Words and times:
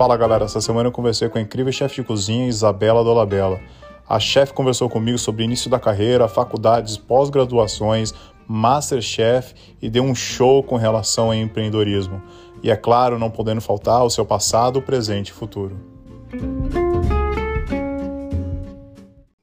Fala 0.00 0.16
galera, 0.16 0.46
essa 0.46 0.62
semana 0.62 0.88
eu 0.88 0.92
conversei 0.92 1.28
com 1.28 1.36
a 1.36 1.42
incrível 1.42 1.70
chefe 1.70 1.96
de 1.96 2.04
cozinha 2.04 2.48
Isabela 2.48 3.04
Dolabella. 3.04 3.60
A 4.08 4.18
chefe 4.18 4.54
conversou 4.54 4.88
comigo 4.88 5.18
sobre 5.18 5.44
início 5.44 5.68
da 5.68 5.78
carreira, 5.78 6.26
faculdades, 6.26 6.96
pós-graduações, 6.96 8.14
Masterchef 8.48 9.54
e 9.78 9.90
deu 9.90 10.02
um 10.02 10.14
show 10.14 10.62
com 10.62 10.76
relação 10.76 11.26
ao 11.26 11.34
empreendedorismo. 11.34 12.22
E 12.62 12.70
é 12.70 12.76
claro, 12.78 13.18
não 13.18 13.30
podendo 13.30 13.60
faltar 13.60 14.02
o 14.02 14.08
seu 14.08 14.24
passado, 14.24 14.80
presente 14.80 15.28
e 15.28 15.32
futuro. 15.32 15.78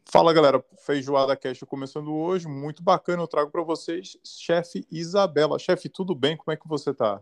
Fala 0.05 0.33
galera, 0.33 0.65
Feijoada 0.83 1.35
Cast 1.35 1.63
começando 1.67 2.11
hoje, 2.11 2.47
muito 2.47 2.81
bacana, 2.81 3.21
eu 3.21 3.27
trago 3.27 3.51
para 3.51 3.61
vocês 3.61 4.17
chefe 4.23 4.87
Isabela. 4.91 5.59
Chefe, 5.59 5.87
tudo 5.87 6.15
bem? 6.15 6.35
Como 6.35 6.51
é 6.51 6.57
que 6.57 6.67
você 6.67 6.95
tá? 6.95 7.21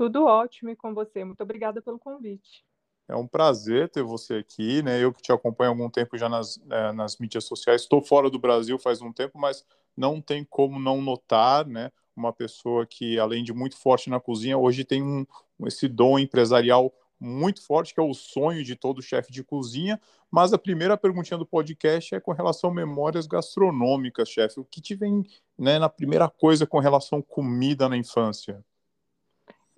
Tudo 0.00 0.24
ótimo 0.24 0.70
e 0.70 0.76
com 0.76 0.94
você. 0.94 1.22
Muito 1.22 1.42
obrigada 1.42 1.82
pelo 1.82 1.98
convite. 1.98 2.64
É 3.06 3.14
um 3.14 3.26
prazer 3.26 3.90
ter 3.90 4.02
você 4.02 4.36
aqui, 4.36 4.82
né? 4.82 4.98
Eu 4.98 5.12
que 5.12 5.20
te 5.20 5.30
acompanho 5.30 5.70
há 5.70 5.74
algum 5.74 5.90
tempo 5.90 6.16
já 6.16 6.26
nas, 6.26 6.58
é, 6.70 6.90
nas 6.92 7.18
mídias 7.18 7.44
sociais. 7.44 7.82
Estou 7.82 8.00
fora 8.00 8.30
do 8.30 8.38
Brasil 8.38 8.78
faz 8.78 9.02
um 9.02 9.12
tempo, 9.12 9.38
mas 9.38 9.62
não 9.94 10.18
tem 10.18 10.42
como 10.42 10.80
não 10.80 11.02
notar, 11.02 11.66
né? 11.66 11.92
Uma 12.16 12.32
pessoa 12.32 12.86
que, 12.86 13.18
além 13.18 13.44
de 13.44 13.52
muito 13.52 13.76
forte 13.76 14.08
na 14.08 14.18
cozinha, 14.18 14.56
hoje 14.56 14.86
tem 14.86 15.02
um, 15.02 15.26
esse 15.66 15.86
dom 15.86 16.18
empresarial 16.18 16.90
muito 17.20 17.62
forte, 17.62 17.92
que 17.92 18.00
é 18.00 18.02
o 18.02 18.14
sonho 18.14 18.64
de 18.64 18.74
todo 18.76 19.02
chefe 19.02 19.30
de 19.30 19.44
cozinha. 19.44 20.00
Mas 20.30 20.54
a 20.54 20.58
primeira 20.58 20.96
perguntinha 20.96 21.36
do 21.36 21.44
podcast 21.44 22.14
é 22.14 22.20
com 22.20 22.32
relação 22.32 22.70
a 22.70 22.74
memórias 22.74 23.26
gastronômicas, 23.26 24.30
chefe. 24.30 24.60
O 24.60 24.64
que 24.64 24.80
te 24.80 24.94
vem 24.94 25.26
né, 25.58 25.78
na 25.78 25.90
primeira 25.90 26.26
coisa 26.26 26.66
com 26.66 26.78
relação 26.78 27.18
à 27.18 27.22
comida 27.22 27.86
na 27.86 27.98
infância? 27.98 28.64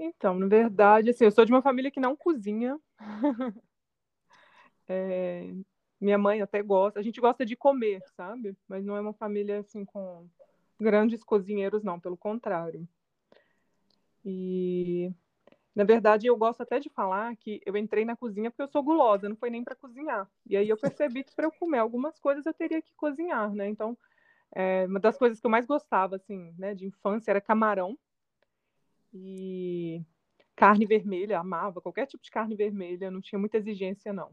Então, 0.05 0.37
na 0.37 0.48
verdade, 0.48 1.11
assim, 1.11 1.25
eu 1.25 1.31
sou 1.31 1.45
de 1.45 1.53
uma 1.53 1.62
família 1.62 1.91
que 1.91 2.00
não 2.00 2.17
cozinha. 2.17 2.77
é, 4.89 5.55
minha 6.00 6.19
mãe 6.19 6.42
até 6.42 6.61
gosta, 6.61 6.98
a 6.98 7.03
gente 7.03 7.20
gosta 7.20 7.47
de 7.47 7.55
comer, 7.55 8.03
sabe? 8.17 8.56
Mas 8.67 8.84
não 8.84 8.97
é 8.97 9.00
uma 9.00 9.12
família 9.12 9.61
assim 9.61 9.84
com 9.84 10.28
grandes 10.81 11.22
cozinheiros, 11.22 11.84
não, 11.84 12.00
pelo 12.00 12.17
contrário. 12.17 12.89
E 14.25 15.12
na 15.75 15.84
verdade, 15.84 16.27
eu 16.27 16.37
gosto 16.37 16.62
até 16.62 16.81
de 16.81 16.91
falar 16.91 17.34
que 17.37 17.62
eu 17.64 17.77
entrei 17.77 18.05
na 18.05 18.16
cozinha 18.16 18.50
porque 18.50 18.62
eu 18.62 18.69
sou 18.69 18.83
gulosa, 18.83 19.28
não 19.28 19.37
foi 19.37 19.50
nem 19.50 19.62
para 19.62 19.77
cozinhar. 19.77 20.28
E 20.44 20.56
aí 20.56 20.69
eu 20.69 20.77
percebi 20.77 21.22
que 21.22 21.34
para 21.34 21.47
eu 21.47 21.53
comer 21.53 21.78
algumas 21.78 22.19
coisas 22.19 22.44
eu 22.44 22.53
teria 22.53 22.83
que 22.83 22.92
cozinhar, 22.97 23.55
né? 23.55 23.69
Então, 23.69 23.97
é, 24.55 24.84
uma 24.87 24.98
das 24.98 25.16
coisas 25.16 25.41
que 25.41 25.47
eu 25.47 25.50
mais 25.50 25.64
gostava, 25.64 26.16
assim, 26.16 26.53
né, 26.59 26.75
de 26.75 26.87
infância 26.87 27.31
era 27.31 27.41
camarão. 27.41 27.97
E 29.13 30.03
carne 30.55 30.87
vermelha, 30.87 31.39
amava 31.39 31.81
qualquer 31.81 32.07
tipo 32.07 32.23
de 32.23 32.31
carne 32.31 32.55
vermelha, 32.55 33.11
não 33.11 33.21
tinha 33.21 33.39
muita 33.39 33.57
exigência, 33.57 34.13
não. 34.13 34.31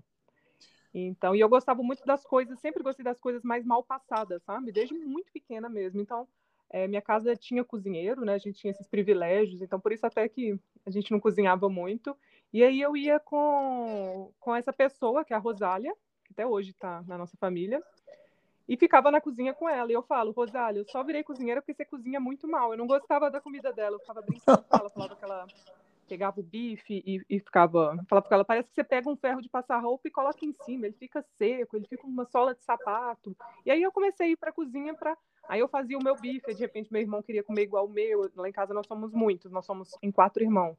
Então, 0.94 1.36
e 1.36 1.40
eu 1.40 1.50
gostava 1.50 1.84
muito 1.84 2.04
das 2.06 2.24
coisas, 2.24 2.60
sempre 2.60 2.84
gostei 2.84 3.04
das 3.04 3.20
coisas 3.20 3.44
mais 3.44 3.66
mal 3.66 3.84
passadas, 3.84 4.44
sabe? 4.44 4.72
Desde 4.72 4.94
muito 4.94 5.32
pequena 5.32 5.70
mesmo. 5.70 6.02
Então, 6.02 6.28
é, 6.70 6.88
minha 6.88 7.02
casa 7.02 7.36
tinha 7.36 7.64
cozinheiro, 7.64 8.26
né? 8.26 8.34
A 8.34 8.38
gente 8.38 8.60
tinha 8.60 8.72
esses 8.72 8.88
privilégios, 8.88 9.62
então 9.62 9.80
por 9.80 9.92
isso 9.92 10.06
até 10.06 10.28
que 10.28 10.60
a 10.86 10.92
gente 10.92 11.12
não 11.12 11.20
cozinhava 11.20 11.70
muito. 11.70 12.16
E 12.52 12.64
aí 12.64 12.82
eu 12.82 12.96
ia 12.98 13.20
com, 13.20 14.32
com 14.40 14.56
essa 14.56 14.74
pessoa, 14.74 15.24
que 15.24 15.34
é 15.34 15.36
a 15.36 15.40
Rosália, 15.40 15.94
que 16.26 16.34
até 16.34 16.46
hoje 16.46 16.72
está 16.72 17.04
na 17.04 17.18
nossa 17.18 17.38
família, 17.38 17.84
e 18.70 18.78
ficava 18.78 19.10
na 19.10 19.20
cozinha 19.20 19.52
com 19.52 19.68
ela. 19.68 19.90
E 19.90 19.96
eu 19.96 20.04
falo, 20.04 20.32
Rosália, 20.32 20.82
eu 20.82 20.86
só 20.86 21.04
virei 21.04 21.24
cozinheira 21.24 21.60
porque 21.60 21.74
você 21.74 21.84
cozinha 21.84 22.20
muito 22.20 22.48
mal. 22.48 22.72
Eu 22.72 22.78
não 22.78 22.86
gostava 22.86 23.32
da 23.32 23.42
comida 23.42 23.74
dela, 23.74 23.96
eu 23.96 24.00
ficava 24.00 24.22
brincando 24.22 24.64
com 24.64 24.78
ela, 24.78 24.90
falava 24.92 25.16
que 25.16 25.26
ela 25.26 25.48
pegava 26.08 26.40
o 26.40 26.44
bife 26.44 27.04
e, 27.04 27.20
e 27.28 27.40
ficava. 27.40 27.98
Falava 28.08 28.28
com 28.28 28.34
ela, 28.36 28.46
parece 28.46 28.70
que 28.70 28.76
você 28.76 28.84
pega 28.84 29.10
um 29.10 29.18
ferro 29.18 29.42
de 29.42 29.50
passar 29.50 29.80
roupa 29.80 30.08
e 30.08 30.12
coloca 30.12 30.46
em 30.46 30.54
cima, 30.54 30.86
ele 30.86 30.96
fica 31.00 31.26
seco, 31.36 31.78
ele 31.78 31.88
fica 31.88 32.06
uma 32.06 32.26
sola 32.26 32.54
de 32.54 32.64
sapato. 32.64 33.36
E 33.66 33.72
aí 33.72 33.82
eu 33.82 33.92
comecei 33.92 34.28
a 34.28 34.30
ir 34.30 34.38
para 34.38 34.52
a 34.52 34.54
cozinha 34.54 34.94
para. 34.94 35.18
Aí 35.48 35.60
eu 35.60 35.68
fazia 35.68 35.98
o 35.98 36.04
meu 36.04 36.16
bife, 36.16 36.54
de 36.54 36.62
repente 36.62 36.94
meu 36.94 37.02
irmão 37.02 37.24
queria 37.24 37.44
comer 37.44 37.64
igual 37.64 37.88
o 37.88 37.90
meu. 37.90 38.30
Lá 38.36 38.48
em 38.48 38.52
casa 38.52 38.72
nós 38.72 38.86
somos 38.86 39.12
muitos, 39.12 39.52
nós 39.52 39.66
somos 39.66 39.98
em 40.04 40.12
quatro 40.12 40.44
irmãos. 40.44 40.78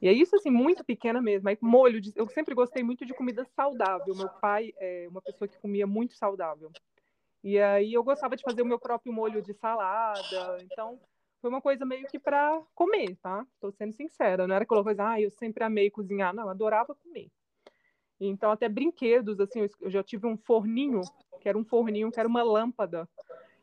E 0.00 0.08
é 0.08 0.12
isso, 0.12 0.34
assim, 0.34 0.50
muito 0.50 0.82
pequena 0.82 1.20
mesmo. 1.20 1.48
Aí, 1.48 1.58
molho, 1.60 2.00
de... 2.00 2.12
eu 2.16 2.26
sempre 2.28 2.54
gostei 2.54 2.82
muito 2.82 3.04
de 3.04 3.12
comida 3.12 3.44
saudável. 3.44 4.14
Meu 4.14 4.28
pai 4.28 4.72
é 4.78 5.06
uma 5.10 5.20
pessoa 5.20 5.46
que 5.46 5.58
comia 5.58 5.86
muito 5.86 6.14
saudável. 6.14 6.70
E 7.44 7.58
aí 7.58 7.92
eu 7.92 8.02
gostava 8.02 8.36
de 8.36 8.42
fazer 8.42 8.62
o 8.62 8.66
meu 8.66 8.78
próprio 8.78 9.12
molho 9.12 9.42
de 9.42 9.52
salada. 9.52 10.58
Então, 10.62 10.98
foi 11.40 11.50
uma 11.50 11.60
coisa 11.60 11.84
meio 11.84 12.06
que 12.06 12.18
para 12.18 12.62
comer, 12.74 13.16
tá? 13.16 13.46
Estou 13.54 13.70
sendo 13.72 13.94
sincera. 13.94 14.46
Não 14.46 14.54
era 14.54 14.64
aquela 14.64 14.82
coisa, 14.82 15.10
ah, 15.10 15.20
eu 15.20 15.30
sempre 15.30 15.64
amei 15.64 15.90
cozinhar. 15.90 16.34
Não, 16.34 16.44
eu 16.44 16.50
adorava 16.50 16.94
comer. 16.94 17.30
Então, 18.18 18.50
até 18.50 18.68
brinquedos, 18.68 19.38
assim, 19.40 19.66
eu 19.80 19.90
já 19.90 20.02
tive 20.02 20.26
um 20.26 20.36
forninho, 20.36 21.00
que 21.40 21.48
era 21.48 21.56
um 21.56 21.64
forninho, 21.64 22.10
que 22.10 22.20
era 22.20 22.28
uma 22.28 22.42
lâmpada 22.42 23.08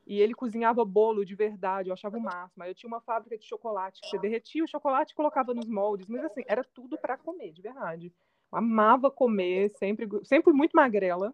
e 0.07 0.21
ele 0.21 0.33
cozinhava 0.33 0.85
bolo 0.85 1.25
de 1.25 1.35
verdade, 1.35 1.89
eu 1.89 1.93
achava 1.93 2.17
o 2.17 2.21
máximo. 2.21 2.63
Aí 2.63 2.71
eu 2.71 2.75
tinha 2.75 2.87
uma 2.87 3.01
fábrica 3.01 3.37
de 3.37 3.45
chocolate, 3.45 3.99
que 3.99 4.07
você 4.07 4.17
derretia 4.17 4.63
o 4.63 4.67
chocolate 4.67 5.11
e 5.11 5.15
colocava 5.15 5.53
nos 5.53 5.67
moldes, 5.67 6.07
mas 6.07 6.23
assim, 6.23 6.43
era 6.47 6.63
tudo 6.63 6.97
para 6.97 7.17
comer, 7.17 7.51
de 7.51 7.61
verdade. 7.61 8.13
Eu 8.49 8.57
amava 8.57 9.11
comer, 9.11 9.69
sempre, 9.71 10.07
sempre 10.23 10.53
muito 10.53 10.71
magrela. 10.71 11.33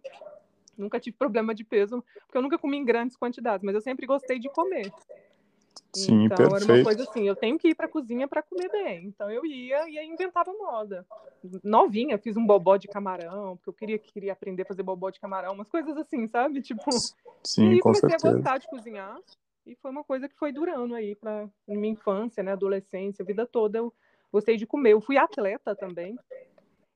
Nunca 0.75 0.99
tive 0.99 1.15
problema 1.15 1.53
de 1.53 1.63
peso, 1.63 2.03
porque 2.25 2.35
eu 2.35 2.41
nunca 2.41 2.57
comi 2.57 2.77
em 2.77 2.83
grandes 2.83 3.15
quantidades, 3.15 3.63
mas 3.63 3.75
eu 3.75 3.81
sempre 3.81 4.07
gostei 4.07 4.39
de 4.39 4.49
comer. 4.49 4.91
Sim, 5.95 6.23
então, 6.25 6.37
perfeito. 6.37 6.63
era 6.63 6.73
uma 6.73 6.83
coisa 6.83 7.03
assim, 7.03 7.27
eu 7.27 7.35
tenho 7.35 7.57
que 7.57 7.69
ir 7.69 7.75
para 7.75 7.85
a 7.85 7.89
cozinha 7.89 8.27
para 8.27 8.41
comer 8.41 8.69
bem. 8.69 9.05
Então 9.05 9.29
eu 9.29 9.45
ia 9.45 9.87
e 9.87 10.03
inventava 10.05 10.51
moda. 10.53 11.05
Novinha, 11.63 12.17
fiz 12.17 12.35
um 12.35 12.45
bobó 12.45 12.77
de 12.77 12.87
camarão, 12.87 13.57
porque 13.57 13.69
eu 13.69 13.73
queria 13.73 13.99
queria 13.99 14.33
aprender 14.33 14.63
a 14.63 14.65
fazer 14.65 14.81
bobó 14.81 15.09
de 15.11 15.19
camarão, 15.19 15.53
umas 15.53 15.69
coisas 15.69 15.95
assim, 15.97 16.27
sabe? 16.27 16.61
Tipo, 16.73 16.89
Sim, 17.43 17.65
e 17.65 17.73
aí 17.73 17.79
com 17.79 17.89
comecei 17.89 18.09
certeza. 18.09 18.29
a 18.29 18.33
gostar 18.33 18.57
de 18.57 18.67
cozinhar. 18.67 19.19
E 19.65 19.75
foi 19.75 19.91
uma 19.91 20.03
coisa 20.03 20.27
que 20.27 20.35
foi 20.35 20.51
durando 20.51 20.95
aí 20.95 21.15
para 21.15 21.47
minha 21.67 21.93
infância, 21.93 22.43
né, 22.43 22.51
adolescência, 22.51 23.23
a 23.23 23.25
vida 23.25 23.45
toda 23.45 23.77
eu 23.77 23.93
gostei 24.31 24.57
de 24.57 24.65
comer. 24.65 24.93
Eu 24.93 25.01
fui 25.01 25.17
atleta 25.17 25.75
também. 25.75 26.17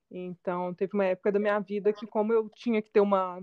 Então, 0.10 0.74
teve 0.74 0.94
uma 0.94 1.06
época 1.06 1.32
da 1.32 1.40
minha 1.40 1.60
vida 1.60 1.94
que 1.94 2.08
como 2.08 2.34
eu 2.34 2.50
tinha 2.50 2.82
que 2.82 2.90
ter 2.90 3.00
uma 3.00 3.42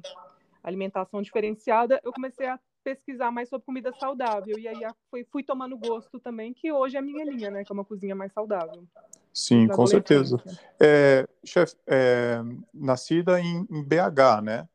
alimentação 0.63 1.23
diferenciada, 1.23 2.01
eu 2.03 2.13
comecei 2.13 2.47
a 2.47 2.59
pesquisar 2.85 3.31
mais 3.31 3.49
sobre 3.49 3.65
comida 3.65 3.93
saudável. 3.95 4.59
E 4.59 4.69
aí 4.69 4.81
fui, 5.11 5.25
fui 5.25 5.43
tomando 5.43 5.77
gosto 5.79 6.21
também, 6.21 6.53
que 6.53 6.71
hoje 6.71 6.97
é 6.97 7.01
a 7.01 7.03
minha 7.03 7.25
linha, 7.25 7.51
né? 7.51 7.65
Que 7.65 7.73
é 7.73 7.75
uma 7.75 7.85
cozinha 7.85 8.15
mais 8.15 8.33
saudável. 8.33 8.85
Sim, 9.33 9.67
com 9.67 9.87
certeza. 9.87 10.41
É, 10.81 11.27
chefe, 11.45 11.75
é, 11.87 12.41
nascida 12.73 13.41
em, 13.41 13.67
em, 13.69 13.83
BH, 13.83 14.43
né? 14.45 14.69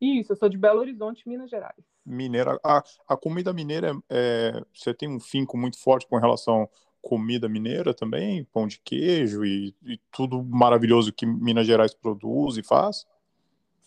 Isso, 0.00 0.32
eu 0.32 0.36
sou 0.36 0.48
de 0.48 0.58
Belo 0.58 0.78
Horizonte, 0.78 1.26
Minas 1.28 1.50
Gerais. 1.50 1.82
Mineira. 2.04 2.60
A, 2.62 2.84
a 3.08 3.16
comida 3.16 3.52
mineira, 3.52 3.98
é, 4.08 4.62
você 4.72 4.94
tem 4.94 5.08
um 5.08 5.18
finco 5.18 5.56
muito 5.56 5.80
forte 5.80 6.06
com 6.06 6.18
relação 6.18 6.62
à 6.62 6.68
comida 7.02 7.48
mineira 7.48 7.92
também? 7.92 8.44
Pão 8.44 8.68
de 8.68 8.78
queijo 8.78 9.44
e, 9.44 9.74
e 9.82 9.98
tudo 10.12 10.40
maravilhoso 10.44 11.12
que 11.12 11.26
Minas 11.26 11.66
Gerais 11.66 11.94
produz 11.94 12.58
e 12.58 12.62
faz? 12.62 13.06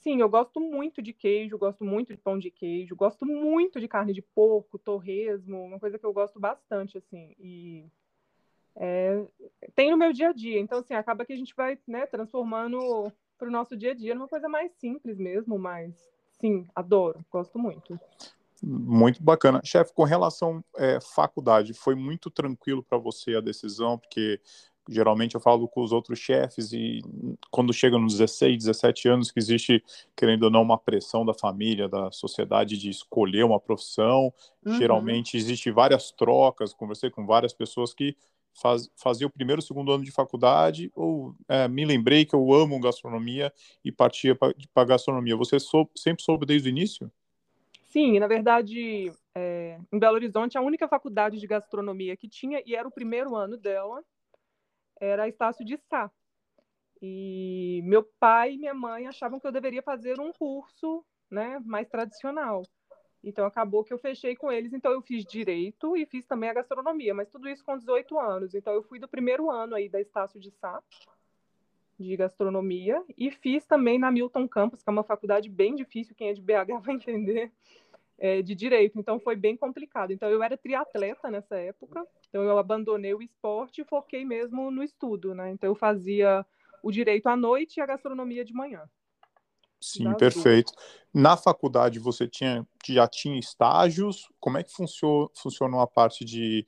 Sim, 0.09 0.21
eu 0.21 0.27
gosto 0.27 0.59
muito 0.59 1.03
de 1.03 1.13
queijo, 1.13 1.55
gosto 1.55 1.85
muito 1.85 2.11
de 2.11 2.17
pão 2.17 2.39
de 2.39 2.49
queijo, 2.49 2.95
gosto 2.95 3.27
muito 3.27 3.79
de 3.79 3.87
carne 3.87 4.11
de 4.11 4.23
porco, 4.23 4.79
torresmo, 4.79 5.63
uma 5.63 5.79
coisa 5.79 5.99
que 5.99 6.03
eu 6.03 6.11
gosto 6.11 6.39
bastante, 6.39 6.97
assim, 6.97 7.35
e 7.39 7.85
é, 8.75 9.23
tem 9.75 9.91
no 9.91 9.97
meu 9.97 10.11
dia 10.11 10.29
a 10.29 10.33
dia. 10.33 10.59
Então, 10.59 10.79
assim, 10.79 10.95
acaba 10.95 11.23
que 11.23 11.31
a 11.31 11.35
gente 11.35 11.53
vai, 11.55 11.77
né, 11.87 12.07
transformando 12.07 13.13
para 13.37 13.49
o 13.49 13.51
nosso 13.51 13.77
dia 13.77 13.91
a 13.91 13.93
dia 13.93 14.15
numa 14.15 14.27
coisa 14.27 14.49
mais 14.49 14.71
simples 14.79 15.19
mesmo, 15.19 15.59
mas 15.59 15.93
sim, 16.41 16.67
adoro, 16.73 17.23
gosto 17.29 17.59
muito. 17.59 17.99
Muito 18.63 19.21
bacana. 19.21 19.61
Chefe, 19.63 19.93
com 19.93 20.05
relação 20.05 20.63
à 20.75 20.83
é, 20.83 20.99
faculdade, 20.99 21.75
foi 21.75 21.93
muito 21.93 22.31
tranquilo 22.31 22.81
para 22.81 22.97
você 22.97 23.35
a 23.35 23.41
decisão, 23.41 23.95
porque 23.95 24.41
geralmente 24.89 25.35
eu 25.35 25.41
falo 25.41 25.67
com 25.67 25.81
os 25.81 25.91
outros 25.91 26.19
chefes 26.19 26.73
e 26.73 27.01
quando 27.51 27.71
chega 27.71 27.97
nos 27.97 28.17
16, 28.17 28.57
17 28.57 29.07
anos 29.07 29.31
que 29.31 29.39
existe, 29.39 29.83
querendo 30.15 30.43
ou 30.43 30.49
não, 30.49 30.61
uma 30.61 30.77
pressão 30.77 31.25
da 31.25 31.33
família, 31.33 31.87
da 31.87 32.11
sociedade 32.11 32.77
de 32.77 32.89
escolher 32.89 33.43
uma 33.43 33.59
profissão, 33.59 34.33
uhum. 34.65 34.73
geralmente 34.73 35.37
existe 35.37 35.71
várias 35.71 36.11
trocas, 36.11 36.73
conversei 36.73 37.09
com 37.09 37.25
várias 37.25 37.53
pessoas 37.53 37.93
que 37.93 38.17
faz, 38.53 38.89
faziam 38.95 39.27
o 39.27 39.31
primeiro, 39.31 39.61
segundo 39.61 39.91
ano 39.91 40.03
de 40.03 40.11
faculdade 40.11 40.91
ou 40.95 41.35
é, 41.47 41.67
me 41.67 41.85
lembrei 41.85 42.25
que 42.25 42.35
eu 42.35 42.53
amo 42.53 42.79
gastronomia 42.79 43.53
e 43.83 43.91
partia 43.91 44.35
para 44.35 44.85
gastronomia. 44.85 45.37
Você 45.37 45.59
soube, 45.59 45.91
sempre 45.95 46.23
soube 46.23 46.45
desde 46.45 46.67
o 46.67 46.71
início? 46.71 47.11
Sim, 47.83 48.19
na 48.19 48.27
verdade, 48.27 49.11
é, 49.33 49.79
em 49.91 49.97
Belo 49.97 50.15
Horizonte, 50.15 50.57
a 50.57 50.61
única 50.61 50.87
faculdade 50.87 51.39
de 51.39 51.47
gastronomia 51.47 52.15
que 52.15 52.27
tinha, 52.27 52.61
e 52.65 52.75
era 52.75 52.87
o 52.87 52.91
primeiro 52.91 53.35
ano 53.35 53.57
dela, 53.57 54.03
era 54.99 55.27
Estácio 55.27 55.63
de 55.65 55.77
Sá. 55.77 56.11
E 57.01 57.81
meu 57.85 58.03
pai 58.19 58.53
e 58.53 58.57
minha 58.57 58.73
mãe 58.73 59.07
achavam 59.07 59.39
que 59.39 59.47
eu 59.47 59.51
deveria 59.51 59.81
fazer 59.81 60.19
um 60.19 60.33
curso 60.33 61.05
né, 61.29 61.59
mais 61.65 61.87
tradicional. 61.87 62.63
Então 63.23 63.45
acabou 63.45 63.83
que 63.83 63.93
eu 63.93 63.97
fechei 63.97 64.35
com 64.35 64.51
eles, 64.51 64.73
então 64.73 64.91
eu 64.91 65.01
fiz 65.01 65.25
direito 65.25 65.95
e 65.95 66.05
fiz 66.05 66.25
também 66.25 66.49
a 66.49 66.53
gastronomia, 66.53 67.13
mas 67.13 67.29
tudo 67.29 67.49
isso 67.49 67.63
com 67.63 67.77
18 67.77 68.17
anos. 68.17 68.53
Então 68.53 68.73
eu 68.73 68.83
fui 68.83 68.99
do 68.99 69.07
primeiro 69.07 69.49
ano 69.49 69.75
aí 69.75 69.89
da 69.89 69.99
Estácio 69.99 70.39
de 70.39 70.51
Sá 70.51 70.81
de 71.99 72.15
gastronomia 72.15 73.03
e 73.17 73.29
fiz 73.29 73.65
também 73.65 73.99
na 73.99 74.09
Milton 74.09 74.47
Campus, 74.47 74.81
que 74.81 74.89
é 74.89 74.91
uma 74.91 75.03
faculdade 75.03 75.49
bem 75.49 75.75
difícil, 75.75 76.15
quem 76.15 76.29
é 76.29 76.33
de 76.33 76.41
BH 76.41 76.79
vai 76.81 76.95
entender, 76.95 77.51
é, 78.19 78.41
de 78.41 78.53
direito. 78.53 78.99
Então 78.99 79.19
foi 79.19 79.35
bem 79.35 79.55
complicado. 79.55 80.11
Então 80.11 80.29
eu 80.29 80.43
era 80.43 80.57
triatleta 80.57 81.31
nessa 81.31 81.55
época, 81.55 82.05
então 82.27 82.43
eu 82.43 82.57
abandonei 82.57 83.13
o 83.13 83.21
esporte 83.21 83.81
e 83.81 83.85
foquei 83.85 84.25
mesmo 84.25 84.69
no 84.69 84.83
estudo, 84.83 85.33
né? 85.33 85.51
Então 85.51 85.69
eu 85.69 85.75
fazia 85.75 86.45
o 86.83 86.91
direito 86.91 87.27
à 87.27 87.35
noite 87.35 87.77
e 87.77 87.81
a 87.81 87.85
gastronomia 87.85 88.45
de 88.45 88.53
manhã. 88.53 88.83
Sim, 89.81 90.13
perfeito. 90.15 90.73
Duas. 90.73 90.99
Na 91.13 91.37
faculdade 91.37 91.99
você 91.99 92.27
tinha, 92.27 92.67
já 92.85 93.07
tinha 93.07 93.39
estágios? 93.39 94.27
Como 94.39 94.57
é 94.57 94.63
que 94.63 94.71
funcionou, 94.71 95.31
funcionou 95.33 95.79
a 95.79 95.87
parte 95.87 96.25
de 96.25 96.65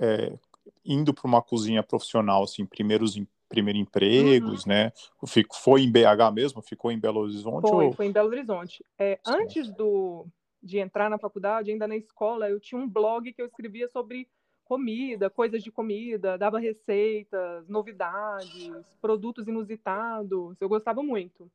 é, 0.00 0.32
indo 0.84 1.12
para 1.12 1.26
uma 1.26 1.42
cozinha 1.42 1.82
profissional, 1.82 2.44
assim, 2.44 2.64
primeiros 2.64 3.20
primeiro 3.48 3.78
empregos, 3.78 4.64
uhum. 4.64 4.70
né? 4.70 4.92
foi 5.52 5.82
em 5.82 5.92
BH 5.92 6.32
mesmo? 6.32 6.62
Ficou 6.62 6.90
em 6.90 6.98
Belo 6.98 7.20
Horizonte? 7.20 7.68
Foi, 7.68 7.86
ou... 7.86 7.92
foi 7.92 8.06
em 8.06 8.12
Belo 8.12 8.28
Horizonte. 8.28 8.82
É, 8.98 9.20
antes 9.26 9.70
do, 9.74 10.26
de 10.62 10.78
entrar 10.78 11.10
na 11.10 11.18
faculdade, 11.18 11.70
ainda 11.70 11.88
na 11.88 11.96
escola, 11.96 12.48
eu 12.48 12.60
tinha 12.60 12.80
um 12.80 12.88
blog 12.88 13.32
que 13.32 13.42
eu 13.42 13.46
escrevia 13.46 13.88
sobre 13.88 14.28
comida, 14.64 15.28
coisas 15.28 15.62
de 15.62 15.70
comida, 15.70 16.38
dava 16.38 16.58
receitas, 16.58 17.68
novidades, 17.68 18.72
produtos 19.00 19.48
inusitados. 19.48 20.56
Eu 20.60 20.68
gostava 20.68 21.02
muito. 21.02 21.50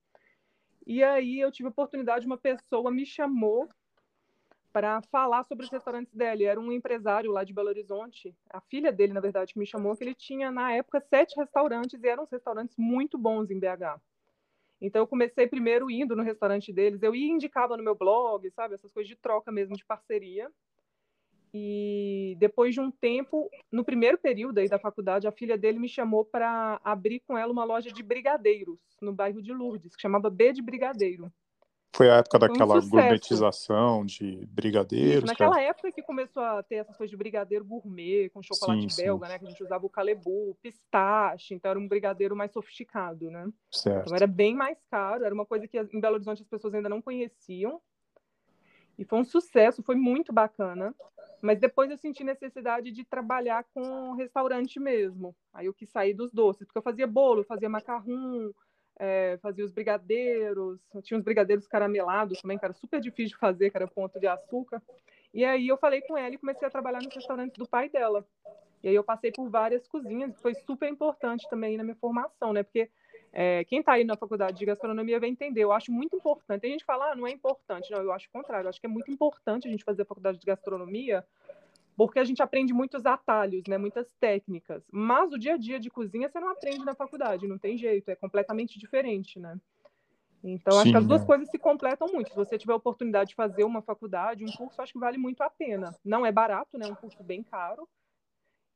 E 0.85 1.03
aí 1.03 1.39
eu 1.39 1.51
tive 1.51 1.67
a 1.67 1.71
oportunidade, 1.71 2.25
uma 2.25 2.37
pessoa 2.37 2.91
me 2.91 3.05
chamou 3.05 3.67
para 4.71 5.01
falar 5.11 5.43
sobre 5.43 5.65
os 5.65 5.71
restaurantes 5.71 6.13
dele. 6.13 6.43
Era 6.43 6.59
um 6.59 6.71
empresário 6.71 7.31
lá 7.31 7.43
de 7.43 7.53
Belo 7.53 7.69
Horizonte, 7.69 8.35
a 8.49 8.61
filha 8.61 8.91
dele, 8.91 9.13
na 9.13 9.19
verdade, 9.19 9.53
que 9.53 9.59
me 9.59 9.65
chamou, 9.65 9.95
que 9.95 10.03
ele 10.03 10.13
tinha, 10.13 10.51
na 10.51 10.71
época, 10.73 11.01
sete 11.01 11.35
restaurantes 11.35 12.01
e 12.03 12.07
eram 12.07 12.27
restaurantes 12.29 12.75
muito 12.77 13.17
bons 13.17 13.49
em 13.49 13.59
BH. 13.59 13.99
Então, 14.79 15.01
eu 15.01 15.07
comecei 15.07 15.47
primeiro 15.47 15.89
indo 15.89 16.15
no 16.15 16.23
restaurante 16.23 16.71
deles, 16.71 17.01
eu 17.01 17.15
ia 17.15 17.31
indicava 17.31 17.75
no 17.75 17.83
meu 17.83 17.95
blog, 17.95 18.49
sabe? 18.51 18.75
Essas 18.75 18.91
coisas 18.91 19.07
de 19.07 19.15
troca 19.15 19.51
mesmo, 19.51 19.75
de 19.75 19.85
parceria. 19.85 20.51
E 21.53 22.35
depois 22.39 22.73
de 22.73 22.81
um 22.81 22.91
tempo, 22.91 23.49
no 23.71 23.83
primeiro 23.83 24.17
período 24.17 24.59
aí 24.59 24.67
da 24.67 24.77
faculdade, 24.77 25.27
a 25.27 25.31
filha 25.31 25.57
dele 25.57 25.79
me 25.79 25.87
chamou 25.87 26.23
para 26.23 26.79
abrir 26.83 27.21
com 27.21 27.37
ela 27.37 27.51
uma 27.51 27.63
loja 27.63 27.91
de 27.91 28.03
brigadeiros 28.03 28.79
no 29.01 29.13
bairro 29.13 29.41
de 29.41 29.53
Lourdes, 29.53 29.95
que 29.95 30.01
chamava 30.01 30.29
B 30.29 30.53
de 30.53 30.61
Brigadeiro. 30.61 31.31
Foi 31.95 32.09
a 32.09 32.17
época 32.17 32.37
daquela 32.37 32.77
um 32.77 32.89
gourmetização 32.89 34.05
de 34.05 34.45
brigadeiros. 34.47 35.23
Isso, 35.23 35.25
naquela 35.25 35.55
cara. 35.55 35.67
época 35.67 35.91
que 35.91 36.03
começou 36.03 36.43
a 36.43 36.61
ter 36.61 36.75
essas 36.75 36.95
coisas 36.95 37.09
de 37.09 37.17
brigadeiro 37.17 37.65
gourmet, 37.65 38.29
com 38.29 38.43
chocolate 38.43 38.89
sim, 38.93 39.03
belga, 39.03 39.25
sim. 39.25 39.31
né? 39.31 39.39
Que 39.39 39.45
a 39.45 39.49
gente 39.49 39.63
usava 39.63 39.85
o 39.85 39.89
calebu, 39.89 40.55
pistache, 40.61 41.55
então 41.55 41.71
era 41.71 41.79
um 41.79 41.87
brigadeiro 41.87 42.35
mais 42.35 42.51
sofisticado, 42.51 43.31
né? 43.31 43.47
Certo. 43.71 44.05
Então 44.05 44.15
era 44.15 44.27
bem 44.27 44.53
mais 44.55 44.77
caro, 44.91 45.23
era 45.23 45.33
uma 45.33 45.45
coisa 45.45 45.67
que 45.67 45.79
em 45.79 45.99
Belo 45.99 46.15
Horizonte 46.15 46.41
as 46.41 46.47
pessoas 46.47 46.73
ainda 46.73 46.89
não 46.89 47.01
conheciam. 47.01 47.81
E 48.97 49.05
foi 49.05 49.19
um 49.19 49.23
sucesso, 49.23 49.83
foi 49.83 49.95
muito 49.95 50.33
bacana. 50.33 50.93
Mas 51.41 51.59
depois 51.59 51.89
eu 51.89 51.97
senti 51.97 52.23
necessidade 52.23 52.91
de 52.91 53.03
trabalhar 53.03 53.63
com 53.73 54.13
restaurante 54.13 54.79
mesmo. 54.79 55.35
Aí 55.53 55.67
eu 55.67 55.73
quis 55.73 55.89
sair 55.89 56.13
dos 56.13 56.31
doces, 56.31 56.65
porque 56.65 56.79
eu 56.79 56.83
fazia 56.83 57.05
bolo, 57.05 57.43
fazia 57.43 57.69
macarrão, 57.69 58.53
é, 58.99 59.37
fazia 59.41 59.63
os 59.63 59.71
brigadeiros, 59.71 60.79
tinha 61.03 61.17
uns 61.17 61.23
brigadeiros 61.23 61.67
caramelados 61.67 62.41
também, 62.41 62.57
que 62.57 62.65
era 62.65 62.73
super 62.73 62.99
difícil 62.99 63.35
de 63.35 63.39
fazer, 63.39 63.69
que 63.69 63.77
era 63.77 63.87
ponto 63.87 64.19
de 64.19 64.27
açúcar. 64.27 64.81
E 65.33 65.45
aí 65.45 65.67
eu 65.67 65.77
falei 65.77 66.01
com 66.01 66.17
ela 66.17 66.33
e 66.33 66.37
comecei 66.37 66.67
a 66.67 66.71
trabalhar 66.71 67.01
no 67.01 67.09
restaurante 67.09 67.57
do 67.57 67.67
pai 67.67 67.89
dela. 67.89 68.25
E 68.83 68.89
aí 68.89 68.95
eu 68.95 69.03
passei 69.03 69.31
por 69.31 69.49
várias 69.49 69.87
cozinhas, 69.87 70.39
foi 70.41 70.53
super 70.53 70.89
importante 70.89 71.47
também 71.49 71.77
na 71.77 71.83
minha 71.83 71.95
formação, 71.95 72.53
né? 72.53 72.63
Porque 72.63 72.89
é, 73.33 73.63
quem 73.65 73.79
está 73.79 73.93
aí 73.93 74.03
na 74.03 74.15
faculdade 74.15 74.57
de 74.57 74.65
gastronomia 74.65 75.19
vai 75.19 75.29
entender. 75.29 75.63
Eu 75.63 75.71
acho 75.71 75.91
muito 75.91 76.15
importante. 76.15 76.61
Tem 76.61 76.71
gente 76.71 76.79
que 76.79 76.85
fala, 76.85 77.11
ah, 77.11 77.15
não 77.15 77.27
é 77.27 77.31
importante. 77.31 77.91
Não, 77.91 78.01
eu 78.01 78.11
acho 78.11 78.27
o 78.27 78.31
contrário. 78.31 78.65
Eu 78.65 78.69
acho 78.69 78.79
que 78.79 78.87
é 78.87 78.89
muito 78.89 79.11
importante 79.11 79.67
a 79.67 79.71
gente 79.71 79.83
fazer 79.83 80.03
a 80.03 80.05
faculdade 80.05 80.39
de 80.39 80.45
gastronomia, 80.45 81.25
porque 81.97 82.19
a 82.19 82.23
gente 82.23 82.41
aprende 82.41 82.73
muitos 82.73 83.05
atalhos, 83.05 83.63
né, 83.67 83.77
muitas 83.77 84.07
técnicas. 84.19 84.83
Mas 84.91 85.33
o 85.33 85.37
dia 85.37 85.55
a 85.55 85.57
dia 85.57 85.79
de 85.79 85.89
cozinha 85.89 86.29
você 86.29 86.39
não 86.39 86.49
aprende 86.49 86.85
na 86.85 86.95
faculdade, 86.95 87.47
não 87.47 87.57
tem 87.57 87.77
jeito, 87.77 88.09
é 88.09 88.15
completamente 88.15 88.79
diferente, 88.79 89.39
né? 89.39 89.59
Então, 90.43 90.73
Sim, 90.73 90.79
acho 90.79 90.91
que 90.91 90.97
as 90.97 91.07
duas 91.07 91.23
é. 91.23 91.25
coisas 91.25 91.49
se 91.49 91.57
completam 91.57 92.07
muito. 92.13 92.29
Se 92.29 92.35
você 92.35 92.57
tiver 92.57 92.71
a 92.71 92.77
oportunidade 92.77 93.29
de 93.29 93.35
fazer 93.35 93.63
uma 93.63 93.81
faculdade, 93.81 94.45
um 94.45 94.51
curso, 94.51 94.79
acho 94.79 94.93
que 94.93 94.99
vale 94.99 95.17
muito 95.17 95.41
a 95.41 95.49
pena. 95.49 95.93
Não 96.05 96.23
é 96.23 96.31
barato, 96.31 96.77
né? 96.77 96.87
É 96.87 96.91
um 96.91 96.95
curso 96.95 97.21
bem 97.23 97.41
caro, 97.41 97.89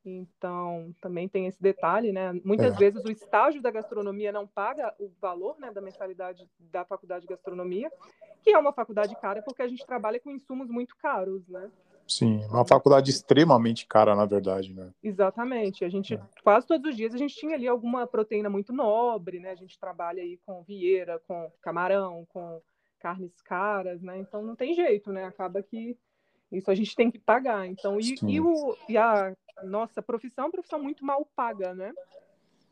então, 0.04 0.94
também 1.00 1.30
tem 1.30 1.46
esse 1.46 1.62
detalhe, 1.62 2.12
né? 2.12 2.34
Muitas 2.44 2.74
é. 2.74 2.78
vezes 2.78 3.04
o 3.06 3.12
estágio 3.12 3.62
da 3.62 3.70
gastronomia 3.70 4.32
não 4.32 4.48
paga 4.48 4.94
o 5.00 5.10
valor 5.22 5.60
né, 5.60 5.72
da 5.72 5.80
mensalidade 5.80 6.50
da 6.60 6.84
faculdade 6.84 7.22
de 7.22 7.28
gastronomia, 7.28 7.92
que 8.42 8.50
é 8.50 8.58
uma 8.58 8.74
faculdade 8.74 9.16
cara 9.22 9.44
porque 9.44 9.62
a 9.62 9.68
gente 9.68 9.86
trabalha 9.86 10.20
com 10.20 10.32
insumos 10.32 10.70
muito 10.70 10.96
caros, 10.98 11.48
né? 11.48 11.70
Sim, 12.12 12.44
uma 12.50 12.66
faculdade 12.66 13.10
extremamente 13.10 13.86
cara, 13.86 14.14
na 14.14 14.26
verdade, 14.26 14.74
né? 14.74 14.92
Exatamente. 15.02 15.86
A 15.86 15.90
gente, 15.90 16.16
é. 16.16 16.22
quase 16.44 16.68
todos 16.68 16.92
os 16.92 16.98
dias, 16.98 17.14
a 17.16 17.18
gente 17.18 17.34
tinha 17.34 17.56
ali 17.56 17.66
alguma 17.66 18.06
proteína 18.06 18.50
muito 18.50 18.74
nobre, 18.74 19.40
né? 19.40 19.52
A 19.52 19.56
gente 19.56 19.80
trabalha 19.80 20.22
aí 20.22 20.38
com 20.46 20.62
vieira, 20.62 21.22
com 21.26 21.50
camarão, 21.62 22.28
com 22.34 22.62
carnes 23.00 23.42
caras, 23.42 24.02
né? 24.02 24.18
Então 24.18 24.42
não 24.42 24.58
tem 24.58 24.74
jeito, 24.74 25.10
né? 25.14 25.24
Acaba 25.24 25.64
que 25.64 25.98
isso 26.52 26.70
a 26.70 26.76
gente 26.76 26.94
tem 26.98 27.10
que 27.10 27.18
pagar. 27.18 27.66
Então, 27.66 27.98
e, 27.98 28.18
e, 28.28 28.42
o, 28.42 28.76
e 28.90 28.98
a 28.98 29.34
nossa 29.64 30.02
profissão 30.02 30.44
é 30.44 30.48
uma 30.48 30.52
profissão 30.52 30.84
muito 30.84 31.06
mal 31.06 31.26
paga, 31.34 31.74
né? 31.74 31.94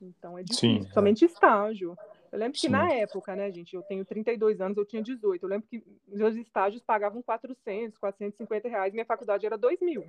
Então 0.02 0.38
é 0.38 0.44
difícil, 0.44 0.82
Sim, 0.82 0.86
é. 0.86 0.94
somente 0.94 1.24
é. 1.24 1.28
estágio. 1.28 1.98
Eu 2.31 2.40
lembro 2.40 2.54
que 2.54 2.62
Sim. 2.62 2.70
na 2.70 2.92
época, 2.92 3.36
né, 3.36 3.52
gente, 3.52 3.76
eu 3.76 3.81
tenho 3.81 4.06
32 4.06 4.62
anos, 4.62 4.78
eu 4.78 4.86
tinha 4.86 5.02
18. 5.02 5.44
Eu 5.44 5.50
lembro 5.50 5.68
que 5.68 5.84
meus 6.08 6.36
estágios 6.36 6.81
pagavam 6.84 7.22
400, 7.22 7.98
450 7.98 8.68
reais, 8.68 8.94
minha 8.94 9.06
faculdade 9.06 9.46
era 9.46 9.58
2 9.58 9.80
mil. 9.81 10.06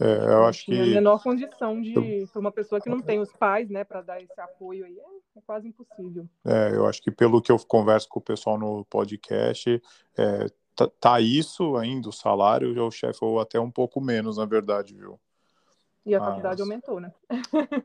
É, 0.00 0.04
eu 0.04 0.22
então, 0.22 0.46
acho 0.46 0.64
que. 0.64 0.78
a 0.78 0.86
menor 0.86 1.22
condição 1.22 1.80
de. 1.80 2.26
Para 2.32 2.40
uma 2.40 2.50
pessoa 2.50 2.80
que 2.80 2.90
não 2.90 3.00
tem 3.00 3.20
os 3.20 3.32
pais, 3.32 3.70
né, 3.70 3.84
para 3.84 4.02
dar 4.02 4.20
esse 4.20 4.40
apoio 4.40 4.84
aí, 4.84 4.98
é, 4.98 5.38
é, 5.38 5.40
quase 5.46 5.68
impossível. 5.68 6.28
É, 6.44 6.74
eu 6.74 6.86
acho 6.86 7.00
que 7.00 7.10
pelo 7.10 7.40
que 7.40 7.52
eu 7.52 7.58
converso 7.66 8.08
com 8.08 8.18
o 8.18 8.22
pessoal 8.22 8.58
no 8.58 8.84
podcast, 8.86 9.80
é, 10.18 10.46
tá, 10.74 10.88
tá 10.98 11.20
isso 11.20 11.76
ainda, 11.76 12.08
o 12.08 12.12
salário, 12.12 12.84
o 12.84 12.90
chefe, 12.90 13.20
ou 13.22 13.38
até 13.38 13.60
um 13.60 13.70
pouco 13.70 14.00
menos, 14.00 14.38
na 14.38 14.44
verdade, 14.44 14.92
viu? 14.92 15.20
E 16.04 16.14
a 16.14 16.18
Mas... 16.18 16.28
faculdade 16.28 16.60
aumentou, 16.60 17.00
né? 17.00 17.12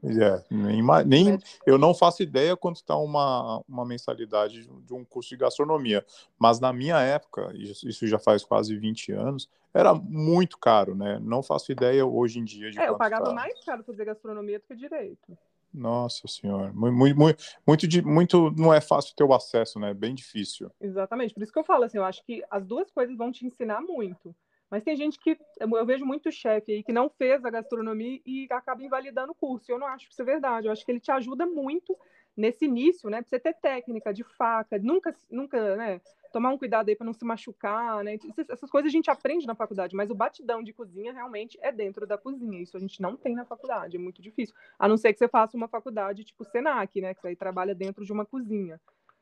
É, 0.04 0.44
nem, 0.50 0.82
nem 1.06 1.40
eu 1.66 1.78
não 1.78 1.94
faço 1.94 2.24
ideia 2.24 2.58
quanto 2.58 2.78
está 2.78 2.98
uma, 2.98 3.62
uma 3.68 3.86
mensalidade 3.86 4.68
de 4.86 4.94
um 4.94 5.06
curso 5.06 5.30
de 5.30 5.38
gastronomia. 5.38 6.04
Mas 6.40 6.60
na 6.60 6.74
minha 6.74 7.00
época, 7.00 7.52
isso 7.56 8.08
já 8.08 8.18
faz 8.18 8.44
quase 8.44 8.76
20 8.76 9.12
anos, 9.12 9.50
era 9.74 9.94
muito 9.94 10.58
caro, 10.58 10.96
né? 10.96 11.20
Não 11.22 11.44
faço 11.44 11.72
ideia 11.72 12.06
hoje 12.06 12.40
em 12.40 12.44
dia 12.44 12.72
de 12.72 12.80
É, 12.80 12.90
eu 12.90 12.98
pagava 12.98 13.26
tá. 13.26 13.34
mais 13.34 13.64
caro 13.64 13.84
fazer 13.84 14.06
gastronomia 14.06 14.60
do 14.60 14.66
que 14.66 14.76
direito. 14.76 15.38
Nossa 15.74 16.28
senhora, 16.28 16.72
muito, 16.74 17.16
muito, 17.16 17.44
muito, 17.68 18.08
muito, 18.08 18.52
não 18.58 18.74
é 18.74 18.82
fácil 18.82 19.16
ter 19.16 19.24
o 19.24 19.34
acesso, 19.34 19.80
né? 19.80 19.94
Bem 19.94 20.16
difícil. 20.16 20.72
Exatamente, 20.82 21.34
por 21.36 21.44
isso 21.44 21.52
que 21.52 21.60
eu 21.60 21.64
falo 21.64 21.84
assim, 21.84 21.98
eu 21.98 22.06
acho 22.06 22.24
que 22.24 22.44
as 22.50 22.66
duas 22.66 22.90
coisas 22.90 23.16
vão 23.16 23.32
te 23.32 23.46
ensinar 23.46 23.82
muito. 23.82 24.34
Mas 24.70 24.84
tem 24.84 24.96
gente 24.96 25.18
que, 25.18 25.38
eu 25.60 25.86
vejo 25.86 26.06
muito 26.06 26.32
chefe 26.32 26.74
aí 26.74 26.84
que 26.84 26.92
não 26.92 27.10
fez 27.10 27.44
a 27.46 27.50
gastronomia 27.50 28.20
e 28.26 28.48
acaba 28.52 28.84
invalidando 28.84 29.32
o 29.32 29.36
curso. 29.36 29.72
Eu 29.72 29.80
não 29.80 29.88
acho 29.88 30.08
que 30.08 30.12
isso 30.14 30.22
é 30.22 30.26
verdade. 30.26 30.68
Eu 30.68 30.72
acho 30.72 30.86
que 30.86 30.92
ele 30.92 31.00
te 31.00 31.12
ajuda 31.12 31.46
muito 31.46 31.98
nesse 32.36 32.66
início, 32.66 33.10
né? 33.10 33.22
Pra 33.22 33.30
você 33.30 33.40
ter 33.40 33.54
técnica 33.54 34.14
de 34.14 34.24
faca, 34.24 34.78
nunca, 34.78 35.16
nunca, 35.30 35.76
né? 35.76 36.02
Tomar 36.32 36.50
um 36.50 36.58
cuidado 36.58 36.90
aí 36.90 36.96
para 36.96 37.06
não 37.06 37.14
se 37.14 37.26
machucar, 37.26 38.04
né? 38.04 38.18
Essas 38.50 38.70
coisas 38.70 38.90
a 38.90 38.92
gente 38.92 39.10
aprende 39.10 39.48
na 39.48 39.56
faculdade, 39.56 39.96
mas 39.96 40.12
o 40.12 40.16
batidão 40.16 40.62
de 40.62 40.74
cozinha 40.74 41.14
realmente 41.14 41.58
é 41.62 41.72
dentro 41.72 42.06
da 42.06 42.18
cozinha. 42.18 42.62
Isso 42.62 42.76
a 42.76 42.80
gente 42.80 43.02
não 43.02 43.16
tem 43.16 43.34
na 43.34 43.46
faculdade, 43.46 43.96
é 43.96 44.00
muito 44.00 44.22
difícil. 44.22 44.54
A 44.78 44.88
não 44.88 44.98
ser 44.98 45.14
que 45.14 45.20
você 45.20 45.28
faça 45.28 45.58
uma 45.58 45.68
faculdade 45.68 46.26
tipo 46.26 46.44
Senac, 46.44 47.02
né? 47.02 47.14
Que 47.14 47.22
você 47.22 47.30
aí 47.30 47.36
trabalha 47.36 47.74
dentro 47.74 48.06
de 48.06 48.12
uma 48.12 48.26
cozinha. 48.26 48.80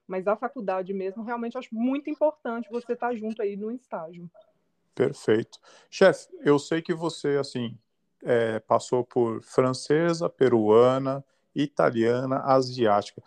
Mas 0.07 0.27
a 0.27 0.35
faculdade 0.35 0.93
mesmo, 0.93 1.23
realmente, 1.23 1.57
acho 1.57 1.73
muito 1.73 2.09
importante 2.09 2.69
você 2.69 2.93
estar 2.93 3.09
tá 3.09 3.15
junto 3.15 3.41
aí 3.41 3.55
no 3.55 3.71
estágio. 3.71 4.29
Perfeito. 4.95 5.59
Chefe, 5.89 6.29
eu 6.39 6.57
sei 6.57 6.81
que 6.81 6.93
você, 6.93 7.37
assim, 7.37 7.77
é, 8.23 8.59
passou 8.61 9.03
por 9.03 9.41
francesa, 9.43 10.29
peruana, 10.29 11.23
italiana, 11.53 12.39
asiática. 12.45 13.21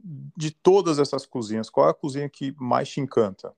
De 0.00 0.50
todas 0.50 0.98
essas 0.98 1.26
cozinhas, 1.26 1.68
qual 1.68 1.86
é 1.88 1.90
a 1.90 1.94
cozinha 1.94 2.28
que 2.28 2.54
mais 2.58 2.88
te 2.88 3.00
encanta? 3.00 3.54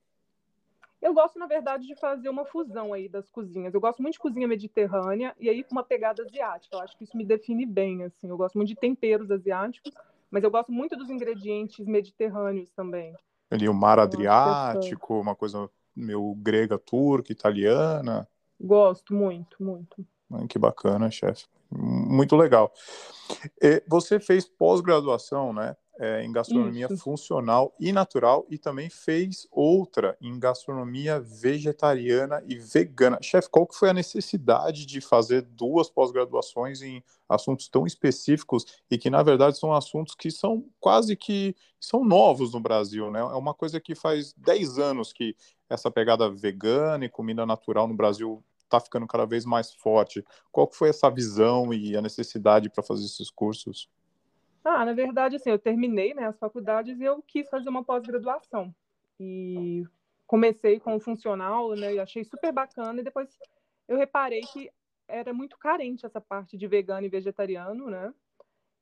Eu 1.01 1.13
gosto, 1.13 1.37
na 1.37 1.47
verdade, 1.47 1.85
de 1.85 1.95
fazer 1.95 2.29
uma 2.29 2.45
fusão 2.45 2.93
aí 2.93 3.09
das 3.09 3.29
cozinhas. 3.29 3.73
Eu 3.73 3.81
gosto 3.81 4.01
muito 4.01 4.13
de 4.13 4.19
cozinha 4.19 4.47
mediterrânea 4.47 5.35
e 5.39 5.49
aí 5.49 5.63
com 5.63 5.71
uma 5.71 5.83
pegada 5.83 6.23
asiática. 6.23 6.75
Eu 6.75 6.81
acho 6.81 6.97
que 6.97 7.03
isso 7.03 7.17
me 7.17 7.25
define 7.25 7.65
bem, 7.65 8.03
assim. 8.03 8.29
Eu 8.29 8.37
gosto 8.37 8.55
muito 8.55 8.69
de 8.69 8.75
temperos 8.75 9.29
asiáticos, 9.29 9.93
mas 10.31 10.43
eu 10.43 10.51
gosto 10.51 10.71
muito 10.71 10.95
dos 10.95 11.09
ingredientes 11.09 11.85
mediterrâneos 11.85 12.69
também. 12.71 13.13
Ali 13.51 13.67
o 13.67 13.73
mar 13.73 13.99
Adriático, 13.99 15.19
uma 15.19 15.35
coisa 15.35 15.69
meu 15.95 16.35
grega, 16.37 16.77
turca, 16.77 17.31
italiana. 17.31 18.27
Gosto 18.59 19.13
muito, 19.13 19.61
muito. 19.61 20.05
Que 20.49 20.57
bacana, 20.57 21.11
chefe. 21.11 21.45
Muito 21.69 22.35
legal. 22.35 22.71
Você 23.87 24.19
fez 24.19 24.47
pós-graduação, 24.47 25.53
né? 25.53 25.75
É, 25.99 26.23
em 26.23 26.31
gastronomia 26.31 26.87
Isso. 26.89 27.03
funcional 27.03 27.73
e 27.79 27.91
natural 27.91 28.45
e 28.49 28.57
também 28.57 28.89
fez 28.89 29.47
outra 29.51 30.17
em 30.19 30.39
gastronomia 30.39 31.19
vegetariana 31.19 32.43
e 32.47 32.55
vegana. 32.55 33.19
Chefe, 33.21 33.49
qual 33.49 33.67
que 33.67 33.75
foi 33.75 33.89
a 33.89 33.93
necessidade 33.93 34.85
de 34.85 34.99
fazer 35.01 35.43
duas 35.43 35.89
pós-graduações 35.89 36.81
em 36.81 37.03
assuntos 37.29 37.67
tão 37.67 37.85
específicos 37.85 38.65
e 38.89 38.97
que, 38.97 39.09
na 39.09 39.21
verdade, 39.21 39.57
são 39.57 39.73
assuntos 39.73 40.15
que 40.15 40.31
são 40.31 40.65
quase 40.79 41.15
que 41.15 41.55
são 41.79 42.03
novos 42.03 42.53
no 42.53 42.59
Brasil, 42.59 43.11
né? 43.11 43.19
É 43.19 43.23
uma 43.23 43.53
coisa 43.53 43.79
que 43.79 43.93
faz 43.93 44.33
10 44.37 44.79
anos 44.79 45.13
que 45.13 45.35
essa 45.69 45.91
pegada 45.91 46.29
vegana 46.29 47.05
e 47.05 47.09
comida 47.09 47.45
natural 47.45 47.87
no 47.87 47.95
Brasil 47.95 48.43
está 48.63 48.79
ficando 48.79 49.05
cada 49.05 49.25
vez 49.25 49.45
mais 49.45 49.73
forte. 49.73 50.23
Qual 50.51 50.67
que 50.67 50.75
foi 50.75 50.89
essa 50.89 51.09
visão 51.09 51.73
e 51.73 51.95
a 51.95 52.01
necessidade 52.01 52.69
para 52.69 52.83
fazer 52.83 53.05
esses 53.05 53.29
cursos? 53.29 53.89
Ah, 54.63 54.85
na 54.85 54.93
verdade, 54.93 55.35
assim, 55.35 55.49
eu 55.49 55.59
terminei 55.59 56.13
né, 56.13 56.25
as 56.25 56.39
faculdades 56.39 56.99
e 56.99 57.03
eu 57.03 57.21
quis 57.21 57.49
fazer 57.49 57.69
uma 57.69 57.83
pós-graduação. 57.83 58.73
E 59.19 59.83
comecei 60.25 60.79
com 60.79 60.95
o 60.95 60.99
funcional, 60.99 61.75
né, 61.75 61.95
e 61.95 61.99
achei 61.99 62.23
super 62.23 62.51
bacana, 62.51 63.01
e 63.01 63.03
depois 63.03 63.37
eu 63.87 63.97
reparei 63.97 64.41
que 64.41 64.71
era 65.07 65.33
muito 65.33 65.57
carente 65.57 66.05
essa 66.05 66.21
parte 66.21 66.57
de 66.57 66.65
vegano 66.65 67.05
e 67.05 67.09
vegetariano, 67.09 67.89
né? 67.89 68.13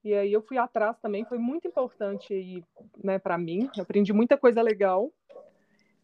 E 0.03 0.13
aí 0.13 0.31
eu 0.31 0.41
fui 0.41 0.57
atrás 0.57 0.97
também, 1.00 1.25
foi 1.25 1.38
muito 1.38 1.67
importante 1.67 2.33
aí, 2.33 2.63
né, 3.03 3.19
para 3.19 3.38
mim. 3.38 3.69
Eu 3.75 3.83
aprendi 3.83 4.13
muita 4.13 4.38
coisa 4.38 4.61
legal. 4.61 5.11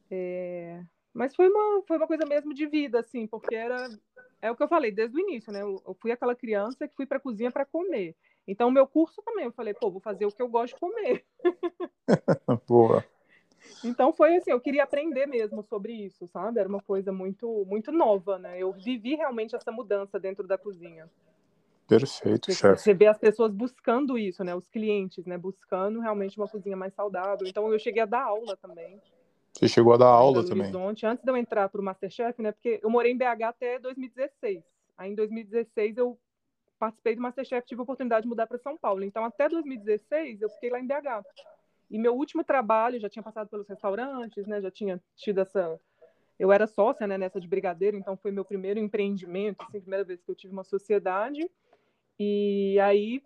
É... 0.10 0.84
Mas 1.13 1.36
foi 1.36 1.50
uma, 1.50 1.84
foi 1.84 1.98
uma 1.98 2.07
coisa 2.07 2.25
mesmo 2.25 2.53
de 2.53 2.67
vida, 2.67 3.00
assim, 3.00 3.25
porque 3.25 3.55
era 3.55 3.89
é 4.41 4.51
o 4.51 4.55
que 4.55 4.62
eu 4.62 4.67
falei 4.67 4.91
desde 4.91 5.17
o 5.17 5.19
início, 5.19 5.51
né? 5.51 5.62
Eu, 5.62 5.81
eu 5.86 5.96
fui 5.96 6.12
aquela 6.12 6.36
criança 6.36 6.88
que 6.88 6.96
fui 6.96 7.05
para 7.05 7.17
a 7.17 7.22
cozinha 7.22 7.51
para 7.51 7.65
comer. 7.65 8.15
Então, 8.48 8.70
o 8.70 8.72
meu 8.72 8.88
curso 8.88 9.22
também, 9.24 9.46
eu 9.46 9.51
falei, 9.51 9.74
pô, 9.74 9.92
vou 9.92 10.00
fazer 10.00 10.25
o 10.25 10.32
que 10.32 10.42
eu 10.42 10.48
gosto 10.48 10.74
de 10.74 10.80
comer. 10.80 11.25
Boa. 12.68 13.04
Então, 13.84 14.13
foi 14.13 14.38
assim, 14.38 14.51
eu 14.51 14.62
queria 14.62 14.84
aprender 14.84 15.25
mesmo 15.25 15.62
sobre 15.63 15.92
isso, 15.92 16.25
sabe? 16.27 16.60
Era 16.60 16.70
uma 16.70 16.82
coisa 16.82 17.12
muito, 17.12 17.66
muito 17.66 17.92
nova, 17.92 18.39
né? 18.39 18.58
Eu 18.58 18.72
vivi 18.72 19.16
realmente 19.16 19.56
essa 19.56 19.72
mudança 19.72 20.18
dentro 20.18 20.48
da 20.48 20.58
cozinha. 20.58 21.10
Perfeito, 21.88 22.51
chefe. 22.54 22.82
Você 22.82 22.94
vê 22.94 23.08
as 23.08 23.18
pessoas 23.18 23.54
buscando 23.54 24.18
isso, 24.18 24.44
né? 24.44 24.56
Os 24.56 24.68
clientes, 24.68 25.25
né? 25.25 25.38
Buscando 25.38 26.00
realmente 26.00 26.38
uma 26.38 26.48
cozinha 26.48 26.77
mais 26.77 26.94
saudável. 26.94 27.48
Então, 27.48 27.72
eu 27.72 27.80
cheguei 27.80 28.01
a 28.01 28.06
dar 28.06 28.24
aula 28.24 28.56
também. 28.58 29.01
Você 29.54 29.68
chegou 29.68 29.94
a 29.94 29.98
dar 29.98 30.08
aula 30.08 30.46
também? 30.46 30.63
Horizonte, 30.63 31.06
antes 31.06 31.24
de 31.24 31.32
eu 31.32 31.36
entrar 31.36 31.68
para 31.68 31.82
o 31.82 31.84
Masterchef, 31.84 32.42
né? 32.42 32.51
Porque 32.51 32.80
eu 32.82 32.89
morei 32.89 33.12
em 33.12 33.18
BH 33.18 33.44
até 33.44 33.80
2016. 33.80 34.63
Aí, 34.98 35.12
em 35.12 35.16
2016, 35.16 35.98
eu 35.98 36.18
participei 36.77 37.15
do 37.15 37.22
Masterchef, 37.22 37.65
tive 37.67 37.81
a 37.81 37.84
oportunidade 37.84 38.24
de 38.24 38.29
mudar 38.29 38.48
para 38.48 38.57
São 38.57 38.77
Paulo. 38.77 39.03
Então, 39.03 39.25
até 39.25 39.50
2016, 39.50 40.41
eu 40.41 40.50
fiquei 40.50 40.69
lá 40.69 40.79
em 40.79 40.88
BH. 40.88 41.25
E 41.89 41.98
meu 41.98 42.15
último 42.15 42.43
trabalho, 42.43 43.00
já 43.00 43.10
tinha 43.10 43.24
passado 43.24 43.48
pelos 43.48 43.67
restaurantes, 43.67 44.46
né? 44.46 44.62
Já 44.62 44.72
tinha 44.72 45.01
tido 45.15 45.41
essa... 45.41 45.79
Eu 46.38 46.51
era 46.51 46.67
sócia 46.67 47.07
né, 47.07 47.17
nessa 47.17 47.41
de 47.41 47.48
brigadeiro, 47.48 47.98
então 47.98 48.15
foi 48.15 48.31
meu 48.31 48.46
primeiro 48.46 48.79
empreendimento, 48.79 49.63
assim, 49.63 49.81
primeira 49.81 50.03
vez 50.03 50.22
que 50.22 50.29
eu 50.29 50.36
tive 50.36 50.53
uma 50.53 50.63
sociedade. 50.63 51.50
E 52.19 52.79
aí... 52.79 53.24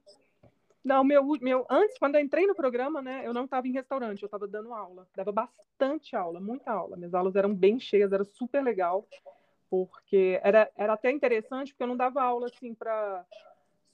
Não, 0.84 1.04
meu, 1.04 1.24
meu, 1.42 1.66
antes, 1.70 1.98
quando 2.00 2.16
eu 2.16 2.22
entrei 2.22 2.48
no 2.48 2.56
programa, 2.56 3.04
né, 3.04 3.22
eu 3.24 3.34
não 3.34 3.46
estava 3.46 3.68
em 3.68 3.72
restaurante, 3.72 4.24
eu 4.24 4.28
estava 4.28 4.48
dando 4.48 4.74
aula. 4.74 5.08
Dava 5.16 5.32
bastante 5.32 6.16
aula, 6.16 6.40
muita 6.40 6.72
aula. 6.72 6.98
Minhas 6.98 7.14
aulas 7.14 7.36
eram 7.36 7.54
bem 7.54 7.80
cheias, 7.80 8.12
era 8.12 8.24
super 8.24 8.64
legal 8.64 9.08
porque 9.72 10.38
era, 10.44 10.70
era 10.76 10.94
até 10.94 11.10
interessante, 11.10 11.72
porque 11.72 11.82
eu 11.82 11.88
não 11.88 11.96
dava 11.96 12.22
aula 12.22 12.48
assim 12.48 12.76
para 12.76 13.26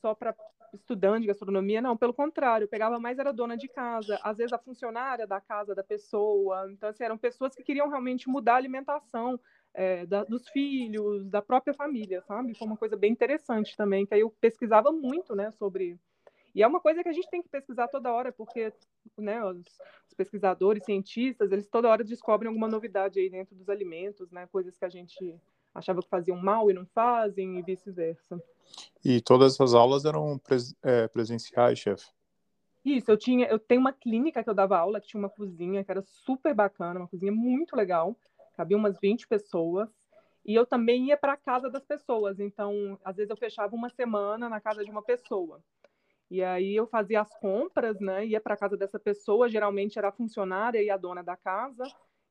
só 0.01 0.15
para 0.15 0.36
estudante 0.74 1.22
de 1.22 1.27
gastronomia, 1.27 1.81
não, 1.81 1.96
pelo 1.96 2.13
contrário, 2.13 2.65
eu 2.65 2.67
pegava 2.67 3.00
mais 3.00 3.17
era 3.19 3.31
dona 3.31 3.55
de 3.55 3.67
casa, 3.67 4.19
às 4.22 4.38
vezes 4.38 4.51
a 4.51 4.57
funcionária 4.57 5.25
da 5.25 5.39
casa 5.39 5.74
da 5.74 5.84
pessoa, 5.84 6.69
então 6.72 6.89
assim, 6.89 7.03
eram 7.03 7.17
pessoas 7.17 7.55
que 7.55 7.63
queriam 7.63 7.88
realmente 7.88 8.27
mudar 8.27 8.53
a 8.53 8.57
alimentação 8.57 9.39
é, 9.74 10.05
da, 10.05 10.24
dos 10.24 10.50
filhos, 10.50 11.29
da 11.29 11.41
própria 11.41 11.74
família, 11.74 12.22
sabe? 12.24 12.55
Foi 12.55 12.67
uma 12.67 12.75
coisa 12.75 12.98
bem 12.98 13.12
interessante 13.12 13.77
também, 13.77 14.05
que 14.05 14.13
aí 14.13 14.22
eu 14.22 14.29
pesquisava 14.41 14.91
muito, 14.91 15.36
né, 15.36 15.51
sobre. 15.51 15.98
E 16.53 16.63
é 16.63 16.67
uma 16.67 16.81
coisa 16.81 17.03
que 17.03 17.10
a 17.10 17.13
gente 17.13 17.29
tem 17.29 17.41
que 17.41 17.50
pesquisar 17.50 17.88
toda 17.88 18.12
hora, 18.12 18.31
porque 18.31 18.74
né, 19.17 19.43
os, 19.46 19.63
pesquisadores, 20.17 20.84
cientistas, 20.84 21.51
eles 21.51 21.69
toda 21.69 21.88
hora 21.88 22.03
descobrem 22.03 22.48
alguma 22.48 22.67
novidade 22.67 23.19
aí 23.19 23.29
dentro 23.29 23.55
dos 23.55 23.69
alimentos, 23.69 24.31
né, 24.31 24.48
coisas 24.48 24.75
que 24.75 24.84
a 24.84 24.89
gente 24.89 25.39
achava 25.77 26.01
que 26.01 26.10
faziam 26.10 26.38
mal 26.38 26.69
e 26.69 26.74
não 26.74 26.86
fazem, 26.88 27.60
e 27.60 27.62
vice-versa. 27.62 28.41
E 29.03 29.22
todas 29.22 29.53
essas 29.53 29.74
aulas 29.74 30.05
eram 30.05 30.38
pres 30.38 30.75
é, 30.84 31.07
presenciais, 31.07 31.79
chefe? 31.79 32.07
Isso, 32.84 33.12
eu 33.12 33.17
tinha, 33.17 33.46
eu 33.48 33.60
tenho 33.60 33.81
uma 33.81 33.93
clínica 33.93 34.43
que 34.43 34.50
eu 34.50 34.53
dava 34.53 34.77
aula, 34.77 35.00
que 35.00 35.07
tinha 35.07 35.19
uma 35.19 35.29
cozinha 35.29 35.84
que 35.84 35.91
era 35.91 36.01
super 36.01 36.53
bacana, 36.53 37.01
uma 37.01 37.07
cozinha 37.07 37.31
muito 37.31 37.75
legal, 37.75 38.15
cabia 38.55 38.77
umas 38.77 38.98
20 39.00 39.27
pessoas, 39.27 39.89
e 40.46 40.55
eu 40.55 40.65
também 40.65 41.07
ia 41.07 41.17
para 41.17 41.34
a 41.34 41.38
casa 41.38 41.69
das 41.69 41.84
pessoas, 41.84 42.39
então, 42.39 42.98
às 43.03 43.17
vezes 43.17 43.29
eu 43.29 43.38
fechava 43.38 43.75
uma 43.75 43.89
semana 43.89 44.48
na 44.48 44.62
casa 44.62 44.84
de 44.84 44.89
uma 44.89 45.01
pessoa. 45.01 45.62
E 46.29 46.43
aí 46.43 46.75
eu 46.75 46.88
fazia 46.88 47.22
as 47.22 47.34
compras, 47.39 48.00
né? 48.00 48.25
Ia 48.25 48.41
para 48.41 48.53
a 48.53 48.57
casa 48.57 48.75
dessa 48.75 49.00
pessoa, 49.00 49.50
geralmente 49.50 49.98
era 49.98 50.10
a 50.10 50.12
funcionária 50.12 50.81
e 50.81 50.89
a 50.89 50.98
dona 50.98 51.24
da 51.24 51.38
casa, 51.38 51.84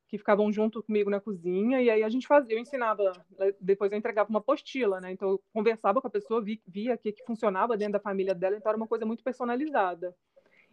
que 0.07 0.17
ficavam 0.17 0.51
junto 0.51 0.81
comigo 0.81 1.09
na 1.09 1.19
cozinha, 1.19 1.81
e 1.81 1.89
aí 1.89 2.03
a 2.03 2.09
gente 2.09 2.27
fazia, 2.27 2.55
eu 2.55 2.59
ensinava, 2.59 3.11
depois 3.59 3.91
eu 3.91 3.97
entregava 3.97 4.29
uma 4.29 4.39
apostila, 4.39 5.01
né? 5.01 5.11
Então 5.11 5.31
eu 5.31 5.41
conversava 5.53 6.01
com 6.01 6.07
a 6.07 6.11
pessoa, 6.11 6.41
via, 6.41 6.57
via 6.65 6.95
o 6.95 6.97
que, 6.97 7.11
que 7.11 7.25
funcionava 7.25 7.77
dentro 7.77 7.93
da 7.93 7.99
família 7.99 8.33
dela, 8.33 8.55
então 8.55 8.69
era 8.69 8.77
uma 8.77 8.87
coisa 8.87 9.05
muito 9.05 9.23
personalizada. 9.23 10.15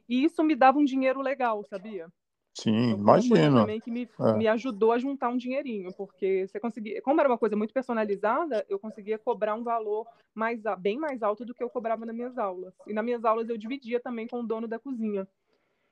E 0.08 0.22
isso 0.24 0.42
me 0.44 0.54
dava 0.54 0.78
um 0.78 0.84
dinheiro 0.84 1.20
legal, 1.20 1.64
sabia? 1.64 2.08
Sim, 2.56 2.90
então, 2.90 2.98
imagino. 3.00 3.60
também 3.60 3.80
que 3.80 3.90
me, 3.90 4.08
é. 4.20 4.32
me 4.34 4.46
ajudou 4.46 4.92
a 4.92 4.98
juntar 4.98 5.28
um 5.28 5.36
dinheirinho, 5.36 5.92
porque 5.94 6.46
você 6.46 6.60
conseguia, 6.60 7.02
como 7.02 7.20
era 7.20 7.28
uma 7.28 7.38
coisa 7.38 7.56
muito 7.56 7.74
personalizada, 7.74 8.64
eu 8.68 8.78
conseguia 8.78 9.18
cobrar 9.18 9.56
um 9.56 9.64
valor 9.64 10.06
mais 10.32 10.62
bem 10.78 10.96
mais 10.96 11.22
alto 11.22 11.44
do 11.44 11.52
que 11.52 11.62
eu 11.62 11.70
cobrava 11.70 12.06
nas 12.06 12.14
minhas 12.14 12.38
aulas. 12.38 12.72
E 12.86 12.92
nas 12.92 13.04
minhas 13.04 13.24
aulas 13.24 13.48
eu 13.48 13.58
dividia 13.58 13.98
também 13.98 14.28
com 14.28 14.40
o 14.40 14.46
dono 14.46 14.68
da 14.68 14.78
cozinha. 14.78 15.26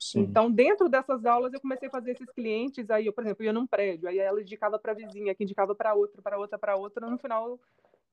Sim. 0.03 0.23
Então, 0.23 0.51
dentro 0.51 0.89
dessas 0.89 1.25
aulas, 1.25 1.53
eu 1.55 1.61
comecei 1.61 1.87
a 1.87 1.91
fazer 1.91 2.11
esses 2.11 2.29
clientes. 2.33 2.91
Aí, 2.91 3.07
eu, 3.07 3.13
por 3.13 3.23
exemplo, 3.23 3.45
ia 3.45 3.53
num 3.53 3.67
prédio, 3.67 4.09
aí 4.09 4.19
ela 4.19 4.41
indicava 4.43 4.77
para 4.77 4.91
a 4.91 4.95
vizinha, 4.97 5.33
que 5.33 5.45
indicava 5.45 5.77
para 5.77 5.95
outra, 5.95 6.21
para 6.21 6.37
outra, 6.37 6.59
para 6.59 6.77
outra. 6.77 7.09
No 7.09 7.17
final, 7.19 7.61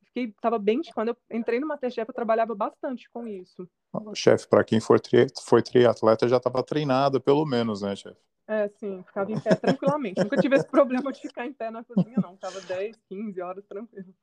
fiquei, 0.05 0.25
estava 0.25 0.59
bem. 0.59 0.81
Quando 0.93 1.09
eu 1.09 1.17
entrei 1.31 1.59
no 1.59 1.67
Masterchef, 1.67 2.07
eu 2.07 2.13
trabalhava 2.13 2.53
bastante 2.53 3.09
com 3.09 3.27
isso. 3.27 3.67
Chefe, 4.13 4.47
para 4.47 4.63
quem 4.63 4.79
for 4.79 4.99
tri, 4.99 5.25
foi 5.41 5.63
triatleta, 5.63 6.27
já 6.27 6.37
estava 6.37 6.61
treinada, 6.61 7.19
pelo 7.19 7.43
menos, 7.43 7.81
né, 7.81 7.95
chefe? 7.95 8.21
É, 8.47 8.67
sim, 8.67 9.03
ficava 9.07 9.31
em 9.31 9.39
pé 9.39 9.55
tranquilamente. 9.55 10.23
Nunca 10.23 10.37
tive 10.37 10.57
esse 10.57 10.67
problema 10.67 11.11
de 11.11 11.21
ficar 11.21 11.47
em 11.47 11.53
pé 11.53 11.71
na 11.71 11.83
cozinha, 11.83 12.19
não. 12.21 12.35
Ficava 12.35 12.61
10, 12.61 12.95
15 13.09 13.41
horas 13.41 13.65
tranquilo. 13.65 14.13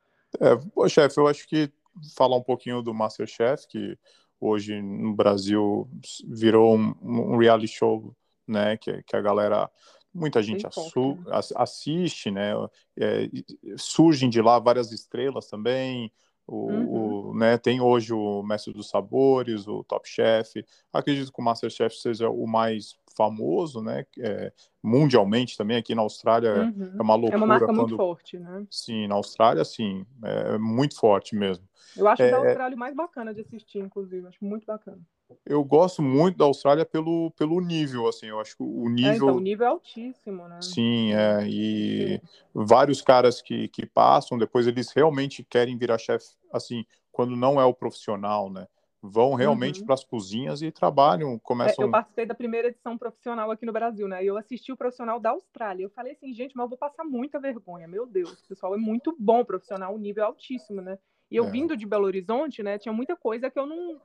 É, 0.40 0.88
chefe, 0.88 1.18
eu 1.18 1.26
acho 1.26 1.48
que 1.48 1.72
falar 2.16 2.36
um 2.36 2.42
pouquinho 2.42 2.80
do 2.80 2.94
Masterchef, 2.94 3.66
que 3.66 3.98
hoje 4.40 4.80
no 4.80 5.14
Brasil 5.14 5.88
virou 6.26 6.76
um, 6.76 6.94
um 7.02 7.36
reality 7.36 7.68
show, 7.68 8.14
né, 8.46 8.76
que, 8.76 9.02
que 9.02 9.16
a 9.16 9.20
galera 9.20 9.70
muita 10.12 10.42
gente 10.42 10.66
assu, 10.66 11.16
né? 11.16 11.40
assiste, 11.56 12.30
né, 12.30 12.52
é, 12.98 13.28
surgem 13.76 14.30
de 14.30 14.40
lá 14.40 14.58
várias 14.58 14.92
estrelas 14.92 15.46
também, 15.46 16.10
o, 16.46 16.70
uhum. 16.70 17.30
o, 17.30 17.34
né, 17.34 17.58
tem 17.58 17.80
hoje 17.80 18.12
o 18.12 18.42
Mestre 18.42 18.72
dos 18.72 18.88
Sabores, 18.88 19.66
o 19.66 19.82
Top 19.82 20.08
Chef, 20.08 20.64
acredito 20.92 21.32
que 21.32 21.40
o 21.40 21.44
Masterchef 21.44 21.96
seja 21.96 22.30
o 22.30 22.46
mais 22.46 22.94
famoso, 23.16 23.82
né, 23.82 24.06
é, 24.20 24.52
mundialmente 24.82 25.56
também, 25.56 25.76
aqui 25.76 25.94
na 25.94 26.02
Austrália 26.02 26.54
uhum. 26.54 26.94
é 26.98 27.02
uma 27.02 27.14
loucura. 27.14 27.34
É 27.34 27.38
uma 27.38 27.46
marca 27.46 27.66
quando... 27.66 27.78
muito 27.78 27.96
forte, 27.96 28.38
né? 28.38 28.64
Sim, 28.70 29.08
na 29.08 29.16
Austrália, 29.16 29.64
sim, 29.64 30.06
é 30.22 30.56
muito 30.56 30.96
forte 30.96 31.34
mesmo. 31.34 31.66
Eu 31.96 32.08
acho 32.08 32.22
é, 32.22 32.30
da 32.30 32.38
Austrália 32.38 32.76
mais 32.76 32.94
bacana 32.94 33.32
de 33.32 33.40
assistir, 33.40 33.78
inclusive. 33.78 34.26
Acho 34.26 34.44
muito 34.44 34.66
bacana. 34.66 35.00
Eu 35.44 35.64
gosto 35.64 36.02
muito 36.02 36.38
da 36.38 36.44
Austrália 36.44 36.84
pelo, 36.84 37.30
pelo 37.32 37.60
nível, 37.60 38.06
assim. 38.06 38.26
Eu 38.26 38.38
acho 38.40 38.56
que 38.56 38.62
o 38.62 38.88
nível. 38.88 39.12
É, 39.12 39.16
então, 39.16 39.36
o 39.36 39.40
nível 39.40 39.66
é 39.66 39.70
altíssimo, 39.70 40.48
né? 40.48 40.60
Sim, 40.62 41.12
é. 41.14 41.46
E 41.48 42.20
Sim. 42.20 42.40
vários 42.54 43.02
caras 43.02 43.42
que, 43.42 43.68
que 43.68 43.86
passam, 43.86 44.38
depois 44.38 44.66
eles 44.66 44.90
realmente 44.90 45.42
querem 45.42 45.76
virar 45.76 45.98
chefe, 45.98 46.26
assim, 46.52 46.84
quando 47.10 47.34
não 47.34 47.60
é 47.60 47.64
o 47.64 47.74
profissional, 47.74 48.50
né? 48.50 48.66
Vão 49.02 49.34
realmente 49.34 49.80
uhum. 49.80 49.86
para 49.86 49.94
as 49.94 50.04
cozinhas 50.04 50.62
e 50.62 50.72
trabalham, 50.72 51.38
começam... 51.38 51.84
É, 51.84 51.86
eu 51.86 51.92
participei 51.92 52.26
da 52.26 52.34
primeira 52.34 52.68
edição 52.68 52.98
profissional 52.98 53.50
aqui 53.50 53.64
no 53.64 53.72
Brasil, 53.72 54.08
né? 54.08 54.24
E 54.24 54.26
eu 54.26 54.36
assisti 54.36 54.72
o 54.72 54.76
profissional 54.76 55.20
da 55.20 55.30
Austrália. 55.30 55.84
Eu 55.84 55.90
falei 55.90 56.12
assim, 56.12 56.32
gente, 56.32 56.56
mas 56.56 56.64
eu 56.64 56.70
vou 56.70 56.78
passar 56.78 57.04
muita 57.04 57.38
vergonha. 57.38 57.86
Meu 57.86 58.04
Deus, 58.04 58.32
o 58.32 58.48
pessoal 58.48 58.74
é 58.74 58.78
muito 58.78 59.14
bom 59.18 59.44
profissional, 59.44 59.94
o 59.94 59.98
nível 59.98 60.24
é 60.24 60.26
altíssimo, 60.26 60.82
né? 60.82 60.98
E 61.30 61.36
eu 61.36 61.44
é. 61.44 61.50
vindo 61.50 61.76
de 61.76 61.86
Belo 61.86 62.04
Horizonte, 62.04 62.62
né, 62.62 62.78
tinha 62.78 62.92
muita 62.92 63.16
coisa 63.16 63.50
que 63.50 63.58
eu 63.58 63.66
não. 63.66 64.00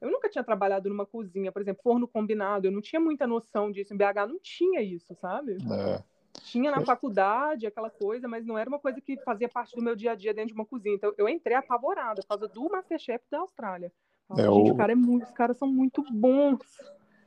Eu 0.00 0.10
nunca 0.10 0.28
tinha 0.28 0.44
trabalhado 0.44 0.90
numa 0.90 1.06
cozinha, 1.06 1.50
por 1.50 1.62
exemplo, 1.62 1.82
forno 1.82 2.06
combinado, 2.06 2.66
eu 2.66 2.72
não 2.72 2.82
tinha 2.82 3.00
muita 3.00 3.26
noção 3.26 3.70
disso. 3.70 3.94
Em 3.94 3.96
BH 3.96 4.28
não 4.28 4.38
tinha 4.38 4.82
isso, 4.82 5.14
sabe? 5.14 5.56
É. 5.72 6.02
Tinha 6.42 6.70
na 6.70 6.82
faculdade 6.82 7.66
aquela 7.66 7.88
coisa, 7.88 8.28
mas 8.28 8.44
não 8.44 8.58
era 8.58 8.68
uma 8.68 8.78
coisa 8.78 9.00
que 9.00 9.16
fazia 9.22 9.48
parte 9.48 9.74
do 9.74 9.82
meu 9.82 9.96
dia 9.96 10.12
a 10.12 10.14
dia 10.14 10.34
dentro 10.34 10.48
de 10.48 10.54
uma 10.54 10.66
cozinha. 10.66 10.94
Então 10.94 11.14
eu 11.16 11.28
entrei 11.28 11.56
apavorada 11.56 12.20
por 12.22 12.28
causa 12.28 12.48
do 12.48 12.68
Masterchef 12.68 13.24
da 13.30 13.38
Austrália. 13.40 13.90
é, 14.36 14.42
gente, 14.42 14.70
o... 14.70 14.76
cara 14.76 14.92
é 14.92 14.94
muito, 14.94 15.24
os 15.24 15.32
caras 15.32 15.56
são 15.56 15.68
muito 15.68 16.04
bons. 16.12 16.60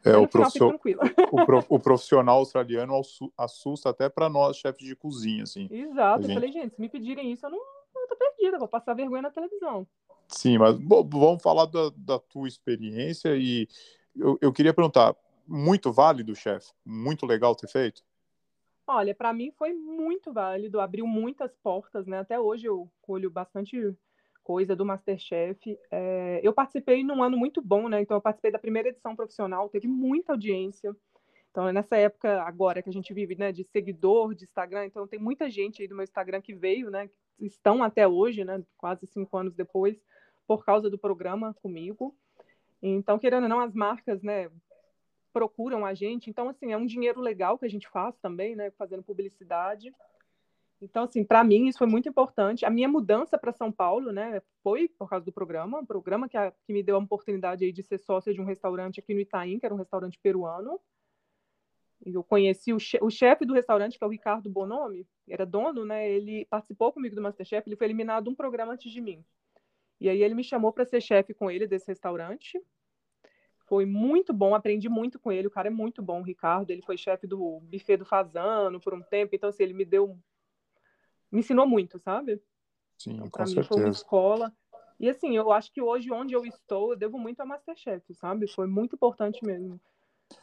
É, 0.06 0.16
o, 0.16 0.28
profissional, 0.28 0.80
o, 1.32 1.46
prof, 1.46 1.66
o, 1.68 1.80
profissional 1.80 2.38
australiano 2.38 2.94
assusta 3.38 3.90
até 3.90 4.08
para 4.08 4.30
nós, 4.30 4.56
chefes 4.56 4.88
de 4.88 4.96
cozinha, 4.96 5.44
assim. 5.44 5.68
Exato, 5.70 6.22
gente... 6.22 6.30
eu 6.30 6.36
falei, 6.36 6.52
gente, 6.54 6.76
se 6.76 6.80
me 6.80 6.88
pedirem 6.88 7.34
isso, 7.34 7.46
eu 7.46 7.50
não, 7.50 7.60
eu 7.96 8.08
tô 8.08 8.16
perdida, 8.16 8.60
vou 8.60 8.68
passar 8.68 8.94
vergonha 8.94 9.22
na 9.22 9.32
televisão. 9.32 9.88
Sim, 10.28 10.58
mas 10.58 10.78
bom, 10.78 11.08
vamos 11.08 11.42
falar 11.42 11.66
da, 11.66 11.92
da, 11.96 12.20
tua 12.20 12.48
experiência 12.48 13.36
e 13.36 13.68
eu, 14.16 14.38
eu 14.42 14.54
queria 14.54 14.74
perguntar, 14.74 15.16
muito 15.48 15.92
válido, 15.92 16.36
chefe? 16.36 16.72
Muito 16.86 17.26
legal 17.26 17.56
ter 17.56 17.68
feito? 17.68 18.04
Olha, 18.86 19.14
para 19.14 19.34
mim 19.34 19.52
foi 19.52 19.74
muito 19.74 20.32
válido, 20.32 20.80
abriu 20.80 21.06
muitas 21.08 21.56
portas, 21.58 22.06
né? 22.06 22.20
Até 22.20 22.40
hoje 22.40 22.68
eu 22.68 22.92
colho 23.02 23.30
bastante 23.30 23.96
coisa 24.44 24.76
do 24.76 24.86
Masterchef. 24.86 25.78
É, 25.92 26.40
eu 26.44 26.54
participei 26.54 27.04
num 27.04 27.24
ano 27.24 27.38
muito 27.38 27.62
bom, 27.62 27.88
né? 27.88 28.02
Então 28.02 28.18
eu 28.18 28.22
participei 28.22 28.52
da 28.52 28.58
primeira 28.58 28.90
edição 28.90 29.16
profissional, 29.16 29.70
teve 29.70 29.88
muita 29.88 30.34
audiência. 30.34 30.96
Então 31.52 31.68
é 31.68 31.74
nessa 31.74 31.98
época 31.98 32.42
agora 32.44 32.82
que 32.82 32.90
a 32.90 32.94
gente 32.94 33.14
vive, 33.14 33.36
né, 33.36 33.52
de 33.52 33.64
seguidor 33.64 34.34
de 34.34 34.44
Instagram, 34.44 34.86
então 34.86 35.08
tem 35.08 35.20
muita 35.20 35.50
gente 35.50 35.82
aí 35.82 35.88
do 35.88 35.96
meu 35.96 36.04
Instagram 36.04 36.42
que 36.42 36.54
veio, 36.54 36.90
né, 36.90 37.10
estão 37.40 37.84
até 37.84 38.08
hoje, 38.08 38.44
né, 38.44 38.64
quase 38.78 39.08
cinco 39.08 39.38
anos 39.38 39.56
depois, 39.56 40.02
por 40.48 40.66
causa 40.66 40.90
do 40.90 40.98
programa 40.98 41.54
comigo. 41.56 42.16
Então, 42.82 43.20
querendo 43.20 43.44
ou 43.44 43.50
não, 43.50 43.60
as 43.60 43.74
marcas, 43.74 44.22
né, 44.22 44.50
procuram 45.32 45.86
a 45.86 45.94
gente. 45.94 46.30
Então, 46.30 46.50
assim, 46.50 46.72
é 46.72 46.78
um 46.78 46.86
dinheiro 46.86 47.20
legal 47.20 47.58
que 47.58 47.66
a 47.66 47.70
gente 47.70 47.88
faz 47.90 48.18
também, 48.18 48.56
né? 48.56 48.72
Fazendo 48.72 49.04
publicidade. 49.04 49.94
Então, 50.82 51.04
assim, 51.04 51.24
para 51.26 51.44
mim 51.44 51.68
isso 51.68 51.78
foi 51.78 51.88
muito 51.88 52.08
importante. 52.08 52.66
A 52.66 52.70
minha 52.70 52.88
mudança 52.88 53.38
para 53.38 53.52
São 53.52 53.72
Paulo, 53.72 54.12
né, 54.14 54.42
foi 54.64 54.88
por 54.98 55.10
causa 55.10 55.26
do 55.26 55.32
programa, 55.32 55.80
um 55.80 55.86
programa 55.86 56.30
que, 56.30 56.38
a, 56.38 56.52
que 56.66 56.72
me 56.72 56.82
deu 56.82 56.96
a 56.96 57.00
oportunidade 57.00 57.66
aí 57.66 57.72
de 57.72 57.84
ser 57.84 57.98
sócia 57.98 58.34
de 58.34 58.40
um 58.40 58.46
restaurante 58.46 59.00
aqui 59.00 59.14
no 59.14 59.20
Itaim, 59.20 59.60
que 59.60 59.66
era 59.66 59.76
um 59.76 59.78
restaurante 59.78 60.18
peruano. 60.24 60.80
Eu 62.06 62.24
conheci 62.24 62.74
o, 62.74 62.80
che 62.80 62.98
o 63.02 63.10
chefe 63.10 63.46
do 63.46 63.54
restaurante, 63.54 63.98
que 63.98 64.04
é 64.04 64.08
o 64.08 64.10
Ricardo 64.10 64.50
Bonomi, 64.50 65.06
era 65.28 65.46
dono, 65.46 65.86
né? 65.86 66.10
Ele 66.10 66.46
participou 66.46 66.94
comigo 66.94 67.16
do 67.16 67.22
Masterchef, 67.22 67.68
ele 67.68 67.76
foi 67.76 67.88
eliminado 67.88 68.30
um 68.30 68.36
programa 68.36 68.74
antes 68.74 68.92
de 68.92 69.02
mim. 69.02 69.24
E 70.00 70.08
aí 70.08 70.24
ele 70.24 70.34
me 70.34 70.44
chamou 70.44 70.72
para 70.72 70.86
ser 70.86 71.02
chefe 71.02 71.34
com 71.34 71.52
ele 71.52 71.68
desse 71.68 71.88
restaurante. 71.88 72.62
Foi 73.68 73.86
muito 73.86 74.34
bom, 74.34 74.56
aprendi 74.56 74.88
muito 74.88 75.20
com 75.20 75.32
ele. 75.32 75.48
O 75.48 75.52
cara 75.52 75.68
é 75.68 75.72
muito 75.72 76.02
bom, 76.02 76.22
o 76.22 76.24
Ricardo. 76.24 76.72
Ele 76.72 76.82
foi 76.82 76.98
chefe 76.98 77.28
do 77.28 77.60
buffet 77.60 77.98
do 77.98 78.06
Fazano 78.06 78.80
por 78.80 78.94
um 78.94 79.02
tempo, 79.02 79.36
então 79.36 79.50
assim, 79.50 79.64
ele 79.64 79.74
me 79.74 79.86
deu 79.86 80.18
me 81.32 81.42
ensinou 81.42 81.68
muito, 81.68 82.00
sabe? 82.00 82.42
Sim, 82.98 83.16
então, 83.16 83.30
com 83.30 83.42
mim 83.44 83.48
certeza. 83.48 83.68
foi 83.68 83.84
uma 83.84 83.92
escola. 83.92 84.54
E 85.00 85.08
assim, 85.10 85.36
eu 85.36 85.52
acho 85.52 85.72
que 85.72 85.82
hoje 85.82 86.12
onde 86.12 86.34
eu 86.34 86.46
estou, 86.46 86.92
eu 86.92 86.98
devo 86.98 87.18
muito 87.18 87.40
a 87.40 87.46
Masterchef, 87.46 88.14
sabe? 88.16 88.48
Foi 88.48 88.68
muito 88.68 88.96
importante 88.96 89.46
mesmo. 89.46 89.80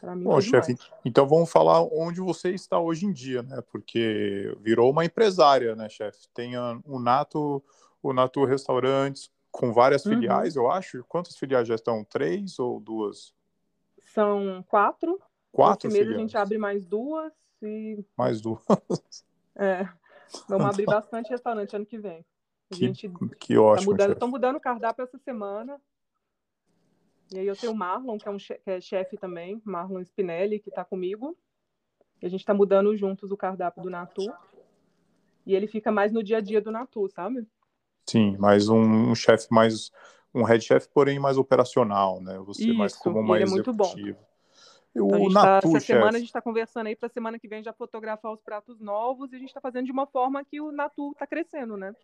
Mim, 0.02 0.24
Bom, 0.24 0.40
chefe, 0.40 0.76
então 1.04 1.26
vamos 1.26 1.50
falar 1.50 1.82
onde 1.82 2.20
você 2.20 2.50
está 2.50 2.78
hoje 2.78 3.06
em 3.06 3.12
dia, 3.12 3.42
né? 3.42 3.62
Porque 3.70 4.56
virou 4.60 4.90
uma 4.90 5.04
empresária, 5.04 5.74
né, 5.74 5.88
chefe? 5.88 6.28
Tem 6.34 6.56
o 6.56 6.98
Nato, 6.98 7.62
o 8.02 8.12
Nato 8.12 8.44
Restaurantes, 8.44 9.30
com 9.50 9.72
várias 9.72 10.04
uhum. 10.04 10.14
filiais, 10.14 10.54
eu 10.56 10.70
acho. 10.70 11.04
Quantas 11.04 11.36
filiais 11.36 11.66
já 11.66 11.74
estão? 11.74 12.04
Três 12.04 12.58
ou 12.58 12.78
duas? 12.78 13.34
São 14.04 14.64
quatro. 14.68 15.20
Quatro 15.50 15.88
Esse 15.88 15.98
mês 15.98 16.14
a 16.14 16.18
gente 16.18 16.36
abre 16.36 16.58
mais 16.58 16.84
duas 16.84 17.32
e... 17.62 18.04
Mais 18.16 18.40
duas. 18.40 18.62
É. 19.58 19.88
Vamos 20.50 20.66
abrir 20.66 20.84
bastante 20.84 21.30
restaurante 21.30 21.74
ano 21.74 21.86
que 21.86 21.96
vem. 21.96 22.22
A 22.70 22.74
que, 22.74 22.80
gente 22.80 23.08
que 23.40 23.54
tá 23.54 23.62
ótimo. 23.62 23.92
Estão 23.92 24.06
mudando, 24.06 24.28
mudando 24.28 24.56
o 24.56 24.60
cardápio 24.60 25.02
essa 25.02 25.16
semana. 25.16 25.80
E 27.32 27.38
aí 27.38 27.46
eu 27.46 27.56
tenho 27.56 27.72
o 27.72 27.76
Marlon, 27.76 28.18
que 28.18 28.28
é, 28.28 28.30
um 28.30 28.36
que 28.36 28.60
é 28.66 28.80
chefe 28.80 29.16
também, 29.16 29.60
Marlon 29.64 30.00
Spinelli, 30.00 30.60
que 30.60 30.68
está 30.68 30.84
comigo. 30.84 31.36
E 32.22 32.26
a 32.26 32.28
gente 32.28 32.40
está 32.40 32.54
mudando 32.54 32.96
juntos 32.96 33.30
o 33.30 33.36
cardápio 33.36 33.82
do 33.82 33.90
Natu. 33.90 34.32
E 35.44 35.54
ele 35.54 35.66
fica 35.66 35.92
mais 35.92 36.12
no 36.12 36.22
dia 36.22 36.38
a 36.38 36.40
dia 36.40 36.60
do 36.60 36.70
Natu, 36.70 37.08
sabe? 37.08 37.46
Sim, 38.08 38.36
mais 38.38 38.68
um, 38.68 39.10
um 39.10 39.14
chefe 39.14 39.48
mais 39.50 39.90
um 40.32 40.44
head 40.44 40.62
chef, 40.62 40.88
porém 40.88 41.18
mais 41.18 41.38
operacional, 41.38 42.20
né? 42.20 42.38
Você 42.40 42.66
Isso, 42.66 42.74
mais 42.74 42.94
como 42.94 43.20
uma 43.20 43.36
ele. 43.36 43.44
É 43.44 43.50
muito 43.50 43.72
bom. 43.72 43.92
Então, 44.94 45.28
Natu, 45.28 45.70
tá, 45.70 45.76
essa 45.76 45.80
semana 45.80 46.06
chef. 46.06 46.16
a 46.16 46.18
gente 46.18 46.28
está 46.28 46.40
conversando 46.40 46.86
aí 46.86 46.96
para 46.96 47.08
semana 47.08 47.38
que 47.38 47.48
vem 47.48 47.62
já 47.62 47.72
fotografar 47.72 48.32
os 48.32 48.40
pratos 48.40 48.80
novos 48.80 49.32
e 49.32 49.36
a 49.36 49.38
gente 49.38 49.48
está 49.48 49.60
fazendo 49.60 49.86
de 49.86 49.92
uma 49.92 50.06
forma 50.06 50.44
que 50.44 50.60
o 50.60 50.70
Natu 50.70 51.12
está 51.12 51.26
crescendo, 51.26 51.76
né? 51.76 51.94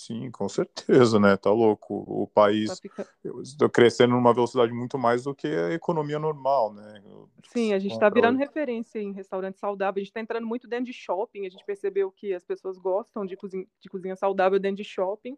Sim, 0.00 0.30
com 0.30 0.48
certeza, 0.48 1.20
né? 1.20 1.36
Tá 1.36 1.50
louco. 1.50 1.94
O 2.06 2.26
país 2.26 2.70
está 2.70 2.76
fica... 2.80 3.68
crescendo 3.68 4.14
numa 4.14 4.32
velocidade 4.32 4.72
muito 4.72 4.98
mais 4.98 5.24
do 5.24 5.34
que 5.34 5.46
a 5.46 5.72
economia 5.72 6.18
normal, 6.18 6.72
né? 6.72 7.02
Sim, 7.48 7.74
a 7.74 7.78
gente 7.78 7.92
está 7.92 8.08
virando 8.08 8.38
referência 8.38 8.98
em 8.98 9.12
restaurante 9.12 9.58
saudável. 9.58 10.00
A 10.00 10.00
gente 10.00 10.08
está 10.08 10.20
entrando 10.20 10.46
muito 10.46 10.66
dentro 10.66 10.86
de 10.86 10.94
shopping. 10.94 11.44
A 11.44 11.50
gente 11.50 11.64
percebeu 11.66 12.10
que 12.10 12.32
as 12.32 12.42
pessoas 12.42 12.78
gostam 12.78 13.26
de 13.26 13.36
cozinha, 13.36 13.66
de 13.78 13.90
cozinha 13.90 14.16
saudável 14.16 14.58
dentro 14.58 14.82
de 14.82 14.88
shopping. 14.88 15.36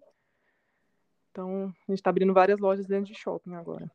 Então, 1.33 1.65
a 1.89 1.91
gente 1.91 1.99
está 1.99 2.11
abrindo 2.11 2.33
várias 2.33 2.61
lojas 2.61 2.87
dentro 2.87 3.13
de 3.13 3.19
shopping 3.19 3.55
agora. 3.55 3.91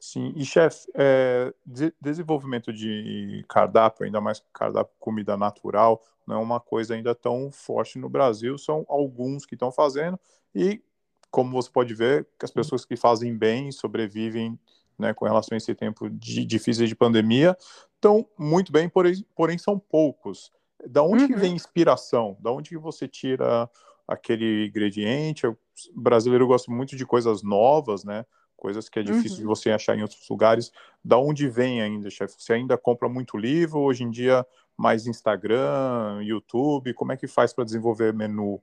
Sim, 0.00 0.32
e 0.34 0.46
chefe, 0.46 0.90
é, 0.94 1.52
de, 1.66 1.92
desenvolvimento 2.00 2.72
de 2.72 3.44
cardápio, 3.46 4.06
ainda 4.06 4.18
mais 4.18 4.42
cardápio 4.50 4.94
comida 4.98 5.36
natural, 5.36 6.02
não 6.26 6.36
é 6.36 6.38
uma 6.38 6.58
coisa 6.58 6.94
ainda 6.94 7.14
tão 7.14 7.52
forte 7.52 7.98
no 7.98 8.08
Brasil, 8.08 8.56
são 8.56 8.86
alguns 8.88 9.44
que 9.44 9.54
estão 9.54 9.70
fazendo, 9.70 10.18
e 10.54 10.82
como 11.30 11.52
você 11.52 11.70
pode 11.70 11.94
ver, 11.94 12.26
as 12.42 12.50
pessoas 12.50 12.86
que 12.86 12.96
fazem 12.96 13.36
bem, 13.36 13.70
sobrevivem 13.70 14.58
né, 14.98 15.12
com 15.12 15.26
relação 15.26 15.54
a 15.54 15.58
esse 15.58 15.74
tempo 15.74 16.08
de, 16.08 16.46
difícil 16.46 16.86
de 16.86 16.96
pandemia, 16.96 17.54
estão 17.94 18.26
muito 18.38 18.72
bem, 18.72 18.88
porém, 18.88 19.22
porém 19.36 19.58
são 19.58 19.78
poucos. 19.78 20.50
Da 20.88 21.02
onde 21.02 21.24
uhum. 21.24 21.38
vem 21.38 21.54
inspiração? 21.54 22.38
Da 22.40 22.50
onde 22.50 22.74
você 22.78 23.06
tira 23.06 23.68
aquele 24.08 24.66
ingrediente? 24.66 25.46
O 25.46 25.56
brasileiro 25.94 26.46
gosta 26.46 26.72
muito 26.72 26.96
de 26.96 27.04
coisas 27.04 27.42
novas, 27.42 28.02
né? 28.02 28.24
Coisas 28.60 28.88
que 28.88 28.98
é 28.98 29.02
difícil 29.02 29.38
uhum. 29.38 29.42
de 29.42 29.46
você 29.46 29.70
achar 29.70 29.96
em 29.96 30.02
outros 30.02 30.28
lugares. 30.28 30.70
Da 31.02 31.18
onde 31.18 31.48
vem 31.48 31.82
ainda, 31.82 32.10
chefe? 32.10 32.34
Você 32.38 32.52
ainda 32.52 32.76
compra 32.76 33.08
muito 33.08 33.36
livro? 33.36 33.80
Hoje 33.80 34.04
em 34.04 34.10
dia, 34.10 34.46
mais 34.76 35.06
Instagram, 35.06 36.22
YouTube? 36.22 36.94
Como 36.94 37.10
é 37.10 37.16
que 37.16 37.26
faz 37.26 37.52
para 37.52 37.64
desenvolver 37.64 38.12
menu? 38.12 38.62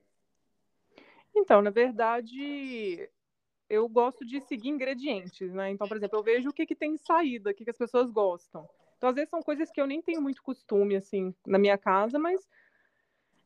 Então, 1.34 1.60
na 1.60 1.70
verdade, 1.70 3.10
eu 3.68 3.88
gosto 3.88 4.24
de 4.24 4.40
seguir 4.40 4.68
ingredientes, 4.68 5.52
né? 5.52 5.70
Então, 5.70 5.86
por 5.86 5.96
exemplo, 5.96 6.18
eu 6.18 6.22
vejo 6.22 6.48
o 6.48 6.52
que, 6.52 6.64
que 6.64 6.76
tem 6.76 6.96
saída, 6.96 7.50
o 7.50 7.54
que, 7.54 7.64
que 7.64 7.70
as 7.70 7.76
pessoas 7.76 8.10
gostam. 8.10 8.68
Então, 8.96 9.10
às 9.10 9.14
vezes, 9.14 9.30
são 9.30 9.42
coisas 9.42 9.70
que 9.70 9.80
eu 9.80 9.86
nem 9.86 10.00
tenho 10.00 10.22
muito 10.22 10.42
costume, 10.42 10.96
assim, 10.96 11.34
na 11.46 11.58
minha 11.58 11.76
casa, 11.76 12.18
mas 12.18 12.48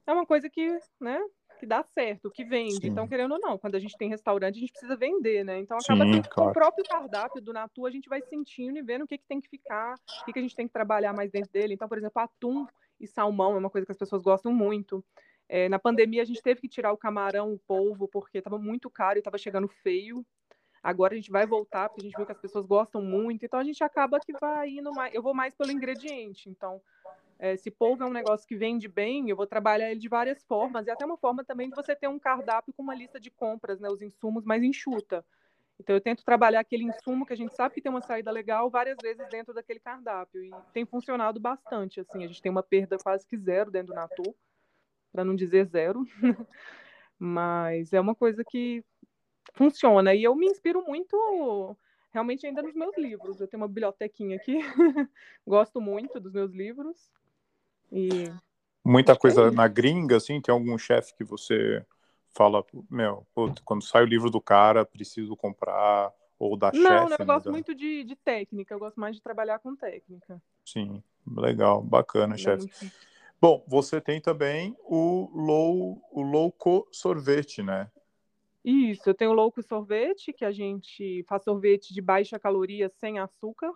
é 0.06 0.12
uma 0.12 0.26
coisa 0.26 0.48
que, 0.48 0.78
né, 1.00 1.20
que 1.62 1.66
dá 1.66 1.80
certo, 1.84 2.28
que 2.28 2.44
vende. 2.44 2.80
Sim. 2.80 2.88
Então, 2.88 3.06
querendo 3.06 3.34
ou 3.34 3.40
não, 3.40 3.56
quando 3.56 3.76
a 3.76 3.78
gente 3.78 3.96
tem 3.96 4.08
restaurante, 4.08 4.56
a 4.56 4.58
gente 4.58 4.72
precisa 4.72 4.96
vender, 4.96 5.44
né? 5.44 5.60
Então, 5.60 5.78
acaba 5.78 6.04
Sim, 6.04 6.20
que 6.20 6.28
claro. 6.28 6.34
com 6.34 6.50
o 6.50 6.52
próprio 6.52 6.84
cardápio 6.84 7.40
do 7.40 7.52
Natu, 7.52 7.86
a 7.86 7.90
gente 7.90 8.08
vai 8.08 8.20
sentindo 8.20 8.76
e 8.76 8.82
vendo 8.82 9.02
o 9.04 9.06
que, 9.06 9.16
que 9.16 9.24
tem 9.28 9.40
que 9.40 9.48
ficar, 9.48 9.94
o 9.94 10.24
que, 10.24 10.32
que 10.32 10.38
a 10.40 10.42
gente 10.42 10.56
tem 10.56 10.66
que 10.66 10.72
trabalhar 10.72 11.12
mais 11.12 11.30
dentro 11.30 11.52
dele. 11.52 11.74
Então, 11.74 11.88
por 11.88 11.98
exemplo, 11.98 12.20
atum 12.20 12.66
e 12.98 13.06
salmão 13.06 13.54
é 13.54 13.58
uma 13.58 13.70
coisa 13.70 13.86
que 13.86 13.92
as 13.92 13.98
pessoas 13.98 14.22
gostam 14.22 14.52
muito. 14.52 15.04
É, 15.48 15.68
na 15.68 15.78
pandemia, 15.78 16.22
a 16.22 16.24
gente 16.24 16.42
teve 16.42 16.60
que 16.60 16.68
tirar 16.68 16.92
o 16.92 16.96
camarão, 16.96 17.52
o 17.52 17.60
polvo, 17.60 18.08
porque 18.08 18.38
estava 18.38 18.58
muito 18.58 18.90
caro 18.90 19.18
e 19.18 19.20
estava 19.20 19.38
chegando 19.38 19.68
feio. 19.68 20.26
Agora 20.82 21.14
a 21.14 21.16
gente 21.16 21.30
vai 21.30 21.46
voltar, 21.46 21.88
porque 21.88 22.00
a 22.00 22.04
gente 22.06 22.16
viu 22.16 22.26
que 22.26 22.32
as 22.32 22.40
pessoas 22.40 22.66
gostam 22.66 23.00
muito. 23.00 23.44
Então, 23.44 23.60
a 23.60 23.64
gente 23.64 23.84
acaba 23.84 24.18
que 24.18 24.32
vai 24.32 24.68
indo 24.68 24.92
mais. 24.92 25.14
Eu 25.14 25.22
vou 25.22 25.32
mais 25.32 25.54
pelo 25.54 25.70
ingrediente. 25.70 26.50
Então, 26.50 26.82
é, 27.42 27.56
se 27.56 27.72
polvo 27.72 28.04
é 28.04 28.06
um 28.06 28.12
negócio 28.12 28.46
que 28.46 28.54
vende 28.54 28.86
bem, 28.86 29.28
eu 29.28 29.34
vou 29.34 29.48
trabalhar 29.48 29.90
ele 29.90 29.98
de 29.98 30.08
várias 30.08 30.44
formas, 30.44 30.86
e 30.86 30.90
até 30.92 31.04
uma 31.04 31.16
forma 31.16 31.44
também 31.44 31.68
de 31.68 31.74
você 31.74 31.92
ter 31.96 32.06
um 32.06 32.16
cardápio 32.16 32.72
com 32.72 32.84
uma 32.84 32.94
lista 32.94 33.18
de 33.18 33.32
compras, 33.32 33.80
né, 33.80 33.88
os 33.88 34.00
insumos 34.00 34.44
mais 34.44 34.62
enxuta. 34.62 35.26
Então 35.76 35.96
eu 35.96 36.00
tento 36.00 36.24
trabalhar 36.24 36.60
aquele 36.60 36.84
insumo 36.84 37.26
que 37.26 37.32
a 37.32 37.36
gente 37.36 37.52
sabe 37.56 37.74
que 37.74 37.82
tem 37.82 37.90
uma 37.90 38.00
saída 38.00 38.30
legal 38.30 38.70
várias 38.70 38.96
vezes 39.02 39.28
dentro 39.28 39.52
daquele 39.52 39.80
cardápio 39.80 40.44
e 40.44 40.52
tem 40.72 40.86
funcionado 40.86 41.40
bastante, 41.40 41.98
assim, 41.98 42.22
a 42.22 42.28
gente 42.28 42.40
tem 42.40 42.52
uma 42.52 42.62
perda 42.62 42.96
quase 42.96 43.26
que 43.26 43.36
zero 43.36 43.72
dentro 43.72 43.88
do 43.88 43.96
Natu, 43.96 44.36
para 45.10 45.24
não 45.24 45.34
dizer 45.34 45.64
zero. 45.64 46.04
Mas 47.18 47.92
é 47.92 48.00
uma 48.00 48.14
coisa 48.14 48.44
que 48.48 48.84
funciona 49.54 50.14
e 50.14 50.22
eu 50.22 50.36
me 50.36 50.46
inspiro 50.46 50.84
muito 50.86 51.76
realmente 52.12 52.46
ainda 52.46 52.62
nos 52.62 52.74
meus 52.74 52.96
livros. 52.96 53.40
Eu 53.40 53.48
tenho 53.48 53.60
uma 53.60 53.68
bibliotequinha 53.68 54.36
aqui, 54.36 54.58
gosto 55.44 55.80
muito 55.80 56.20
dos 56.20 56.32
meus 56.32 56.52
livros 56.52 57.10
e 57.92 58.32
Muita 58.84 59.16
coisa 59.16 59.42
é 59.42 59.50
na 59.50 59.68
gringa, 59.68 60.16
assim, 60.16 60.40
tem 60.40 60.52
algum 60.52 60.76
chefe 60.76 61.14
que 61.14 61.22
você 61.22 61.84
fala, 62.30 62.64
meu, 62.90 63.24
quando 63.64 63.84
sai 63.84 64.02
o 64.02 64.06
livro 64.06 64.28
do 64.28 64.40
cara, 64.40 64.84
preciso 64.84 65.36
comprar, 65.36 66.12
ou 66.38 66.56
da 66.56 66.72
chefe. 66.72 66.82
Não, 66.82 67.04
eu 67.04 67.08
né, 67.08 67.24
gosto 67.24 67.44
da... 67.44 67.50
muito 67.52 67.74
de, 67.74 68.02
de, 68.02 68.16
técnica, 68.16 68.74
eu 68.74 68.78
gosto 68.80 68.98
mais 68.98 69.14
de 69.14 69.22
trabalhar 69.22 69.60
com 69.60 69.76
técnica. 69.76 70.42
Sim, 70.64 71.02
legal, 71.26 71.80
bacana, 71.80 72.36
chefe. 72.36 72.68
Bom, 73.40 73.64
você 73.68 74.00
tem 74.00 74.20
também 74.20 74.76
o 74.84 75.30
low, 75.32 76.02
o 76.10 76.22
louco 76.22 76.88
sorvete, 76.90 77.62
né? 77.62 77.88
Isso, 78.64 79.08
eu 79.10 79.14
tenho 79.14 79.32
o 79.32 79.34
louco 79.34 79.62
sorvete, 79.62 80.32
que 80.32 80.44
a 80.44 80.52
gente 80.52 81.24
faz 81.28 81.42
sorvete 81.42 81.92
de 81.92 82.00
baixa 82.00 82.38
caloria 82.38 82.88
sem 82.88 83.18
açúcar. 83.18 83.72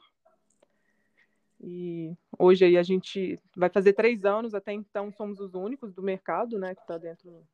E 1.60 2.14
hoje 2.38 2.64
aí 2.64 2.76
a 2.76 2.82
gente 2.82 3.40
vai 3.56 3.70
fazer 3.70 3.92
três 3.94 4.24
anos, 4.24 4.54
até 4.54 4.72
então 4.72 5.10
somos 5.12 5.40
os 5.40 5.54
únicos 5.54 5.92
do 5.92 6.02
mercado, 6.02 6.58
né, 6.58 6.74
que 6.74 6.82
está 6.82 6.98
dentro. 6.98 7.46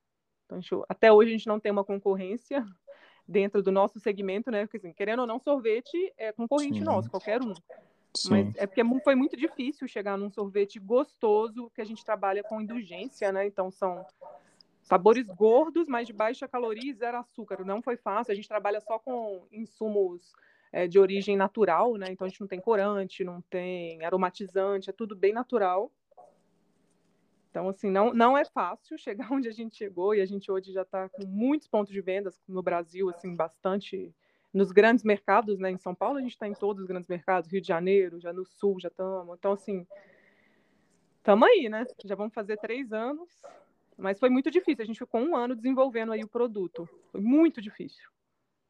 Então, 0.45 0.85
até 0.89 1.13
hoje 1.13 1.31
a 1.31 1.37
gente 1.37 1.47
não 1.47 1.61
tem 1.61 1.73
uma 1.73 1.85
concorrência 1.85 2.65
dentro 3.27 3.63
do 3.63 3.71
nosso 3.71 4.01
segmento, 4.01 4.51
né? 4.51 4.67
Porque 4.67 4.77
assim, 4.77 4.93
querendo 4.93 5.21
ou 5.21 5.27
não, 5.27 5.39
sorvete 5.39 6.13
é 6.19 6.33
concorrente 6.33 6.79
Sim. 6.79 6.85
nosso, 6.85 7.11
qualquer 7.11 7.41
um. 7.43 7.55
Sim. 8.15 8.31
Mas 8.31 8.55
é 8.57 8.67
porque 8.67 8.83
foi 9.03 9.15
muito 9.15 9.37
difícil 9.37 9.89
chegar 9.89 10.19
num 10.19 10.31
sorvete 10.31 10.79
gostoso, 10.79 11.71
que 11.75 11.81
a 11.81 11.85
gente 11.85 12.05
trabalha 12.05 12.43
com 12.43 12.61
indulgência, 12.61 13.33
né? 13.33 13.47
Então 13.47 13.71
são 13.71 14.05
sabores 14.83 15.27
gordos, 15.29 15.89
mas 15.89 16.07
de 16.07 16.13
baixa 16.13 16.47
caloria 16.47 16.91
e 16.91 16.95
zero 16.95 17.19
açúcar. 17.19 17.65
Não 17.65 17.81
foi 17.81 17.97
fácil. 17.97 18.33
A 18.33 18.35
gente 18.35 18.49
trabalha 18.49 18.81
só 18.81 18.99
com 18.99 19.47
insumos 19.51 20.35
é, 20.73 20.89
de 20.89 20.99
origem 20.99 21.37
natural, 21.37 21.97
né? 21.97 22.07
Então 22.11 22.25
a 22.25 22.29
gente 22.29 22.41
não 22.41 22.49
tem 22.49 22.61
corante, 22.61 23.23
não 23.23 23.43
tem 23.43 24.03
aromatizante, 24.05 24.89
é 24.89 24.93
tudo 24.93 25.15
bem 25.15 25.33
natural. 25.33 25.93
Então, 27.51 27.69
assim, 27.69 27.91
não, 27.91 28.15
não 28.15 28.37
é 28.37 28.47
fácil 28.47 28.97
chegar 28.97 29.29
onde 29.31 29.47
a 29.47 29.53
gente 29.53 29.77
chegou 29.77 30.15
e 30.15 30.23
a 30.23 30.27
gente 30.27 30.51
hoje 30.51 30.73
já 30.73 30.83
está 30.83 31.11
com 31.11 31.27
muitos 31.27 31.69
pontos 31.69 31.93
de 31.93 32.01
vendas 32.01 32.41
no 32.49 32.63
Brasil, 32.63 33.11
assim, 33.11 33.37
bastante 33.37 34.13
nos 34.53 34.73
grandes 34.73 35.05
mercados, 35.05 35.59
né? 35.59 35.71
Em 35.71 35.79
São 35.79 35.95
Paulo 35.95 36.19
a 36.19 36.23
gente 36.23 36.33
está 36.33 36.49
em 36.49 36.55
todos 36.55 36.83
os 36.83 36.89
grandes 36.89 37.09
mercados, 37.09 37.51
Rio 37.51 37.61
de 37.61 37.69
Janeiro, 37.69 38.19
já 38.19 38.33
no 38.33 38.47
Sul 38.47 38.81
já 38.81 38.89
estamos. 38.89 39.37
Então, 39.39 39.53
assim, 39.53 39.87
estamos 41.19 41.47
aí, 41.47 41.69
né? 41.69 41.87
Já 42.05 42.15
vamos 42.15 42.33
fazer 42.33 42.57
três 42.57 42.93
anos, 42.93 43.31
mas 43.99 44.19
foi 44.19 44.31
muito 44.31 44.51
difícil. 44.51 44.83
A 44.83 44.87
gente 44.87 44.99
ficou 44.99 45.21
um 45.21 45.37
ano 45.37 45.55
desenvolvendo 45.55 46.13
aí 46.13 46.25
o 46.25 46.29
produto. 46.29 46.89
Foi 47.11 47.21
muito 47.21 47.61
difícil. 47.61 48.11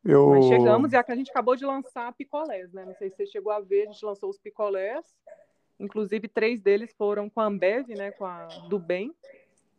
Eu... 0.04 0.30
Mas 0.30 0.46
chegamos 0.46 0.92
e 0.92 0.96
a 0.96 1.14
gente 1.14 1.30
acabou 1.30 1.54
de 1.54 1.64
lançar 1.64 2.12
picolés, 2.12 2.72
né? 2.72 2.84
Não 2.84 2.94
sei 2.94 3.10
se 3.10 3.16
você 3.16 3.26
chegou 3.26 3.52
a 3.52 3.60
ver, 3.60 3.82
a 3.82 3.92
gente 3.92 4.04
lançou 4.04 4.28
os 4.28 4.38
picolés. 4.38 5.04
Inclusive, 5.78 6.28
três 6.28 6.60
deles 6.60 6.92
foram 6.96 7.28
com 7.30 7.40
a 7.40 7.46
Ambev, 7.46 7.88
né? 7.90 8.10
Com 8.12 8.24
a 8.24 8.46
do 8.68 8.78
Bem. 8.78 9.14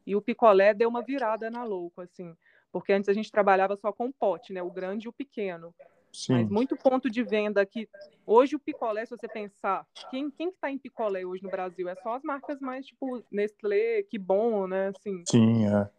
E 0.05 0.15
o 0.15 0.21
picolé 0.21 0.73
deu 0.73 0.89
uma 0.89 1.01
virada 1.01 1.49
na 1.49 1.63
louco, 1.63 2.01
assim. 2.01 2.35
Porque 2.71 2.91
antes 2.91 3.09
a 3.09 3.13
gente 3.13 3.31
trabalhava 3.31 3.75
só 3.75 3.91
com 3.91 4.11
pote, 4.11 4.51
né? 4.51 4.61
O 4.61 4.71
grande 4.71 5.05
e 5.05 5.09
o 5.09 5.13
pequeno. 5.13 5.73
Sim. 6.11 6.33
Mas 6.33 6.49
muito 6.49 6.77
ponto 6.77 7.09
de 7.09 7.23
venda 7.23 7.65
que 7.65 7.89
hoje 8.25 8.55
o 8.55 8.59
picolé, 8.59 9.05
se 9.05 9.17
você 9.17 9.27
pensar, 9.27 9.85
quem 10.11 10.29
quem 10.29 10.49
está 10.49 10.69
em 10.69 10.77
picolé 10.77 11.25
hoje 11.25 11.43
no 11.43 11.49
Brasil 11.49 11.89
é 11.89 11.95
só 11.95 12.13
as 12.13 12.23
marcas 12.23 12.59
mais 12.59 12.85
tipo 12.85 13.23
Nestlé, 13.31 14.03
que 14.03 14.19
bom, 14.19 14.67
né? 14.67 14.89
Assim. 14.95 15.23
Sim, 15.27 15.65
é. 15.67 15.89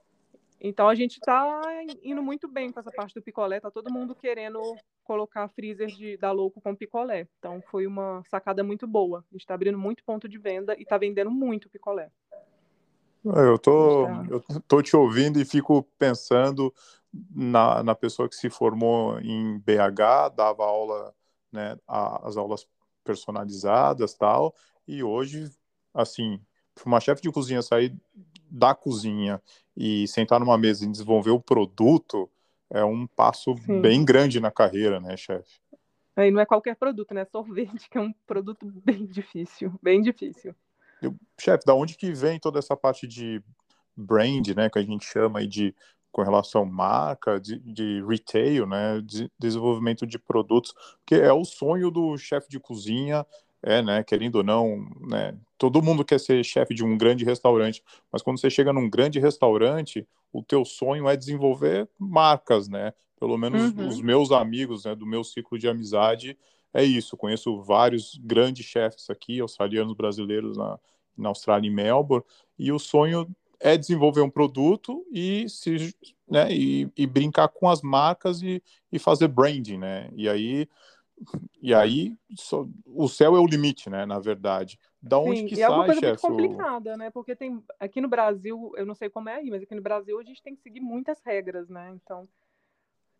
Então 0.66 0.88
a 0.88 0.94
gente 0.94 1.18
está 1.18 1.62
indo 2.02 2.22
muito 2.22 2.48
bem 2.48 2.72
com 2.72 2.80
essa 2.80 2.90
parte 2.90 3.14
do 3.14 3.20
picolé, 3.20 3.60
tá 3.60 3.70
todo 3.70 3.92
mundo 3.92 4.14
querendo 4.14 4.62
colocar 5.04 5.46
freezer 5.48 5.88
de 5.88 6.16
da 6.16 6.32
louco 6.32 6.58
com 6.58 6.74
picolé. 6.74 7.28
Então 7.38 7.62
foi 7.70 7.86
uma 7.86 8.22
sacada 8.30 8.64
muito 8.64 8.86
boa. 8.86 9.18
A 9.18 9.34
gente 9.34 9.42
está 9.42 9.52
abrindo 9.52 9.76
muito 9.76 10.02
ponto 10.02 10.26
de 10.26 10.38
venda 10.38 10.74
e 10.78 10.82
está 10.82 10.96
vendendo 10.96 11.30
muito 11.30 11.68
picolé. 11.68 12.10
Eu 13.22 13.58
tô, 13.58 14.08
eu 14.30 14.42
tô 14.66 14.80
te 14.80 14.96
ouvindo 14.96 15.38
e 15.38 15.44
fico 15.44 15.82
pensando 15.98 16.72
na, 17.30 17.82
na 17.82 17.94
pessoa 17.94 18.26
que 18.26 18.34
se 18.34 18.48
formou 18.48 19.20
em 19.20 19.58
BH, 19.58 20.34
dava 20.34 20.64
aula, 20.64 21.14
né, 21.52 21.76
as 21.86 22.38
aulas 22.38 22.66
personalizadas 23.04 24.14
tal, 24.14 24.54
e 24.88 25.02
hoje, 25.02 25.50
assim, 25.92 26.40
para 26.74 26.86
uma 26.86 27.00
chefe 27.00 27.20
de 27.20 27.30
cozinha 27.30 27.60
sair 27.60 27.94
da 28.54 28.72
cozinha 28.72 29.42
e 29.76 30.06
sentar 30.06 30.38
numa 30.38 30.56
mesa 30.56 30.84
e 30.84 30.90
desenvolver 30.90 31.30
o 31.30 31.40
produto 31.40 32.30
é 32.70 32.84
um 32.84 33.06
passo 33.06 33.56
Sim. 33.58 33.80
bem 33.80 34.04
grande 34.04 34.38
na 34.38 34.50
carreira, 34.50 35.00
né, 35.00 35.16
chefe? 35.16 35.60
E 36.16 36.30
não 36.30 36.40
é 36.40 36.46
qualquer 36.46 36.76
produto, 36.76 37.12
né? 37.12 37.24
Sorvete, 37.24 37.90
que 37.90 37.98
é 37.98 38.00
um 38.00 38.12
produto 38.24 38.64
bem 38.84 39.04
difícil, 39.06 39.74
bem 39.82 40.00
difícil. 40.00 40.54
Chefe, 41.38 41.64
da 41.66 41.74
onde 41.74 41.96
que 41.96 42.12
vem 42.12 42.38
toda 42.38 42.60
essa 42.60 42.76
parte 42.76 43.06
de 43.08 43.42
brand, 43.96 44.46
né, 44.56 44.70
que 44.70 44.78
a 44.78 44.82
gente 44.82 45.04
chama 45.04 45.40
aí 45.40 45.46
de 45.46 45.74
com 46.12 46.22
relação 46.22 46.62
à 46.62 46.64
marca, 46.64 47.40
de, 47.40 47.58
de 47.58 48.04
retail, 48.06 48.66
né, 48.66 49.00
de 49.00 49.28
desenvolvimento 49.36 50.06
de 50.06 50.16
produtos, 50.16 50.72
que 51.04 51.16
é 51.16 51.32
o 51.32 51.44
sonho 51.44 51.90
do 51.90 52.16
chefe 52.16 52.48
de 52.48 52.60
cozinha, 52.60 53.26
é, 53.64 53.82
né, 53.82 54.04
querendo 54.04 54.36
ou 54.36 54.42
não, 54.44 54.86
né, 55.00 55.34
todo 55.56 55.82
mundo 55.82 56.04
quer 56.04 56.20
ser 56.20 56.44
chefe 56.44 56.74
de 56.74 56.84
um 56.84 56.96
grande 56.98 57.24
restaurante, 57.24 57.82
mas 58.12 58.22
quando 58.22 58.38
você 58.38 58.50
chega 58.50 58.72
num 58.72 58.88
grande 58.88 59.18
restaurante, 59.18 60.06
o 60.32 60.42
teu 60.42 60.64
sonho 60.64 61.08
é 61.08 61.16
desenvolver 61.16 61.88
marcas, 61.98 62.68
né, 62.68 62.92
pelo 63.18 63.38
menos 63.38 63.72
uhum. 63.72 63.88
os 63.88 64.00
meus 64.02 64.30
amigos, 64.30 64.84
né, 64.84 64.94
do 64.94 65.06
meu 65.06 65.24
ciclo 65.24 65.58
de 65.58 65.66
amizade, 65.66 66.36
é 66.74 66.84
isso, 66.84 67.16
conheço 67.16 67.62
vários 67.62 68.20
grandes 68.22 68.66
chefes 68.66 69.08
aqui, 69.08 69.40
australianos, 69.40 69.94
brasileiros 69.94 70.56
na, 70.56 70.78
na 71.16 71.28
Austrália, 71.30 71.68
em 71.68 71.74
Melbourne, 71.74 72.24
e 72.58 72.70
o 72.70 72.78
sonho 72.78 73.26
é 73.60 73.78
desenvolver 73.78 74.20
um 74.20 74.28
produto 74.28 75.06
e 75.10 75.48
se 75.48 75.94
né, 76.28 76.52
e, 76.52 76.88
e 76.96 77.06
brincar 77.06 77.48
com 77.48 77.68
as 77.68 77.80
marcas 77.80 78.42
e, 78.42 78.62
e 78.90 78.98
fazer 78.98 79.28
branding, 79.28 79.78
né? 79.78 80.10
E 80.14 80.28
aí 80.28 80.68
e 81.62 81.72
aí 81.72 82.16
só, 82.36 82.66
o 82.86 83.08
céu 83.08 83.36
é 83.36 83.40
o 83.40 83.46
limite, 83.46 83.88
né? 83.88 84.04
Na 84.04 84.18
verdade, 84.18 84.78
da 85.00 85.18
onde 85.18 85.40
Sim, 85.40 85.46
que 85.46 85.54
e 85.54 85.56
sai, 85.58 85.64
é 85.64 85.68
uma 85.70 85.86
coisa 85.86 86.00
muito 86.00 86.20
complicada, 86.20 86.96
né? 86.96 87.10
Porque 87.10 87.36
tem 87.36 87.62
aqui 87.78 88.00
no 88.00 88.08
Brasil, 88.08 88.72
eu 88.76 88.84
não 88.84 88.94
sei 88.94 89.08
como 89.08 89.28
é 89.28 89.36
aí, 89.36 89.50
mas 89.50 89.62
aqui 89.62 89.74
no 89.74 89.82
Brasil 89.82 90.18
a 90.18 90.22
gente 90.22 90.42
tem 90.42 90.54
que 90.54 90.62
seguir 90.62 90.80
muitas 90.80 91.20
regras, 91.24 91.68
né? 91.68 91.92
Então, 91.94 92.28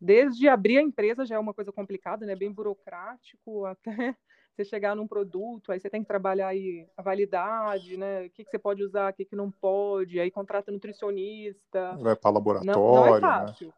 desde 0.01 0.49
abrir 0.49 0.79
a 0.79 0.83
empresa 0.83 1.25
já 1.25 1.37
é 1.37 1.39
uma 1.39 1.55
coisa 1.55 1.73
complicada, 1.73 2.27
né? 2.27 2.35
Bem 2.35 2.53
burocrático 2.53 3.65
até 3.67 4.17
você 4.55 4.65
chegar 4.65 4.95
num 4.95 5.07
produto, 5.07 5.73
aí 5.73 5.81
você 5.81 5.91
tem 5.91 6.03
que 6.03 6.07
trabalhar 6.07 6.49
aí 6.49 6.87
a 6.97 7.03
validade, 7.03 7.97
né? 7.97 8.27
O 8.27 8.31
que, 8.31 8.45
que 8.45 8.51
você 8.51 8.59
pode 8.59 8.85
usar, 8.85 9.11
o 9.11 9.15
que, 9.15 9.25
que 9.25 9.35
não 9.35 9.51
pode, 9.51 10.21
aí 10.21 10.31
contrata 10.31 10.71
nutricionista. 10.71 11.97
Vai 11.97 12.15
para 12.15 12.31
laboratório. 12.31 12.73
Não, 12.73 12.95
não 12.95 13.07
é 13.07 13.13
né? 13.13 13.21
fácil. 13.21 13.67
Né? 13.67 13.73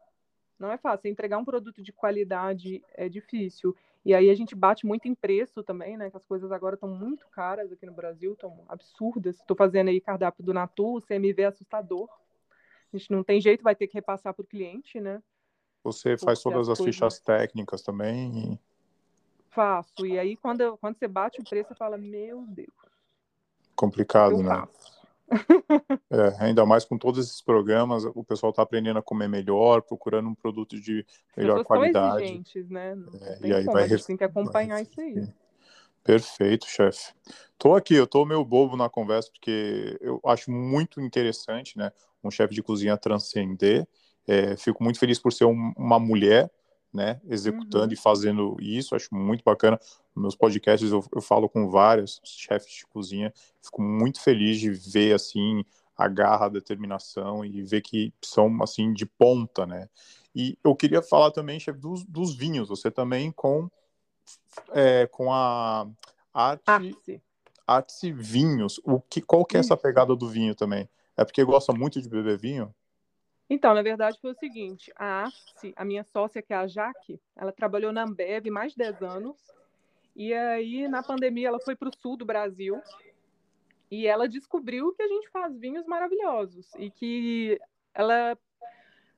Não 0.59 0.71
é 0.71 0.77
fácil. 0.77 1.09
Entregar 1.09 1.37
um 1.37 1.45
produto 1.45 1.81
de 1.81 1.91
qualidade 1.91 2.83
é 2.93 3.09
difícil. 3.09 3.75
E 4.07 4.15
aí 4.15 4.29
a 4.29 4.33
gente 4.33 4.55
bate 4.55 4.85
muito 4.85 5.07
em 5.07 5.13
preço 5.13 5.61
também, 5.61 5.97
né? 5.97 6.09
Que 6.09 6.15
as 6.15 6.25
coisas 6.25 6.51
agora 6.51 6.75
estão 6.75 6.87
muito 6.87 7.27
caras 7.27 7.71
aqui 7.71 7.85
no 7.85 7.91
Brasil, 7.91 8.31
estão 8.31 8.63
absurdas. 8.69 9.35
Estou 9.35 9.55
fazendo 9.55 9.89
aí 9.89 9.99
cardápio 9.99 10.43
do 10.43 10.53
Natu, 10.53 10.95
o 10.95 11.01
CMV 11.01 11.41
é 11.41 11.45
assustador. 11.45 12.07
A 12.93 12.97
gente 12.97 13.11
não 13.11 13.21
tem 13.21 13.41
jeito, 13.41 13.63
vai 13.63 13.75
ter 13.75 13.85
que 13.85 13.95
repassar 13.95 14.33
para 14.33 14.43
o 14.43 14.47
cliente, 14.47 14.99
né? 15.01 15.21
Você 15.83 16.17
faz 16.17 16.41
todas 16.41 16.69
as, 16.69 16.79
as 16.79 16.85
fichas 16.85 17.19
técnicas 17.19 17.81
também? 17.81 18.57
faço. 19.57 20.05
E 20.05 20.19
aí, 20.19 20.37
quando, 20.37 20.77
quando 20.77 20.95
você 20.95 21.07
bate 21.07 21.41
o 21.41 21.43
preço, 21.43 21.69
você 21.69 21.75
fala, 21.75 21.97
meu 21.97 22.45
Deus. 22.47 22.69
Complicado, 23.75 24.37
né? 24.37 24.67
é, 26.09 26.35
ainda 26.39 26.65
mais 26.65 26.85
com 26.85 26.97
todos 26.97 27.25
esses 27.25 27.41
programas, 27.41 28.05
o 28.05 28.23
pessoal 28.23 28.51
está 28.51 28.61
aprendendo 28.61 28.97
a 28.97 29.01
comer 29.01 29.27
melhor, 29.27 29.81
procurando 29.81 30.29
um 30.29 30.35
produto 30.35 30.79
de 30.79 31.05
melhor 31.35 31.63
qualidade. 31.63 32.23
Exigentes, 32.23 32.69
né? 32.69 32.97
É, 33.21 33.47
e 33.47 33.53
aí 33.53 33.65
como, 33.65 33.77
vai, 33.77 33.85
a 33.85 33.87
gente 33.87 34.05
tem 34.05 34.17
que 34.17 34.23
acompanhar 34.23 34.81
isso 34.81 34.99
aí. 34.99 35.27
Perfeito, 36.03 36.65
chefe. 36.67 37.13
Tô 37.57 37.75
aqui, 37.75 37.95
eu 37.95 38.07
tô 38.07 38.25
meio 38.25 38.45
bobo 38.45 38.77
na 38.77 38.89
conversa 38.89 39.29
porque 39.29 39.97
eu 39.99 40.21
acho 40.25 40.49
muito 40.49 41.01
interessante, 41.01 41.77
né, 41.77 41.91
um 42.23 42.31
chefe 42.31 42.53
de 42.53 42.63
cozinha 42.63 42.95
transcender. 42.95 43.85
É, 44.25 44.55
fico 44.55 44.83
muito 44.83 44.99
feliz 44.99 45.19
por 45.19 45.33
ser 45.33 45.45
um, 45.45 45.73
uma 45.77 45.99
mulher 45.99 46.49
né, 46.93 47.21
executando 47.27 47.87
uhum. 47.87 47.93
e 47.93 47.95
fazendo 47.95 48.57
isso, 48.59 48.95
acho 48.95 49.13
muito 49.13 49.43
bacana. 49.43 49.79
Nos 50.15 50.21
meus 50.23 50.35
podcasts 50.35 50.91
eu, 50.91 51.03
eu 51.13 51.21
falo 51.21 51.47
com 51.47 51.69
vários 51.69 52.19
chefes 52.23 52.71
de 52.71 52.87
cozinha, 52.87 53.33
fico 53.61 53.81
muito 53.81 54.21
feliz 54.21 54.59
de 54.59 54.71
ver, 54.71 55.13
assim, 55.13 55.63
a 55.95 56.07
garra, 56.07 56.45
a 56.45 56.49
determinação 56.49 57.43
e 57.43 57.61
ver 57.63 57.81
que 57.81 58.13
são, 58.23 58.61
assim, 58.61 58.93
de 58.93 59.05
ponta, 59.05 59.65
né. 59.65 59.89
E 60.33 60.57
eu 60.63 60.75
queria 60.75 61.01
falar 61.01 61.31
também, 61.31 61.59
chefe, 61.59 61.79
dos, 61.79 62.03
dos 62.03 62.35
vinhos, 62.35 62.69
você 62.69 62.91
também 62.91 63.31
com, 63.31 63.69
é, 64.71 65.07
com 65.07 65.31
a 65.31 65.87
arte... 66.33 67.21
Arte 67.69 68.13
Vinhos, 68.13 68.79
o 68.85 69.01
que, 69.01 69.19
qual 69.19 69.43
que 69.43 69.57
é 69.57 69.59
essa 69.59 69.75
pegada 69.75 70.15
do 70.15 70.29
vinho 70.29 70.55
também? 70.55 70.87
É 71.17 71.25
porque 71.25 71.43
gosta 71.43 71.73
muito 71.73 72.01
de 72.01 72.07
beber 72.07 72.37
vinho? 72.37 72.73
Então, 73.49 73.73
na 73.73 73.81
verdade, 73.81 74.19
foi 74.19 74.31
o 74.31 74.37
seguinte: 74.37 74.91
a 74.95 75.23
Arce, 75.23 75.73
a 75.75 75.85
minha 75.85 76.03
sócia, 76.03 76.41
que 76.41 76.53
é 76.53 76.57
a 76.57 76.67
Jaque, 76.67 77.19
ela 77.35 77.51
trabalhou 77.51 77.91
na 77.91 78.03
Ambev 78.03 78.49
mais 78.49 78.73
de 78.73 78.77
10 78.77 79.01
anos. 79.01 79.37
E 80.15 80.33
aí, 80.33 80.87
na 80.87 81.03
pandemia, 81.03 81.47
ela 81.47 81.59
foi 81.59 81.75
para 81.75 81.89
o 81.89 81.95
sul 81.95 82.17
do 82.17 82.25
Brasil. 82.25 82.81
E 83.89 84.05
ela 84.05 84.27
descobriu 84.27 84.93
que 84.93 85.01
a 85.01 85.07
gente 85.07 85.29
faz 85.29 85.57
vinhos 85.57 85.85
maravilhosos. 85.85 86.73
E 86.75 86.91
que 86.91 87.59
ela. 87.93 88.37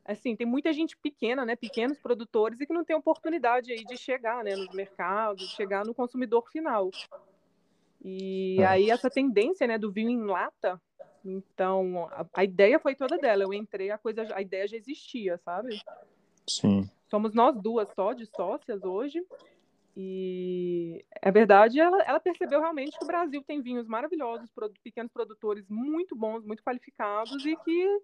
Assim, 0.06 0.36
tem 0.36 0.46
muita 0.46 0.74
gente 0.74 0.98
pequena, 0.98 1.46
né? 1.46 1.56
Pequenos 1.56 2.00
produtores 2.00 2.60
e 2.60 2.66
que 2.66 2.74
não 2.74 2.84
tem 2.84 2.96
oportunidade 2.96 3.72
aí 3.72 3.84
de 3.86 3.96
chegar 3.96 4.44
né, 4.44 4.56
nos 4.56 4.74
mercados, 4.74 5.52
chegar 5.52 5.86
no 5.86 5.94
consumidor 5.94 6.50
final. 6.50 6.90
E 8.04 8.58
é. 8.60 8.66
aí, 8.66 8.90
essa 8.90 9.10
tendência 9.10 9.68
né, 9.68 9.78
do 9.78 9.92
vinho 9.92 10.10
em 10.10 10.24
lata 10.24 10.82
então, 11.24 12.08
a, 12.12 12.26
a, 12.34 12.44
ideia 12.44 12.80
foi 12.80 12.96
toda 12.96 13.18
dela. 13.18 13.44
Eu 13.44 13.54
entrei, 13.54 13.92
a 13.92 13.98
coisa, 13.98 14.28
a 14.34 14.42
ideia 14.42 14.68
já 14.68 14.78
existia, 14.78 15.38
sabe? 15.38 15.82
Sim. 16.48 16.90
Somos 17.10 17.34
nós 17.34 17.56
duas 17.60 17.90
só 17.94 18.14
de 18.14 18.26
sócias 18.26 18.84
hoje. 18.84 19.24
E 19.98 21.04
é 21.22 21.30
verdade, 21.32 21.80
ela, 21.80 22.02
ela, 22.04 22.20
percebeu 22.20 22.62
realmente 22.62 22.98
que 22.98 23.04
o 23.04 23.08
Brasil 23.08 23.44
tem 23.44 23.62
vinhos 23.62 23.88
maravilhosos, 23.88 24.50
pequenos 24.82 25.12
produtores 25.12 25.68
muito 25.68 26.16
bons, 26.16 26.46
muito 26.46 26.64
qualificados 26.64 27.46
e 27.46 27.56
que 27.58 28.02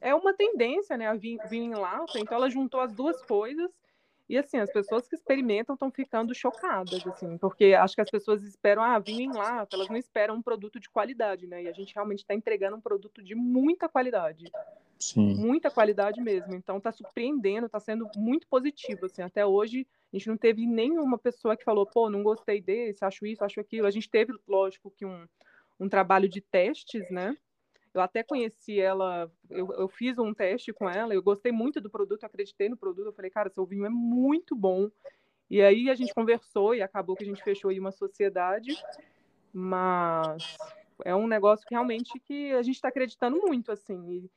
é 0.00 0.14
uma 0.14 0.34
tendência, 0.34 0.96
né, 0.96 1.06
a 1.06 1.14
vinho, 1.14 1.38
vinho 1.48 1.72
em 1.72 1.74
lata. 1.74 2.18
Então 2.18 2.36
ela 2.36 2.50
juntou 2.50 2.80
as 2.80 2.92
duas 2.92 3.22
coisas 3.24 3.70
e 4.28 4.36
assim, 4.36 4.58
as 4.58 4.72
pessoas 4.72 5.06
que 5.06 5.14
experimentam 5.14 5.74
estão 5.74 5.90
ficando 5.90 6.34
chocadas, 6.34 7.06
assim, 7.06 7.38
porque 7.38 7.74
acho 7.74 7.94
que 7.94 8.00
as 8.00 8.10
pessoas 8.10 8.42
esperam, 8.42 8.82
ah, 8.82 8.98
vinho 8.98 9.20
em 9.20 9.32
lata, 9.32 9.76
elas 9.76 9.88
não 9.88 9.96
esperam 9.96 10.34
um 10.34 10.42
produto 10.42 10.80
de 10.80 10.90
qualidade, 10.90 11.46
né? 11.46 11.62
E 11.62 11.68
a 11.68 11.72
gente 11.72 11.94
realmente 11.94 12.20
está 12.20 12.34
entregando 12.34 12.76
um 12.76 12.80
produto 12.80 13.22
de 13.22 13.34
muita 13.36 13.88
qualidade. 13.88 14.50
Sim. 14.98 15.34
Muita 15.36 15.70
qualidade 15.70 16.20
mesmo. 16.20 16.54
Então 16.54 16.78
está 16.78 16.90
surpreendendo, 16.90 17.66
está 17.66 17.78
sendo 17.78 18.08
muito 18.16 18.48
positivo, 18.48 19.06
assim. 19.06 19.22
Até 19.22 19.46
hoje 19.46 19.86
a 20.12 20.16
gente 20.16 20.28
não 20.28 20.36
teve 20.36 20.66
nenhuma 20.66 21.18
pessoa 21.18 21.56
que 21.56 21.64
falou, 21.64 21.86
pô, 21.86 22.10
não 22.10 22.22
gostei 22.22 22.60
desse, 22.60 23.04
acho 23.04 23.26
isso, 23.26 23.44
acho 23.44 23.60
aquilo. 23.60 23.86
A 23.86 23.90
gente 23.90 24.08
teve, 24.08 24.32
lógico, 24.48 24.90
que 24.90 25.04
um, 25.04 25.26
um 25.78 25.88
trabalho 25.88 26.28
de 26.28 26.40
testes, 26.40 27.08
né? 27.10 27.36
Eu 27.96 28.02
até 28.02 28.22
conheci 28.22 28.78
ela, 28.78 29.30
eu, 29.48 29.72
eu, 29.72 29.88
fiz 29.88 30.18
um 30.18 30.34
teste 30.34 30.70
com 30.70 30.88
ela, 30.88 31.14
eu 31.14 31.22
gostei 31.22 31.50
muito 31.50 31.80
do 31.80 31.88
produto, 31.88 32.24
acreditei 32.24 32.68
no 32.68 32.76
produto, 32.76 33.06
eu 33.06 33.12
falei, 33.12 33.30
cara, 33.30 33.48
seu 33.48 33.64
vinho 33.64 33.86
é 33.86 33.88
muito 33.88 34.54
bom. 34.54 34.90
E 35.48 35.62
aí 35.62 35.88
a 35.88 35.94
gente 35.94 36.12
conversou 36.12 36.74
e 36.74 36.82
acabou 36.82 37.16
que 37.16 37.24
a 37.24 37.26
gente 37.26 37.42
fechou 37.42 37.70
aí 37.70 37.80
uma 37.80 37.92
sociedade, 37.92 38.76
mas 39.50 40.58
é 41.04 41.14
um 41.14 41.26
negócio 41.26 41.66
que 41.66 41.74
realmente 41.74 42.18
que 42.20 42.52
a 42.52 42.62
gente 42.62 42.74
está 42.74 42.88
acreditando 42.88 43.38
muito, 43.40 43.72
assim. 43.72 44.10
E, 44.10 44.30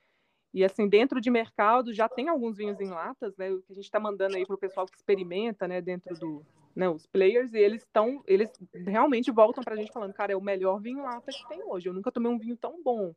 e, 0.54 0.64
assim, 0.64 0.88
dentro 0.88 1.20
de 1.20 1.30
mercado 1.30 1.94
já 1.94 2.08
tem 2.08 2.30
alguns 2.30 2.56
vinhos 2.56 2.80
em 2.80 2.90
latas, 2.90 3.36
né? 3.36 3.50
Que 3.50 3.74
a 3.74 3.76
gente 3.76 3.86
está 3.86 4.00
mandando 4.00 4.38
aí 4.38 4.46
para 4.46 4.56
o 4.56 4.60
pessoal 4.60 4.86
que 4.86 4.96
experimenta, 4.96 5.68
né? 5.68 5.82
Dentro 5.82 6.18
do, 6.18 6.46
né, 6.76 6.88
os 6.90 7.06
players, 7.06 7.54
e 7.54 7.58
eles 7.58 7.82
estão, 7.82 8.24
eles 8.26 8.52
realmente 8.88 9.32
voltam 9.32 9.64
para 9.64 9.74
a 9.74 9.78
gente 9.78 9.92
falando, 9.92 10.14
cara, 10.14 10.34
é 10.34 10.36
o 10.36 10.42
melhor 10.42 10.80
vinho 10.80 11.04
lata 11.04 11.32
que 11.32 11.48
tem 11.48 11.64
hoje. 11.64 11.90
Eu 11.90 11.94
nunca 11.94 12.12
tomei 12.12 12.32
um 12.32 12.38
vinho 12.38 12.56
tão 12.56 12.82
bom. 12.84 13.14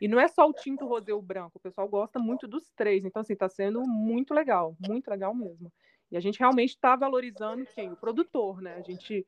E 0.00 0.08
não 0.08 0.20
é 0.20 0.28
só 0.28 0.48
o 0.48 0.52
tinto, 0.52 0.84
o 0.84 0.88
rosé, 0.88 1.12
o 1.12 1.20
branco. 1.20 1.58
O 1.58 1.60
pessoal 1.60 1.88
gosta 1.88 2.18
muito 2.18 2.46
dos 2.48 2.70
três. 2.70 3.04
Então, 3.04 3.20
assim, 3.20 3.34
está 3.34 3.48
sendo 3.48 3.82
muito 3.82 4.32
legal, 4.32 4.76
muito 4.86 5.10
legal 5.10 5.34
mesmo. 5.34 5.72
E 6.10 6.16
a 6.16 6.20
gente 6.20 6.38
realmente 6.38 6.70
está 6.70 6.96
valorizando 6.96 7.66
quem? 7.66 7.92
O 7.92 7.96
produtor, 7.96 8.60
né? 8.62 8.74
A 8.74 8.82
gente, 8.82 9.26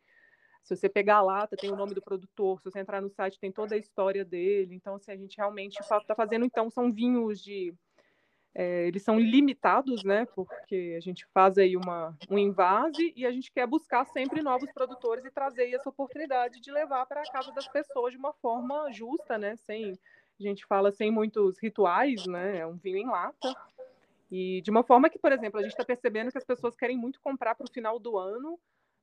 se 0.63 0.77
você 0.77 0.89
pegar 0.89 1.17
a 1.17 1.23
lata, 1.23 1.57
tem 1.57 1.71
o 1.71 1.77
nome 1.77 1.95
do 1.95 2.03
produtor. 2.03 2.59
Se 2.61 2.71
você 2.71 2.81
entrar 2.81 3.01
no 3.01 3.11
site, 3.11 3.39
tem 3.39 3.53
toda 3.53 3.75
a 3.75 3.79
história 3.79 4.25
dele. 4.25 4.75
Então, 4.75 4.95
assim, 4.95 5.13
a 5.13 5.17
gente 5.17 5.37
realmente 5.37 5.79
está 5.79 6.15
fazendo, 6.15 6.45
então, 6.45 6.71
são 6.71 6.93
vinhos 6.93 7.43
de 7.43 7.75
é, 8.55 8.87
eles 8.87 9.03
são 9.03 9.19
limitados, 9.19 10.05
né? 10.05 10.27
Porque 10.35 10.95
a 10.97 11.01
gente 11.01 11.27
faz 11.33 11.57
aí 11.57 11.77
uma, 11.77 12.17
um 12.31 12.39
invase 12.39 13.13
e 13.17 13.25
a 13.25 13.31
gente 13.31 13.51
quer 13.51 13.67
buscar 13.67 14.05
sempre 14.05 14.43
novos 14.43 14.71
produtores 14.73 15.25
e 15.25 15.31
trazer 15.31 15.73
essa 15.73 15.89
oportunidade 15.89 16.61
de 16.61 16.71
levar 16.71 17.07
para 17.07 17.23
a 17.23 17.33
casa 17.33 17.51
das 17.53 17.67
pessoas 17.69 18.13
de 18.13 18.19
uma 18.19 18.33
forma 18.35 18.93
justa, 18.93 19.39
né? 19.39 19.57
Sem, 19.57 19.99
a 20.39 20.43
gente 20.43 20.67
fala 20.67 20.93
sem 20.93 21.11
muitos 21.11 21.59
rituais, 21.59 22.27
né? 22.27 22.59
É 22.59 22.67
um 22.67 22.77
vinho 22.77 22.99
em 22.99 23.07
lata. 23.07 23.55
E 24.31 24.61
de 24.63 24.71
uma 24.71 24.83
forma 24.83 25.09
que, 25.09 25.19
por 25.19 25.33
exemplo, 25.33 25.59
a 25.59 25.63
gente 25.63 25.73
está 25.73 25.85
percebendo 25.85 26.31
que 26.31 26.39
as 26.39 26.45
pessoas 26.45 26.77
querem 26.77 26.97
muito 26.97 27.21
comprar 27.21 27.55
para 27.55 27.65
o 27.65 27.73
final 27.73 27.99
do 27.99 28.19
ano 28.19 28.59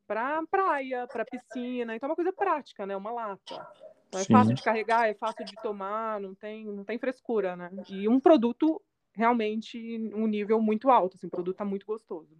para 0.07 0.43
praia, 0.49 1.07
para 1.07 1.25
piscina. 1.25 1.95
Então 1.95 2.07
é 2.07 2.09
uma 2.09 2.15
coisa 2.15 2.33
prática, 2.33 2.85
né? 2.85 2.95
Uma 2.95 3.11
lata. 3.11 3.67
Então, 4.07 4.19
é 4.19 4.23
Sim. 4.23 4.33
fácil 4.33 4.55
de 4.55 4.63
carregar, 4.63 5.07
é 5.07 5.13
fácil 5.13 5.45
de 5.45 5.55
tomar, 5.61 6.19
não 6.19 6.33
tem, 6.33 6.65
não 6.65 6.83
tem 6.83 6.97
frescura, 6.97 7.55
né? 7.55 7.69
E 7.87 8.09
um 8.09 8.19
produto 8.19 8.81
realmente 9.13 10.11
um 10.13 10.27
nível 10.27 10.61
muito 10.61 10.89
alto, 10.89 11.15
assim, 11.15 11.27
o 11.27 11.31
produto 11.31 11.57
tá 11.57 11.65
muito 11.65 11.85
gostoso. 11.85 12.37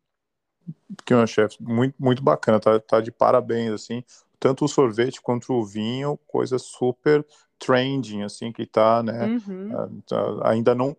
Que 1.06 1.14
é 1.14 1.28
chefe, 1.28 1.62
muito, 1.62 1.96
muito 2.00 2.24
bacana, 2.24 2.60
tá, 2.60 2.80
tá 2.80 3.02
de 3.02 3.12
parabéns, 3.12 3.72
assim, 3.72 4.04
tanto 4.40 4.66
o 4.66 4.68
sorvete 4.68 5.22
quanto 5.22 5.54
o 5.54 5.66
vinho, 5.66 6.18
coisa 6.28 6.58
super 6.58 7.26
trending, 7.58 8.24
assim, 8.24 8.52
que 8.52 8.66
tá, 8.66 9.04
né, 9.04 9.28
uhum. 9.28 9.72
Ah, 9.76 9.90
tá, 10.08 10.50
ainda 10.50 10.74
não, 10.74 10.96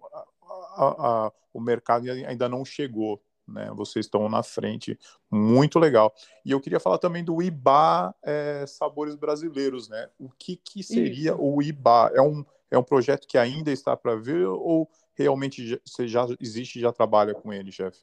a, 0.77 0.85
a, 1.27 1.33
o 1.53 1.61
mercado 1.61 2.11
ainda 2.11 2.49
não 2.49 2.65
chegou, 2.65 3.21
né, 3.49 3.71
vocês 3.75 4.07
estão 4.07 4.29
na 4.29 4.43
frente, 4.43 4.99
muito 5.31 5.79
legal. 5.79 6.15
E 6.45 6.51
eu 6.53 6.61
queria 6.61 6.79
falar 6.79 6.99
também 6.99 7.25
do 7.25 7.43
IBA 7.43 8.15
é, 8.23 8.65
Sabores 8.67 9.17
Brasileiros, 9.17 9.89
né, 9.89 10.09
o 10.19 10.29
que 10.31 10.57
que 10.57 10.83
seria 10.83 11.33
Isso. 11.33 11.43
o 11.43 11.63
IBA? 11.63 12.13
É 12.15 12.21
um, 12.21 12.45
é 12.71 12.79
um 12.79 12.83
projeto 12.83 13.27
que 13.27 13.39
ainda 13.39 13.73
está 13.73 13.97
para 13.97 14.15
ver 14.15 14.47
ou 14.47 14.89
realmente 15.15 15.81
você 15.85 16.07
já 16.07 16.27
existe 16.41 16.81
já 16.81 16.93
trabalha 16.93 17.35
com 17.35 17.53
ele, 17.53 17.71
chefe? 17.73 18.03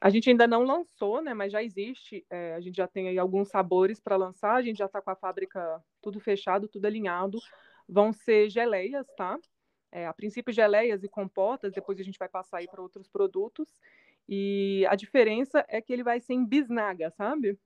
A 0.00 0.10
gente 0.10 0.30
ainda 0.30 0.46
não 0.46 0.62
lançou, 0.62 1.20
né? 1.20 1.34
Mas 1.34 1.52
já 1.52 1.62
existe. 1.62 2.24
É, 2.30 2.54
a 2.54 2.60
gente 2.60 2.76
já 2.76 2.86
tem 2.86 3.08
aí 3.08 3.18
alguns 3.18 3.48
sabores 3.48 3.98
para 4.00 4.16
lançar. 4.16 4.54
A 4.54 4.62
gente 4.62 4.78
já 4.78 4.86
está 4.86 5.02
com 5.02 5.10
a 5.10 5.16
fábrica 5.16 5.82
tudo 6.00 6.20
fechado, 6.20 6.68
tudo 6.68 6.86
alinhado. 6.86 7.38
Vão 7.88 8.12
ser 8.12 8.48
geleias, 8.48 9.06
tá? 9.16 9.38
É, 9.90 10.06
a 10.06 10.12
princípio 10.12 10.52
geleias 10.52 11.02
e 11.02 11.08
compotas. 11.08 11.72
Depois 11.72 11.98
a 11.98 12.04
gente 12.04 12.18
vai 12.18 12.28
passar 12.28 12.58
aí 12.58 12.68
para 12.68 12.82
outros 12.82 13.08
produtos. 13.08 13.68
E 14.28 14.86
a 14.88 14.94
diferença 14.94 15.64
é 15.68 15.80
que 15.80 15.92
ele 15.92 16.04
vai 16.04 16.20
ser 16.20 16.34
em 16.34 16.44
bisnaga, 16.44 17.10
sabe? 17.10 17.58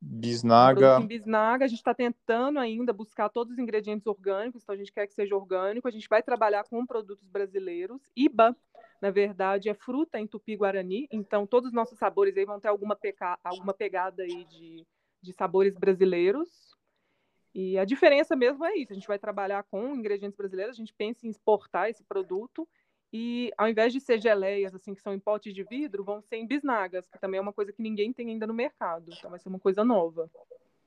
Bisnaga. 0.00 1.00
Bisnaga, 1.00 1.64
a 1.64 1.68
gente 1.68 1.78
está 1.78 1.92
tentando 1.92 2.58
ainda 2.58 2.92
buscar 2.92 3.28
todos 3.28 3.54
os 3.54 3.58
ingredientes 3.58 4.06
orgânicos, 4.06 4.62
então 4.62 4.74
a 4.74 4.78
gente 4.78 4.92
quer 4.92 5.06
que 5.06 5.14
seja 5.14 5.34
orgânico. 5.34 5.88
A 5.88 5.90
gente 5.90 6.08
vai 6.08 6.22
trabalhar 6.22 6.64
com 6.64 6.86
produtos 6.86 7.26
brasileiros. 7.28 8.00
IBA, 8.16 8.56
na 9.02 9.10
verdade, 9.10 9.68
é 9.68 9.74
fruta 9.74 10.18
em 10.20 10.26
tupi-guarani, 10.26 11.08
então 11.10 11.46
todos 11.46 11.68
os 11.68 11.74
nossos 11.74 11.98
sabores 11.98 12.36
aí 12.36 12.44
vão 12.44 12.60
ter 12.60 12.68
alguma, 12.68 12.94
peca... 12.94 13.38
alguma 13.42 13.74
pegada 13.74 14.22
aí 14.22 14.44
de, 14.44 14.86
de 15.20 15.32
sabores 15.32 15.76
brasileiros. 15.76 16.76
E 17.52 17.76
a 17.76 17.84
diferença 17.84 18.36
mesmo 18.36 18.64
é 18.64 18.76
isso: 18.76 18.92
a 18.92 18.94
gente 18.94 19.08
vai 19.08 19.18
trabalhar 19.18 19.64
com 19.64 19.96
ingredientes 19.96 20.36
brasileiros, 20.36 20.76
a 20.76 20.78
gente 20.78 20.94
pensa 20.94 21.26
em 21.26 21.30
exportar 21.30 21.90
esse 21.90 22.04
produto 22.04 22.68
e 23.12 23.50
ao 23.56 23.68
invés 23.68 23.92
de 23.92 24.00
ser 24.00 24.20
geleias, 24.20 24.74
assim, 24.74 24.94
que 24.94 25.00
são 25.00 25.14
em 25.14 25.18
potes 25.18 25.54
de 25.54 25.64
vidro, 25.64 26.04
vão 26.04 26.20
ser 26.20 26.36
em 26.36 26.46
bisnagas, 26.46 27.08
que 27.08 27.18
também 27.18 27.38
é 27.38 27.40
uma 27.40 27.52
coisa 27.52 27.72
que 27.72 27.82
ninguém 27.82 28.12
tem 28.12 28.28
ainda 28.28 28.46
no 28.46 28.54
mercado. 28.54 29.10
Então 29.16 29.30
vai 29.30 29.38
ser 29.38 29.48
uma 29.48 29.58
coisa 29.58 29.84
nova. 29.84 30.30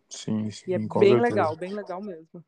Sim, 0.09 0.51
sim. 0.51 0.71
E 0.71 0.73
é 0.73 0.77
bem 0.77 0.89
certeza. 0.89 1.21
legal, 1.21 1.55
bem 1.55 1.73
legal 1.73 2.01
mesmo. 2.01 2.43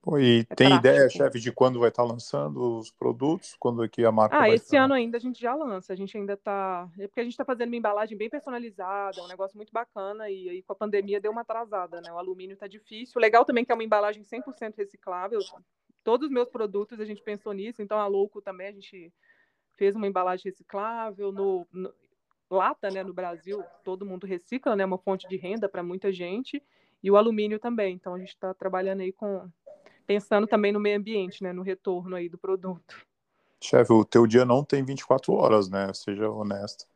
Pô, 0.00 0.16
e 0.18 0.46
é 0.48 0.54
tem 0.54 0.68
prático. 0.68 0.86
ideia, 0.86 1.08
chefe, 1.10 1.40
de 1.40 1.50
quando 1.50 1.80
vai 1.80 1.88
estar 1.88 2.04
lançando 2.04 2.78
os 2.78 2.90
produtos? 2.92 3.56
Quando 3.58 3.82
é 3.82 3.88
que 3.88 4.04
a 4.04 4.12
marca 4.12 4.40
ah, 4.40 4.48
esse 4.48 4.66
estar? 4.66 4.84
ano 4.84 4.94
ainda 4.94 5.16
a 5.16 5.20
gente 5.20 5.40
já 5.40 5.54
lança. 5.54 5.92
A 5.92 5.96
gente 5.96 6.16
ainda 6.16 6.34
está. 6.34 6.88
É 6.98 7.08
porque 7.08 7.20
a 7.20 7.24
gente 7.24 7.32
está 7.32 7.44
fazendo 7.44 7.68
uma 7.68 7.76
embalagem 7.76 8.16
bem 8.16 8.30
personalizada, 8.30 9.22
um 9.22 9.26
negócio 9.26 9.56
muito 9.56 9.72
bacana. 9.72 10.30
E 10.30 10.48
aí 10.48 10.62
com 10.62 10.72
a 10.72 10.76
pandemia 10.76 11.20
deu 11.20 11.32
uma 11.32 11.40
atrasada, 11.40 12.00
né? 12.00 12.12
O 12.12 12.18
alumínio 12.18 12.54
está 12.54 12.68
difícil. 12.68 13.20
Legal 13.20 13.44
também 13.44 13.64
que 13.64 13.72
é 13.72 13.74
uma 13.74 13.84
embalagem 13.84 14.22
100% 14.22 14.76
reciclável 14.76 15.40
todos 16.08 16.28
os 16.28 16.32
meus 16.32 16.48
produtos 16.48 16.98
a 17.00 17.04
gente 17.04 17.22
pensou 17.22 17.52
nisso, 17.52 17.82
então 17.82 17.98
a 17.98 18.06
Louco 18.06 18.40
também 18.40 18.68
a 18.68 18.72
gente 18.72 19.12
fez 19.76 19.94
uma 19.94 20.06
embalagem 20.06 20.50
reciclável, 20.50 21.30
no, 21.30 21.66
no 21.70 21.92
lata, 22.50 22.88
né, 22.88 23.04
no 23.04 23.12
Brasil, 23.12 23.62
todo 23.84 24.06
mundo 24.06 24.26
recicla, 24.26 24.74
né, 24.74 24.86
uma 24.86 24.96
fonte 24.96 25.28
de 25.28 25.36
renda 25.36 25.68
para 25.68 25.82
muita 25.82 26.10
gente, 26.10 26.62
e 27.02 27.10
o 27.10 27.16
alumínio 27.18 27.58
também. 27.58 27.94
Então 27.94 28.14
a 28.14 28.18
gente 28.18 28.30
está 28.30 28.54
trabalhando 28.54 29.02
aí 29.02 29.12
com 29.12 29.50
pensando 30.06 30.46
também 30.46 30.72
no 30.72 30.80
meio 30.80 30.96
ambiente, 30.96 31.42
né, 31.42 31.52
no 31.52 31.60
retorno 31.60 32.16
aí 32.16 32.26
do 32.26 32.38
produto. 32.38 33.06
Chefe, 33.62 33.92
o 33.92 34.02
teu 34.02 34.26
dia 34.26 34.46
não 34.46 34.64
tem 34.64 34.82
24 34.82 35.34
horas, 35.34 35.68
né? 35.68 35.92
Seja 35.92 36.30
honesto. 36.30 36.86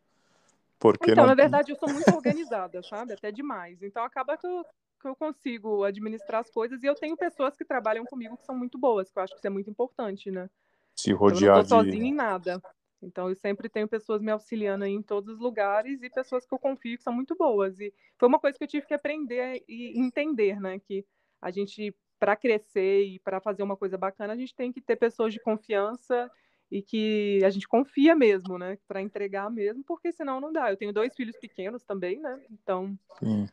Porque 0.79 1.11
então, 1.11 1.25
não... 1.25 1.29
na 1.29 1.35
verdade, 1.35 1.71
eu 1.71 1.77
sou 1.77 1.93
muito 1.93 2.11
organizada, 2.15 2.83
sabe? 2.83 3.13
Até 3.13 3.31
demais. 3.31 3.83
Então 3.83 4.03
acaba 4.05 4.39
que 4.39 4.47
eu 4.47 4.65
que 5.03 5.09
eu 5.09 5.17
consigo 5.17 5.85
administrar 5.85 6.41
as 6.41 6.51
coisas 6.51 6.83
e 6.83 6.87
eu 6.87 6.95
tenho 6.95 7.17
pessoas 7.17 7.57
que 7.57 7.65
trabalham 7.65 8.05
comigo 8.05 8.37
que 8.37 8.47
são 8.47 8.57
muito 8.57 8.79
boas, 8.79 9.11
que 9.11 9.19
eu 9.19 9.23
acho 9.23 9.33
que 9.33 9.39
isso 9.41 9.47
é 9.47 9.51
muito 9.51 9.69
importante, 9.69 10.31
né? 10.31 10.49
Se 10.95 11.13
rodear 11.13 11.59
eu 11.59 11.63
não 11.63 11.69
tô 11.69 11.83
de... 11.83 11.91
sozinha 11.91 12.09
em 12.09 12.15
nada. 12.15 12.63
Então 13.03 13.29
eu 13.29 13.35
sempre 13.35 13.69
tenho 13.69 13.89
pessoas 13.89 14.23
me 14.23 14.31
auxiliando 14.31 14.85
em 14.85 15.03
todos 15.03 15.35
os 15.35 15.41
lugares 15.41 16.03
e 16.03 16.09
pessoas 16.09 16.47
que 16.47 16.55
eu 16.55 16.59
confio 16.59 16.97
que 16.97 17.03
são 17.03 17.13
muito 17.13 17.35
boas. 17.35 17.81
E 17.81 17.93
foi 18.17 18.29
uma 18.29 18.39
coisa 18.39 18.57
que 18.57 18.63
eu 18.63 18.69
tive 18.69 18.87
que 18.87 18.95
aprender 18.95 19.65
e 19.69 19.99
entender, 19.99 20.61
né? 20.61 20.79
Que 20.79 21.05
a 21.41 21.51
gente, 21.51 21.95
para 22.21 22.37
crescer 22.37 23.03
e 23.03 23.19
para 23.19 23.41
fazer 23.41 23.65
uma 23.65 23.77
coisa 23.77 23.99
bacana, 23.99 24.33
a 24.33 24.37
gente 24.37 24.55
tem 24.55 24.73
que 24.73 24.81
ter 24.81 24.95
pessoas 24.95 25.33
de 25.33 25.41
confiança 25.41 26.31
e 26.71 26.81
que 26.81 27.41
a 27.45 27.51
gente 27.51 27.67
confia 27.67 28.15
mesmo, 28.15 28.57
né? 28.57 28.79
Para 28.87 29.03
entregar 29.03 29.51
mesmo, 29.51 29.83
porque 29.83 30.13
senão 30.13 30.41
não 30.41 30.53
dá. 30.53 30.71
Eu 30.71 30.77
tenho 30.77 30.93
dois 30.93 31.13
filhos 31.15 31.37
pequenos 31.37 31.83
também, 31.83 32.21
né? 32.21 32.41
Então. 32.51 32.97
Sim 33.19 33.49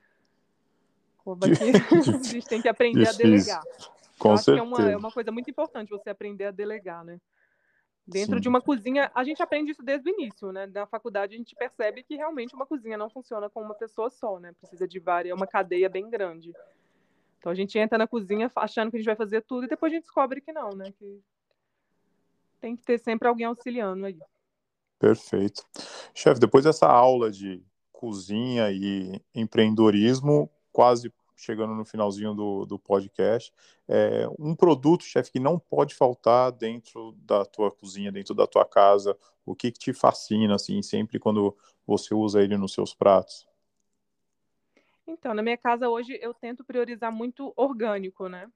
a 2.19 2.23
gente 2.23 2.47
tem 2.47 2.61
que 2.61 2.67
aprender 2.67 3.05
Difícil. 3.05 3.25
a 3.25 3.29
delegar. 3.29 3.63
Com 4.17 4.31
Eu 4.31 4.37
certeza. 4.37 4.59
é 4.59 4.61
uma, 4.61 4.91
é 4.91 4.97
uma 4.97 5.11
coisa 5.11 5.31
muito 5.31 5.49
importante 5.49 5.89
você 5.89 6.09
aprender 6.09 6.45
a 6.45 6.51
delegar, 6.51 7.03
né? 7.03 7.19
Dentro 8.05 8.35
Sim. 8.35 8.41
de 8.41 8.49
uma 8.49 8.59
cozinha, 8.59 9.11
a 9.13 9.23
gente 9.23 9.41
aprende 9.41 9.71
isso 9.71 9.83
desde 9.83 10.09
o 10.09 10.13
início, 10.13 10.51
né? 10.51 10.65
Na 10.65 10.87
faculdade 10.87 11.35
a 11.35 11.37
gente 11.37 11.55
percebe 11.55 12.03
que 12.03 12.15
realmente 12.15 12.55
uma 12.55 12.65
cozinha 12.65 12.97
não 12.97 13.09
funciona 13.09 13.49
com 13.49 13.61
uma 13.61 13.75
pessoa 13.75 14.09
só, 14.09 14.39
né? 14.39 14.51
Precisa 14.59 14.87
de 14.87 14.99
várias, 14.99 15.31
é 15.31 15.35
uma 15.35 15.45
cadeia 15.45 15.87
bem 15.87 16.09
grande. 16.09 16.51
Então 17.37 17.51
a 17.51 17.55
gente 17.55 17.77
entra 17.77 17.97
na 17.97 18.07
cozinha 18.07 18.51
achando 18.55 18.89
que 18.89 18.97
a 18.97 18.99
gente 18.99 19.05
vai 19.05 19.15
fazer 19.15 19.41
tudo 19.43 19.65
e 19.65 19.69
depois 19.69 19.91
a 19.91 19.95
gente 19.95 20.05
descobre 20.05 20.41
que 20.41 20.51
não, 20.51 20.71
né? 20.71 20.91
Que 20.97 21.21
tem 22.59 22.75
que 22.75 22.83
ter 22.83 22.97
sempre 22.97 23.27
alguém 23.27 23.45
auxiliando 23.45 24.05
aí. 24.05 24.19
Perfeito. 24.97 25.63
Chefe, 26.13 26.39
depois 26.39 26.65
dessa 26.65 26.87
aula 26.87 27.31
de 27.31 27.63
cozinha 27.91 28.71
e 28.71 29.21
empreendedorismo, 29.35 30.49
quase 30.71 31.13
chegando 31.39 31.73
no 31.73 31.85
finalzinho 31.85 32.33
do, 32.33 32.65
do 32.65 32.77
podcast. 32.77 33.53
É, 33.87 34.27
um 34.37 34.55
produto, 34.55 35.03
chefe, 35.03 35.31
que 35.31 35.39
não 35.39 35.57
pode 35.57 35.95
faltar 35.95 36.51
dentro 36.51 37.13
da 37.23 37.45
tua 37.45 37.71
cozinha, 37.71 38.11
dentro 38.11 38.35
da 38.35 38.45
tua 38.45 38.65
casa, 38.65 39.17
o 39.45 39.55
que, 39.55 39.71
que 39.71 39.79
te 39.79 39.93
fascina, 39.93 40.55
assim, 40.55 40.81
sempre 40.81 41.17
quando 41.17 41.55
você 41.87 42.13
usa 42.13 42.41
ele 42.43 42.57
nos 42.57 42.73
seus 42.73 42.93
pratos? 42.93 43.47
Então, 45.07 45.33
na 45.33 45.41
minha 45.41 45.57
casa 45.57 45.89
hoje 45.89 46.19
eu 46.21 46.33
tento 46.33 46.63
priorizar 46.63 47.11
muito 47.11 47.51
orgânico, 47.55 48.27
né? 48.27 48.47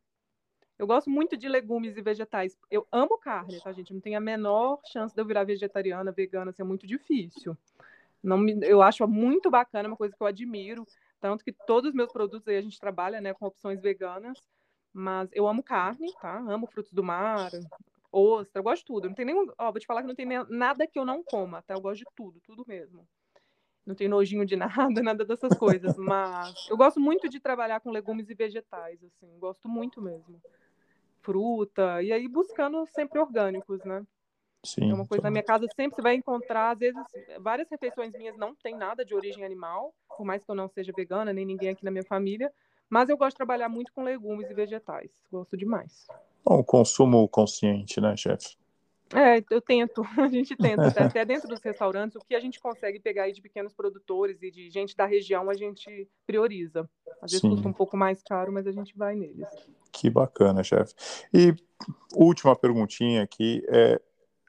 Eu 0.78 0.86
gosto 0.86 1.10
muito 1.10 1.38
de 1.38 1.48
legumes 1.48 1.96
e 1.98 2.02
vegetais. 2.02 2.58
Eu 2.70 2.86
amo 2.92 3.18
carne, 3.18 3.60
tá, 3.62 3.72
gente? 3.72 3.94
Não 3.94 4.02
tem 4.02 4.16
a 4.16 4.20
menor 4.20 4.80
chance 4.86 5.16
de 5.16 5.22
eu 5.22 5.26
virar 5.26 5.44
vegetariana, 5.44 6.12
vegana, 6.12 6.52
assim, 6.52 6.62
é 6.62 6.66
muito 6.66 6.86
difícil. 6.86 7.58
Não 8.22 8.38
me, 8.38 8.58
eu 8.64 8.82
acho 8.82 9.08
muito 9.08 9.50
bacana, 9.50 9.88
uma 9.90 9.98
coisa 9.98 10.16
que 10.16 10.22
eu 10.22 10.28
admiro. 10.28 10.86
Tanto 11.24 11.42
que 11.42 11.54
todos 11.54 11.92
os 11.92 11.96
meus 11.96 12.12
produtos 12.12 12.46
aí 12.50 12.58
a 12.58 12.62
gente 12.62 12.78
trabalha 12.78 13.22
né, 13.22 13.34
com 13.34 13.46
opções 13.46 13.82
veganas. 13.82 14.38
Mas 14.92 15.30
eu 15.32 15.48
amo 15.48 15.64
carne, 15.64 16.12
tá? 16.22 16.38
Amo 16.38 16.68
frutos 16.68 16.92
do 16.92 17.02
mar, 17.02 17.50
ostra, 18.12 18.60
eu 18.60 18.64
gosto 18.64 18.82
de 18.82 18.86
tudo. 18.88 19.08
Não 19.08 19.16
tem 19.16 19.26
nenhum. 19.26 19.48
Ó, 19.58 19.72
vou 19.72 19.80
te 19.80 19.86
falar 19.86 20.02
que 20.02 20.08
não 20.10 20.16
tem 20.16 20.28
nada 20.50 20.86
que 20.86 21.00
eu 21.00 21.06
não 21.06 21.24
coma, 21.24 21.62
tá? 21.62 21.76
Eu 21.76 21.80
gosto 21.80 22.00
de 22.00 22.12
tudo, 22.14 22.42
tudo 22.42 22.66
mesmo. 22.68 23.08
Não 23.86 23.96
tenho 23.96 24.10
nojinho 24.10 24.46
de 24.46 24.58
nada, 25.00 25.02
nada 25.02 25.24
dessas 25.24 25.58
coisas. 25.58 25.98
Mas 25.98 26.54
eu 26.70 26.76
gosto 26.76 27.00
muito 27.00 27.30
de 27.30 27.40
trabalhar 27.40 27.80
com 27.80 27.90
legumes 27.90 28.30
e 28.30 28.36
vegetais, 28.36 29.02
assim. 29.02 29.40
Gosto 29.40 29.70
muito 29.70 30.02
mesmo 30.02 30.42
fruta, 31.24 32.04
e 32.04 32.12
aí 32.12 32.28
buscando 32.28 32.86
sempre 32.88 33.18
orgânicos, 33.18 33.82
né? 33.86 34.06
Sim, 34.66 34.92
é 34.92 34.94
uma 34.94 35.06
coisa 35.06 35.24
na 35.24 35.32
minha 35.32 35.44
casa 35.44 35.68
sempre 35.76 35.96
você 35.96 36.02
vai 36.02 36.16
encontrar, 36.16 36.72
às 36.72 36.80
vezes, 36.80 37.02
várias 37.40 37.70
refeições 37.70 38.14
minhas 38.14 38.38
não 38.38 38.56
tem 38.56 38.76
nada 38.78 39.04
de 39.04 39.14
origem 39.14 39.44
animal, 39.44 39.94
por 40.18 40.26
mais 40.26 40.44
que 40.44 40.50
eu 40.50 40.56
não 40.56 40.70
seja 40.70 40.94
vegana, 40.96 41.34
nem 41.34 41.46
ninguém 41.46 41.70
aqui 41.70 41.84
na 41.84 41.92
minha 41.92 42.06
família, 42.06 42.52
mas 42.90 43.10
eu 43.10 43.18
gosto 43.18 43.32
de 43.32 43.38
trabalhar 43.38 43.68
muito 43.68 43.92
com 43.92 44.04
legumes 44.04 44.50
e 44.50 44.54
vegetais, 44.54 45.12
gosto 45.32 45.58
demais. 45.58 46.08
Bom, 46.46 46.64
consumo 46.64 47.28
consciente, 47.28 48.00
né, 48.00 48.16
chefe? 48.16 48.56
É, 49.14 49.44
eu 49.50 49.62
tento, 49.62 50.02
a 50.18 50.28
gente 50.28 50.56
tenta, 50.56 50.88
até 50.88 51.24
dentro 51.24 51.48
dos 51.48 51.62
restaurantes, 51.62 52.16
o 52.16 52.20
que 52.20 52.36
a 52.36 52.40
gente 52.40 52.60
consegue 52.60 53.00
pegar 53.00 53.24
aí 53.24 53.34
de 53.34 53.42
pequenos 53.42 53.74
produtores 53.74 54.42
e 54.42 54.50
de 54.50 54.70
gente 54.70 54.96
da 54.96 55.06
região, 55.06 55.50
a 55.50 55.54
gente 55.54 56.08
prioriza. 56.26 56.90
Às 57.22 57.32
vezes 57.32 57.42
Sim. 57.42 57.50
custa 57.52 57.68
um 57.68 57.74
pouco 57.74 57.96
mais 57.96 58.22
caro, 58.24 58.52
mas 58.52 58.66
a 58.66 58.72
gente 58.72 58.98
vai 58.98 59.16
neles. 59.16 59.48
Que 59.92 60.10
bacana, 60.10 60.64
chefe. 60.64 60.96
E 61.34 61.56
última 62.16 62.56
perguntinha 62.56 63.22
aqui, 63.22 63.64
é, 63.70 64.02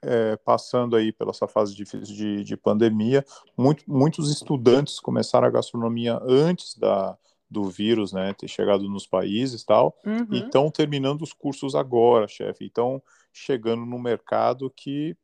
é, 0.05 0.35
passando 0.37 0.95
aí 0.95 1.11
pela 1.11 1.31
essa 1.31 1.47
fase 1.47 1.75
difícil 1.75 2.15
de, 2.15 2.43
de 2.43 2.57
pandemia, 2.57 3.25
muito, 3.57 3.83
muitos 3.87 4.31
estudantes 4.31 4.99
começaram 4.99 5.47
a 5.47 5.51
gastronomia 5.51 6.19
antes 6.23 6.77
da, 6.77 7.17
do 7.49 7.63
vírus, 7.65 8.13
né, 8.13 8.33
ter 8.33 8.47
chegado 8.47 8.87
nos 8.89 9.05
países 9.07 9.63
tal, 9.63 9.97
uhum. 10.05 10.27
e 10.31 10.39
estão 10.39 10.69
terminando 10.69 11.21
os 11.21 11.33
cursos 11.33 11.75
agora, 11.75 12.27
chefe. 12.27 12.65
Então, 12.65 13.01
chegando 13.31 13.85
no 13.85 13.99
mercado 13.99 14.69
que 14.69 15.15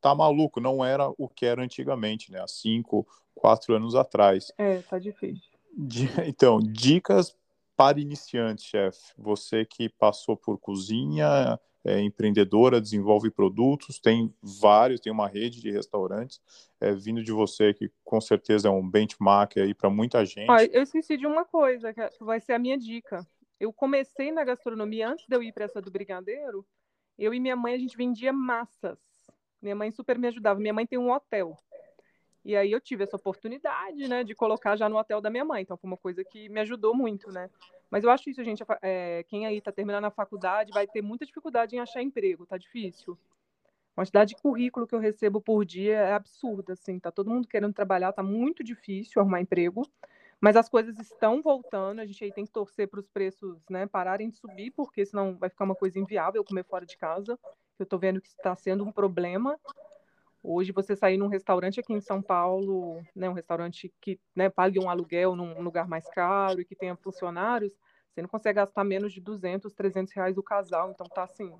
tá 0.00 0.14
maluco, 0.14 0.60
não 0.60 0.84
era 0.84 1.10
o 1.18 1.28
que 1.28 1.44
era 1.44 1.62
antigamente, 1.62 2.32
né, 2.32 2.40
há 2.40 2.48
cinco, 2.48 3.06
quatro 3.34 3.74
anos 3.74 3.94
atrás. 3.94 4.52
É, 4.56 4.78
tá 4.78 4.98
difícil. 4.98 5.50
Então, 6.26 6.58
dicas 6.58 7.36
para 7.76 8.00
iniciantes, 8.00 8.64
chefe, 8.64 9.12
você 9.16 9.64
que 9.64 9.88
passou 9.88 10.36
por 10.36 10.58
cozinha, 10.58 11.58
é 11.84 12.00
empreendedora, 12.00 12.80
desenvolve 12.80 13.30
produtos, 13.30 13.98
tem 13.98 14.34
vários, 14.42 15.00
tem 15.00 15.12
uma 15.12 15.26
rede 15.26 15.60
de 15.60 15.70
restaurantes, 15.70 16.40
é, 16.80 16.92
vindo 16.92 17.22
de 17.22 17.32
você, 17.32 17.72
que 17.72 17.90
com 18.04 18.20
certeza 18.20 18.68
é 18.68 18.70
um 18.70 18.88
benchmark 18.88 19.56
aí 19.56 19.74
para 19.74 19.88
muita 19.88 20.24
gente. 20.24 20.50
Ah, 20.50 20.64
eu 20.64 20.82
esqueci 20.82 21.16
de 21.16 21.26
uma 21.26 21.44
coisa, 21.44 21.92
que 21.92 22.02
vai 22.20 22.40
ser 22.40 22.52
a 22.52 22.58
minha 22.58 22.76
dica. 22.76 23.26
Eu 23.58 23.72
comecei 23.72 24.30
na 24.30 24.44
gastronomia 24.44 25.08
antes 25.08 25.26
de 25.26 25.36
eu 25.36 25.42
ir 25.42 25.52
para 25.52 25.64
essa 25.64 25.80
do 25.80 25.90
Brigadeiro. 25.90 26.66
Eu 27.18 27.34
e 27.34 27.40
minha 27.40 27.56
mãe, 27.56 27.74
a 27.74 27.78
gente 27.78 27.96
vendia 27.96 28.32
massas. 28.32 28.98
Minha 29.60 29.76
mãe 29.76 29.90
super 29.90 30.18
me 30.18 30.28
ajudava. 30.28 30.58
Minha 30.58 30.72
mãe 30.72 30.86
tem 30.86 30.98
um 30.98 31.12
hotel. 31.12 31.56
E 32.42 32.56
aí 32.56 32.72
eu 32.72 32.80
tive 32.80 33.04
essa 33.04 33.16
oportunidade, 33.16 34.08
né, 34.08 34.24
de 34.24 34.34
colocar 34.34 34.76
já 34.76 34.88
no 34.88 34.96
hotel 34.96 35.20
da 35.20 35.28
minha 35.28 35.44
mãe. 35.44 35.62
Então 35.62 35.76
foi 35.76 35.90
uma 35.90 35.96
coisa 35.96 36.24
que 36.24 36.48
me 36.48 36.60
ajudou 36.60 36.94
muito, 36.94 37.30
né? 37.30 37.50
Mas 37.90 38.04
eu 38.04 38.10
acho 38.10 38.30
isso, 38.30 38.42
gente, 38.44 38.62
é, 38.82 39.24
quem 39.24 39.46
aí 39.46 39.58
está 39.58 39.72
terminando 39.72 40.04
a 40.04 40.10
faculdade 40.10 40.72
vai 40.72 40.86
ter 40.86 41.02
muita 41.02 41.26
dificuldade 41.26 41.74
em 41.74 41.80
achar 41.80 42.02
emprego, 42.02 42.46
tá 42.46 42.56
difícil. 42.56 43.18
A 43.92 44.02
quantidade 44.02 44.34
de 44.34 44.40
currículo 44.40 44.86
que 44.86 44.94
eu 44.94 45.00
recebo 45.00 45.40
por 45.40 45.64
dia 45.64 45.96
é 45.96 46.12
absurda, 46.12 46.74
assim, 46.74 46.98
tá 46.98 47.10
todo 47.10 47.28
mundo 47.28 47.48
querendo 47.48 47.74
trabalhar, 47.74 48.12
tá 48.12 48.22
muito 48.22 48.62
difícil 48.62 49.20
arrumar 49.20 49.40
emprego. 49.40 49.82
Mas 50.40 50.56
as 50.56 50.68
coisas 50.70 50.98
estão 50.98 51.42
voltando, 51.42 52.00
a 52.00 52.06
gente 52.06 52.24
aí 52.24 52.32
tem 52.32 52.46
que 52.46 52.52
torcer 52.52 52.88
para 52.88 53.00
os 53.00 53.08
preços, 53.08 53.58
né, 53.68 53.86
pararem 53.86 54.30
de 54.30 54.36
subir, 54.36 54.70
porque 54.70 55.04
senão 55.04 55.36
vai 55.36 55.50
ficar 55.50 55.64
uma 55.64 55.74
coisa 55.74 55.98
inviável 55.98 56.42
comer 56.42 56.64
fora 56.64 56.86
de 56.86 56.96
casa. 56.96 57.38
Eu 57.78 57.84
estou 57.84 57.98
vendo 57.98 58.22
que 58.22 58.28
está 58.28 58.54
sendo 58.56 58.84
um 58.84 58.92
problema. 58.92 59.58
Hoje 60.42 60.72
você 60.72 60.96
sair 60.96 61.18
num 61.18 61.28
restaurante 61.28 61.80
aqui 61.80 61.92
em 61.92 62.00
São 62.00 62.22
Paulo, 62.22 63.02
né, 63.14 63.28
um 63.28 63.34
restaurante 63.34 63.92
que 64.00 64.18
né, 64.34 64.48
pague 64.48 64.78
um 64.78 64.88
aluguel 64.88 65.36
num 65.36 65.60
lugar 65.60 65.86
mais 65.86 66.08
caro 66.08 66.60
e 66.60 66.64
que 66.64 66.74
tenha 66.74 66.96
funcionários, 66.96 67.72
você 68.10 68.22
não 68.22 68.28
consegue 68.28 68.56
gastar 68.56 68.82
menos 68.82 69.12
de 69.12 69.20
200, 69.20 69.72
300 69.74 70.12
reais 70.14 70.38
o 70.38 70.42
casal. 70.42 70.90
Então 70.90 71.06
tá 71.06 71.24
assim, 71.24 71.52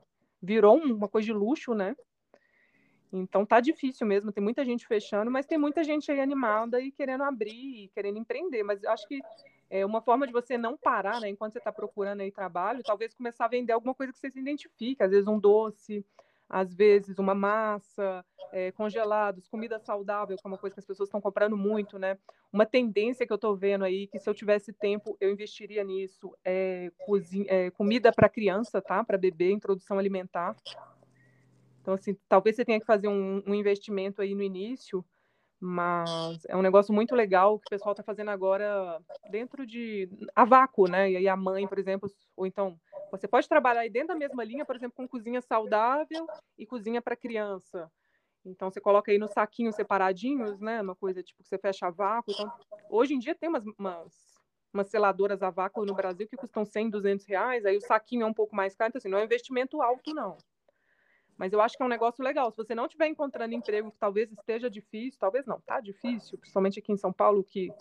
virou 0.43 0.77
uma 0.79 1.09
coisa 1.09 1.27
de 1.27 1.33
luxo, 1.33 1.75
né? 1.75 1.95
Então 3.13 3.45
tá 3.45 3.61
difícil 3.61 4.07
mesmo, 4.07 4.33
tem 4.33 4.43
muita 4.43 4.65
gente 4.65 4.87
fechando, 4.87 5.31
mas 5.31 5.47
tem 5.47 5.59
muita 5.59 5.83
gente 5.83 6.11
aí 6.11 6.21
animada 6.21 6.81
e 6.81 6.93
querendo 6.93 7.25
abrir, 7.25 7.85
e 7.85 7.89
querendo 7.89 8.19
empreender. 8.19 8.63
Mas 8.63 8.83
acho 8.85 9.07
que 9.07 9.21
é 9.69 9.85
uma 9.85 10.01
forma 10.01 10.27
de 10.27 10.33
você 10.33 10.57
não 10.57 10.77
parar, 10.77 11.21
né? 11.21 11.29
Enquanto 11.29 11.53
você 11.53 11.59
está 11.59 11.73
procurando 11.73 12.21
aí 12.21 12.31
trabalho, 12.31 12.83
talvez 12.83 13.13
começar 13.13 13.45
a 13.45 13.49
vender 13.49 13.73
alguma 13.73 13.95
coisa 13.95 14.13
que 14.13 14.19
você 14.19 14.31
se 14.31 14.39
identifica, 14.39 15.05
às 15.05 15.11
vezes 15.11 15.29
um 15.29 15.39
doce, 15.39 16.05
às 16.51 16.75
vezes 16.75 17.19
uma 17.21 17.35
massa, 17.35 18.25
é, 18.53 18.73
congelados, 18.73 19.47
comida 19.47 19.79
saudável, 19.79 20.37
que 20.37 20.43
é 20.45 20.49
uma 20.49 20.59
coisa 20.59 20.75
que 20.75 20.81
as 20.81 20.87
pessoas 20.87 21.09
estão 21.09 21.21
comprando 21.21 21.57
muito, 21.57 21.97
né? 21.97 22.19
Uma 22.53 22.67
tendência 22.67 23.25
que 23.25 23.33
eu 23.33 23.37
estou 23.37 23.57
vendo 23.57 23.85
aí, 23.85 24.09
que 24.09 24.19
se 24.19 24.29
eu 24.29 24.35
tivesse 24.35 24.73
tempo, 24.73 25.17
eu 25.21 25.31
investiria 25.31 25.85
nisso, 25.85 26.37
é, 26.45 26.91
cozinha, 27.07 27.47
é 27.49 27.71
comida 27.71 28.13
para 28.13 28.29
criança, 28.29 28.83
tá? 28.83 29.05
Para 29.05 29.17
bebê, 29.17 29.53
introdução 29.53 29.97
alimentar. 29.97 30.57
Então, 31.81 31.95
assim, 31.95 32.17
talvez 32.29 32.57
você 32.57 32.65
tenha 32.65 32.81
que 32.81 32.87
fazer 32.87 33.07
um, 33.07 33.43
um 33.47 33.55
investimento 33.55 34.21
aí 34.21 34.35
no 34.35 34.43
início, 34.43 35.05
mas 35.61 36.45
é 36.49 36.57
um 36.57 36.63
negócio 36.63 36.93
muito 36.93 37.15
legal 37.15 37.59
que 37.61 37.67
o 37.69 37.71
pessoal 37.71 37.93
está 37.93 38.03
fazendo 38.03 38.31
agora 38.31 39.01
dentro 39.31 39.65
de 39.65 40.09
a 40.35 40.45
vácuo, 40.45 40.89
né? 40.89 41.13
E 41.13 41.17
aí 41.17 41.29
a 41.29 41.37
mãe, 41.37 41.69
por 41.69 41.79
exemplo, 41.79 42.11
ou 42.37 42.47
então 42.47 42.77
você 43.11 43.29
pode 43.29 43.49
trabalhar 43.49 43.81
aí 43.81 43.91
dentro 43.91 44.09
da 44.09 44.15
mesma 44.15 44.45
linha, 44.45 44.65
por 44.65 44.77
exemplo, 44.77 44.97
com 44.97 45.09
cozinha 45.09 45.41
saudável 45.41 46.27
e 46.59 46.67
cozinha 46.67 47.03
para 47.03 47.17
criança. 47.17 47.91
Então 48.45 48.71
você 48.71 48.81
coloca 48.81 49.11
aí 49.11 49.19
no 49.19 49.29
saquinho 49.29 49.73
separadinhos, 49.73 50.61
né? 50.61 50.81
Uma 50.81 50.97
coisa 50.97 51.23
tipo 51.23 51.43
que 51.43 51.49
você 51.49 51.59
fecha 51.59 51.87
a 51.87 51.91
vácuo. 51.91 52.33
Então, 52.33 52.53
hoje 52.89 53.15
em 53.15 53.19
dia 53.19 53.35
tem 53.35 53.49
umas, 53.49 53.65
umas, 53.79 54.41
umas 54.73 54.89
seladoras 54.89 55.43
a 55.43 55.51
vácuo 55.51 55.85
no 55.85 55.95
Brasil 55.95 56.27
que 56.27 56.37
custam 56.37 56.65
100, 56.65 56.91
200 56.91 57.27
reais. 57.27 57.67
Aí 57.67 57.77
o 57.77 57.81
saquinho 57.81 58.23
é 58.23 58.27
um 58.27 58.35
pouco 58.35 58.57
mais 58.57 58.75
caro. 58.75 58.89
Então, 58.89 58.99
assim, 58.99 59.09
não 59.09 59.19
é 59.19 59.23
um 59.23 59.25
investimento 59.25 59.83
alto, 59.83 60.15
não. 60.15 60.37
Mas 61.37 61.53
eu 61.53 61.61
acho 61.61 61.77
que 61.77 61.83
é 61.83 61.87
um 61.87 61.91
negócio 61.91 62.23
legal. 62.23 62.51
Se 62.51 62.59
você 62.59 62.75
não 62.75 62.85
estiver 62.85 63.07
encontrando 63.07 63.55
emprego 63.55 63.91
que 63.91 63.99
talvez 63.99 64.31
esteja 64.31 64.69
difícil, 64.69 65.19
talvez 65.19 65.47
não, 65.47 65.59
tá 65.61 65.81
difícil, 65.81 66.39
principalmente 66.39 66.79
aqui 66.79 66.93
em 66.93 66.99
São 66.99 67.13
Paulo, 67.13 67.43
que, 67.43 67.73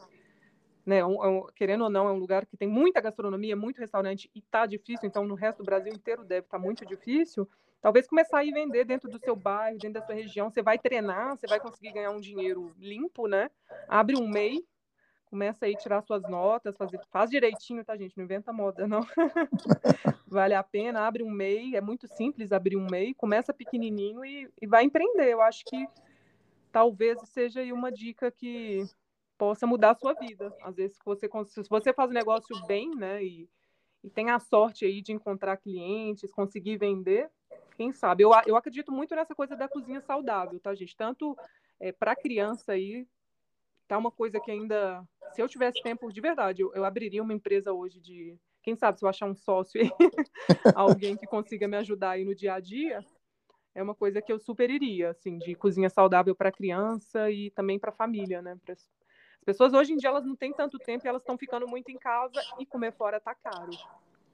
né, 0.90 1.06
um, 1.06 1.24
um, 1.24 1.46
querendo 1.56 1.84
ou 1.84 1.90
não, 1.90 2.08
é 2.08 2.12
um 2.12 2.18
lugar 2.18 2.48
que 2.48 2.58
tem 2.58 2.68
muita 2.68 3.00
gastronomia, 3.00 3.56
muito 3.56 3.78
restaurante 3.78 4.28
e 4.34 4.42
tá 4.42 4.66
difícil, 4.66 5.08
então 5.08 5.24
no 5.24 5.36
resto 5.36 5.60
do 5.60 5.64
Brasil 5.64 5.94
inteiro 5.94 6.26
deve 6.26 6.48
estar 6.48 6.58
tá 6.58 6.64
muito 6.64 6.84
difícil. 6.84 7.48
Talvez 7.80 8.08
começar 8.08 8.40
a 8.40 8.44
ir 8.44 8.52
vender 8.52 8.86
dentro 8.86 9.08
do 9.08 9.20
seu 9.20 9.36
bairro, 9.36 9.78
dentro 9.78 10.02
da 10.02 10.06
sua 10.06 10.16
região, 10.16 10.50
você 10.50 10.64
vai 10.64 10.80
treinar, 10.80 11.38
você 11.38 11.46
vai 11.46 11.60
conseguir 11.60 11.92
ganhar 11.92 12.10
um 12.10 12.20
dinheiro 12.20 12.74
limpo, 12.80 13.28
né? 13.28 13.52
Abre 13.88 14.18
um 14.18 14.28
MEI, 14.28 14.66
começa 15.28 15.68
aí 15.68 15.76
a 15.76 15.78
tirar 15.78 16.02
suas 16.02 16.24
notas, 16.24 16.76
fazer, 16.76 17.00
faz 17.12 17.30
direitinho, 17.30 17.86
tá, 17.86 17.96
gente? 17.96 18.18
Não 18.18 18.24
inventa 18.24 18.52
moda, 18.52 18.88
não. 18.88 19.02
vale 20.28 20.56
a 20.56 20.64
pena, 20.64 21.02
abre 21.02 21.22
um 21.22 21.30
MEI, 21.30 21.76
é 21.76 21.82
muito 21.82 22.08
simples 22.08 22.52
abrir 22.52 22.76
um 22.76 22.88
MEI, 22.90 23.14
começa 23.14 23.54
pequenininho 23.54 24.26
e, 24.26 24.50
e 24.60 24.66
vai 24.66 24.84
empreender. 24.86 25.30
Eu 25.30 25.42
acho 25.44 25.64
que 25.66 25.88
talvez 26.72 27.20
seja 27.30 27.60
aí 27.60 27.72
uma 27.72 27.92
dica 27.92 28.32
que 28.32 28.90
possa 29.40 29.66
mudar 29.66 29.92
a 29.92 29.96
sua 29.96 30.14
vida. 30.14 30.54
Às 30.62 30.76
vezes, 30.76 30.98
se 30.98 31.04
você, 31.06 31.30
se 31.48 31.70
você 31.70 31.94
faz 31.94 32.12
o 32.12 32.14
negócio 32.14 32.54
bem, 32.68 32.94
né, 32.94 33.24
e, 33.24 33.50
e 34.04 34.10
tem 34.10 34.30
a 34.30 34.38
sorte 34.38 34.84
aí 34.84 35.02
de 35.02 35.14
encontrar 35.14 35.56
clientes, 35.56 36.32
conseguir 36.34 36.78
vender, 36.78 37.32
quem 37.78 37.94
sabe? 37.94 38.24
Eu, 38.24 38.32
eu 38.46 38.58
acredito 38.58 38.92
muito 38.92 39.16
nessa 39.16 39.34
coisa 39.34 39.56
da 39.56 39.70
cozinha 39.70 40.02
saudável, 40.02 40.60
tá, 40.60 40.76
gente? 40.76 40.96
Tanto 40.96 41.38
é, 41.80 41.94
para 41.94 42.18
criança 42.18 42.74
aí, 42.74 43.08
tá 43.88 43.98
uma 43.98 44.12
coisa 44.12 44.42
que 44.42 44.52
ainda, 44.52 45.08
se 45.32 45.42
eu 45.42 45.48
tivesse 45.48 45.82
tempo 45.82 46.12
de 46.12 46.20
verdade, 46.20 46.62
eu, 46.62 46.74
eu 46.76 46.84
abriria 46.84 47.24
uma 47.24 47.34
empresa 47.34 47.72
hoje 47.72 48.02
de, 48.02 48.38
quem 48.62 48.76
sabe 48.76 49.00
se 49.00 49.06
eu 49.06 49.10
achar 49.10 49.26
um 49.26 49.36
sócio 49.36 49.82
aí, 49.82 49.90
alguém 50.76 51.16
que 51.16 51.26
consiga 51.26 51.66
me 51.66 51.78
ajudar 51.78 52.12
aí 52.12 52.26
no 52.26 52.36
dia 52.36 52.56
a 52.56 52.60
dia, 52.60 53.06
é 53.74 53.82
uma 53.82 53.96
coisa 53.96 54.22
que 54.22 54.34
eu 54.34 54.38
super 54.38 54.70
iria, 54.70 55.12
assim, 55.12 55.38
de 55.38 55.56
cozinha 55.56 55.90
saudável 55.90 56.36
para 56.36 56.52
criança 56.52 57.32
e 57.32 57.50
também 57.52 57.80
para 57.80 57.94
família, 57.94 58.42
né? 58.42 58.58
As 59.42 59.46
pessoas 59.46 59.74
hoje 59.74 59.94
em 59.94 59.98
dia 59.98 60.10
elas 60.10 60.26
não 60.26 60.36
têm 60.36 60.54
tanto 60.54 60.78
tempo 60.78 61.06
e 61.06 61.10
elas 61.10 61.22
estão 61.22 61.38
ficando 61.38 61.68
muito 61.68 61.90
em 61.90 61.98
casa 61.98 62.42
e 62.60 62.66
comer 62.66 62.94
fora 62.94 63.20
tá 63.20 63.34
caro. 63.34 63.72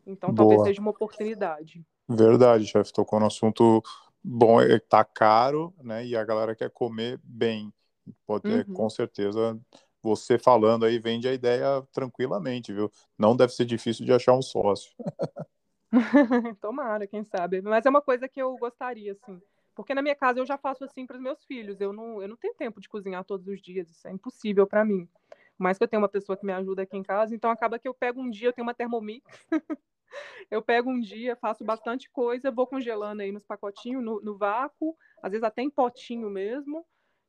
Então 0.06 0.34
Boa. 0.34 0.50
talvez 0.50 0.68
seja 0.68 0.82
uma 0.82 0.92
oportunidade. 0.92 1.84
Verdade, 2.08 2.68
chefe. 2.68 2.94
Tocou 2.94 3.20
no 3.20 3.26
assunto 3.26 3.82
bom, 4.24 4.62
é, 4.62 4.80
tá 4.80 5.04
caro, 5.04 5.74
né? 5.82 6.06
E 6.06 6.16
a 6.16 6.24
galera 6.24 6.56
quer 6.56 6.70
comer 6.70 7.20
bem. 7.24 7.74
Pode, 8.28 8.48
uhum. 8.48 8.74
Com 8.74 8.90
certeza, 8.90 9.60
você 10.02 10.38
falando 10.38 10.86
aí 10.86 11.00
vende 11.00 11.28
a 11.28 11.34
ideia 11.34 11.82
tranquilamente, 11.92 12.72
viu? 12.72 12.92
Não 13.18 13.36
deve 13.36 13.54
ser 13.54 13.66
difícil 13.66 14.06
de 14.06 14.14
achar 14.14 14.34
um 14.34 14.42
sócio. 14.42 14.92
Tomara, 16.62 17.08
quem 17.08 17.24
sabe. 17.24 17.62
Mas 17.62 17.86
é 17.86 17.90
uma 17.90 18.02
coisa 18.02 18.28
que 18.28 18.42
eu 18.42 18.56
gostaria, 18.58 19.14
assim. 19.14 19.42
Porque 19.76 19.94
na 19.94 20.02
minha 20.02 20.16
casa 20.16 20.40
eu 20.40 20.46
já 20.46 20.58
faço 20.58 20.84
assim 20.84 21.06
para 21.06 21.18
os 21.18 21.22
meus 21.22 21.44
filhos. 21.44 21.82
Eu 21.82 21.92
não, 21.92 22.22
eu 22.22 22.28
não 22.28 22.38
tenho 22.38 22.56
tempo 22.56 22.80
de 22.80 22.90
cozinhar 22.90 23.24
todos 23.26 23.48
os 23.48 23.62
dias. 23.62 23.90
Isso 23.90 24.08
é 24.08 24.12
impossível 24.12 24.66
para 24.66 24.86
mim. 24.86 25.08
Mas 25.58 25.78
que 25.78 25.84
eu 25.84 25.88
tenho 25.88 26.02
uma 26.02 26.10
pessoa 26.10 26.38
que 26.38 26.46
me 26.46 26.54
ajuda 26.54 26.84
aqui 26.84 26.98
em 26.98 27.04
casa, 27.04 27.34
então 27.34 27.50
acaba 27.50 27.80
que 27.80 27.88
eu 27.88 27.94
pego 27.94 28.22
um 28.22 28.30
dia, 28.30 28.50
eu 28.50 28.54
tenho 28.54 28.66
uma 28.66 28.74
Thermomix. 28.74 29.26
eu 30.52 30.62
pego 30.62 30.90
um 30.90 31.00
dia, 31.00 31.36
faço 31.36 31.64
bastante 31.64 32.10
coisa, 32.10 32.52
vou 32.52 32.68
congelando 32.68 33.22
aí 33.22 33.32
nos 33.32 33.46
pacotinhos, 33.46 34.04
no, 34.04 34.22
no 34.22 34.38
vácuo, 34.38 34.96
às 35.22 35.32
vezes 35.32 35.44
até 35.44 35.62
em 35.62 35.70
potinho 35.70 36.30
mesmo 36.30 36.86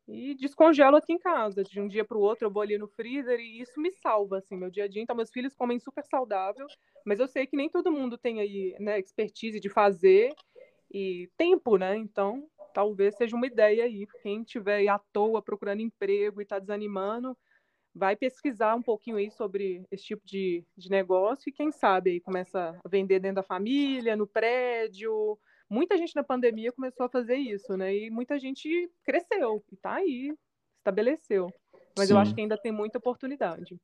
e 0.08 0.34
descongelo 0.34 0.96
aqui 0.96 1.12
em 1.12 1.18
casa. 1.18 1.62
De 1.64 1.80
um 1.80 1.88
dia 1.88 2.04
para 2.04 2.16
o 2.16 2.20
outro 2.20 2.46
eu 2.46 2.50
vou 2.50 2.62
ali 2.62 2.78
no 2.78 2.88
freezer 2.88 3.40
e 3.40 3.60
isso 3.60 3.80
me 3.80 3.90
salva, 3.90 4.38
assim, 4.38 4.56
meu 4.56 4.70
dia 4.70 4.84
a 4.84 4.88
dia. 4.88 5.02
Então, 5.02 5.16
meus 5.16 5.30
filhos 5.30 5.54
comem 5.54 5.78
super 5.78 6.04
saudável, 6.04 6.66
mas 7.04 7.18
eu 7.18 7.26
sei 7.26 7.46
que 7.46 7.56
nem 7.56 7.68
todo 7.68 7.90
mundo 7.90 8.16
tem 8.16 8.40
aí, 8.40 8.76
né, 8.78 8.98
expertise 8.98 9.58
de 9.58 9.68
fazer 9.68 10.32
e 10.90 11.28
tempo, 11.36 11.76
né? 11.76 11.96
Então, 11.96 12.48
talvez 12.74 13.16
seja 13.16 13.36
uma 13.36 13.46
ideia 13.46 13.84
aí. 13.84 14.06
Quem 14.22 14.42
estiver 14.42 14.76
aí 14.76 14.88
à 14.88 14.98
toa 15.12 15.42
procurando 15.42 15.80
emprego 15.80 16.40
e 16.40 16.44
está 16.44 16.58
desanimando, 16.58 17.36
vai 17.94 18.14
pesquisar 18.14 18.74
um 18.74 18.82
pouquinho 18.82 19.16
aí 19.16 19.30
sobre 19.30 19.84
esse 19.90 20.04
tipo 20.04 20.22
de, 20.24 20.64
de 20.76 20.90
negócio 20.90 21.48
e 21.48 21.52
quem 21.52 21.72
sabe 21.72 22.10
aí 22.10 22.20
começa 22.20 22.78
a 22.84 22.88
vender 22.88 23.20
dentro 23.20 23.36
da 23.36 23.42
família, 23.42 24.16
no 24.16 24.26
prédio, 24.26 25.38
Muita 25.68 25.96
gente 25.96 26.14
na 26.14 26.22
pandemia 26.22 26.72
começou 26.72 27.06
a 27.06 27.08
fazer 27.08 27.36
isso, 27.36 27.76
né? 27.76 27.94
E 27.94 28.10
muita 28.10 28.38
gente 28.38 28.88
cresceu 29.02 29.64
e 29.70 29.76
tá 29.76 29.94
aí, 29.94 30.32
estabeleceu. 30.78 31.52
Mas 31.98 32.08
Sim. 32.08 32.14
eu 32.14 32.18
acho 32.20 32.34
que 32.34 32.40
ainda 32.40 32.56
tem 32.56 32.70
muita 32.70 32.98
oportunidade. 32.98 33.76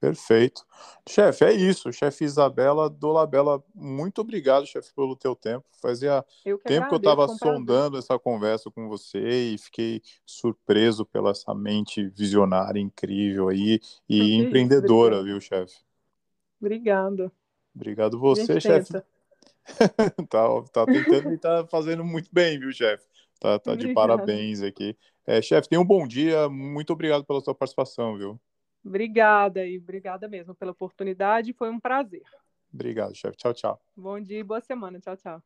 Perfeito. 0.00 0.64
Chefe, 1.08 1.44
é 1.44 1.52
isso. 1.52 1.92
Chefe 1.92 2.24
Isabela 2.24 2.88
Dolabella, 2.88 3.62
muito 3.74 4.20
obrigado, 4.20 4.64
chefe, 4.64 4.94
pelo 4.94 5.16
teu 5.16 5.34
tempo. 5.34 5.64
Fazia 5.82 6.24
que 6.44 6.50
tempo 6.50 6.84
agradeço, 6.84 6.88
que 6.88 6.94
eu 6.94 6.98
estava 6.98 7.28
sondando 7.28 7.98
essa 7.98 8.18
conversa 8.18 8.70
com 8.70 8.88
você 8.88 9.54
e 9.54 9.58
fiquei 9.58 10.00
surpreso 10.24 11.04
pela 11.04 11.30
essa 11.30 11.52
mente 11.52 12.08
visionária 12.10 12.78
incrível 12.78 13.48
aí 13.48 13.80
e 14.08 14.34
empreendedora, 14.34 15.16
isso, 15.16 15.24
viu, 15.24 15.40
chefe? 15.40 15.74
Obrigada. 16.60 17.32
Obrigado 17.74 18.18
você, 18.18 18.60
chefe. 18.60 18.92
tá, 20.30 20.62
tá 20.72 20.86
tentando 20.86 21.32
e 21.32 21.38
tá 21.38 21.66
fazendo 21.66 22.04
muito 22.04 22.28
bem, 22.32 22.58
viu, 22.58 22.72
chefe? 22.72 23.04
Tá, 23.40 23.58
tá 23.58 23.74
de 23.74 23.92
parabéns 23.92 24.62
aqui. 24.62 24.96
É, 25.26 25.42
chefe, 25.42 25.68
tenha 25.68 25.80
um 25.80 25.84
bom 25.84 26.06
dia. 26.06 26.48
Muito 26.48 26.92
obrigado 26.92 27.24
pela 27.24 27.40
sua 27.40 27.54
participação, 27.54 28.16
viu? 28.16 28.40
Obrigada 28.88 29.66
e 29.66 29.76
obrigada 29.76 30.26
mesmo 30.26 30.54
pela 30.54 30.72
oportunidade. 30.72 31.52
Foi 31.52 31.70
um 31.70 31.78
prazer. 31.78 32.22
Obrigado, 32.72 33.14
chefe. 33.14 33.36
Tchau, 33.36 33.52
tchau. 33.52 33.82
Bom 33.94 34.18
dia 34.18 34.38
e 34.38 34.42
boa 34.42 34.60
semana. 34.60 34.98
Tchau, 34.98 35.16
tchau. 35.16 35.42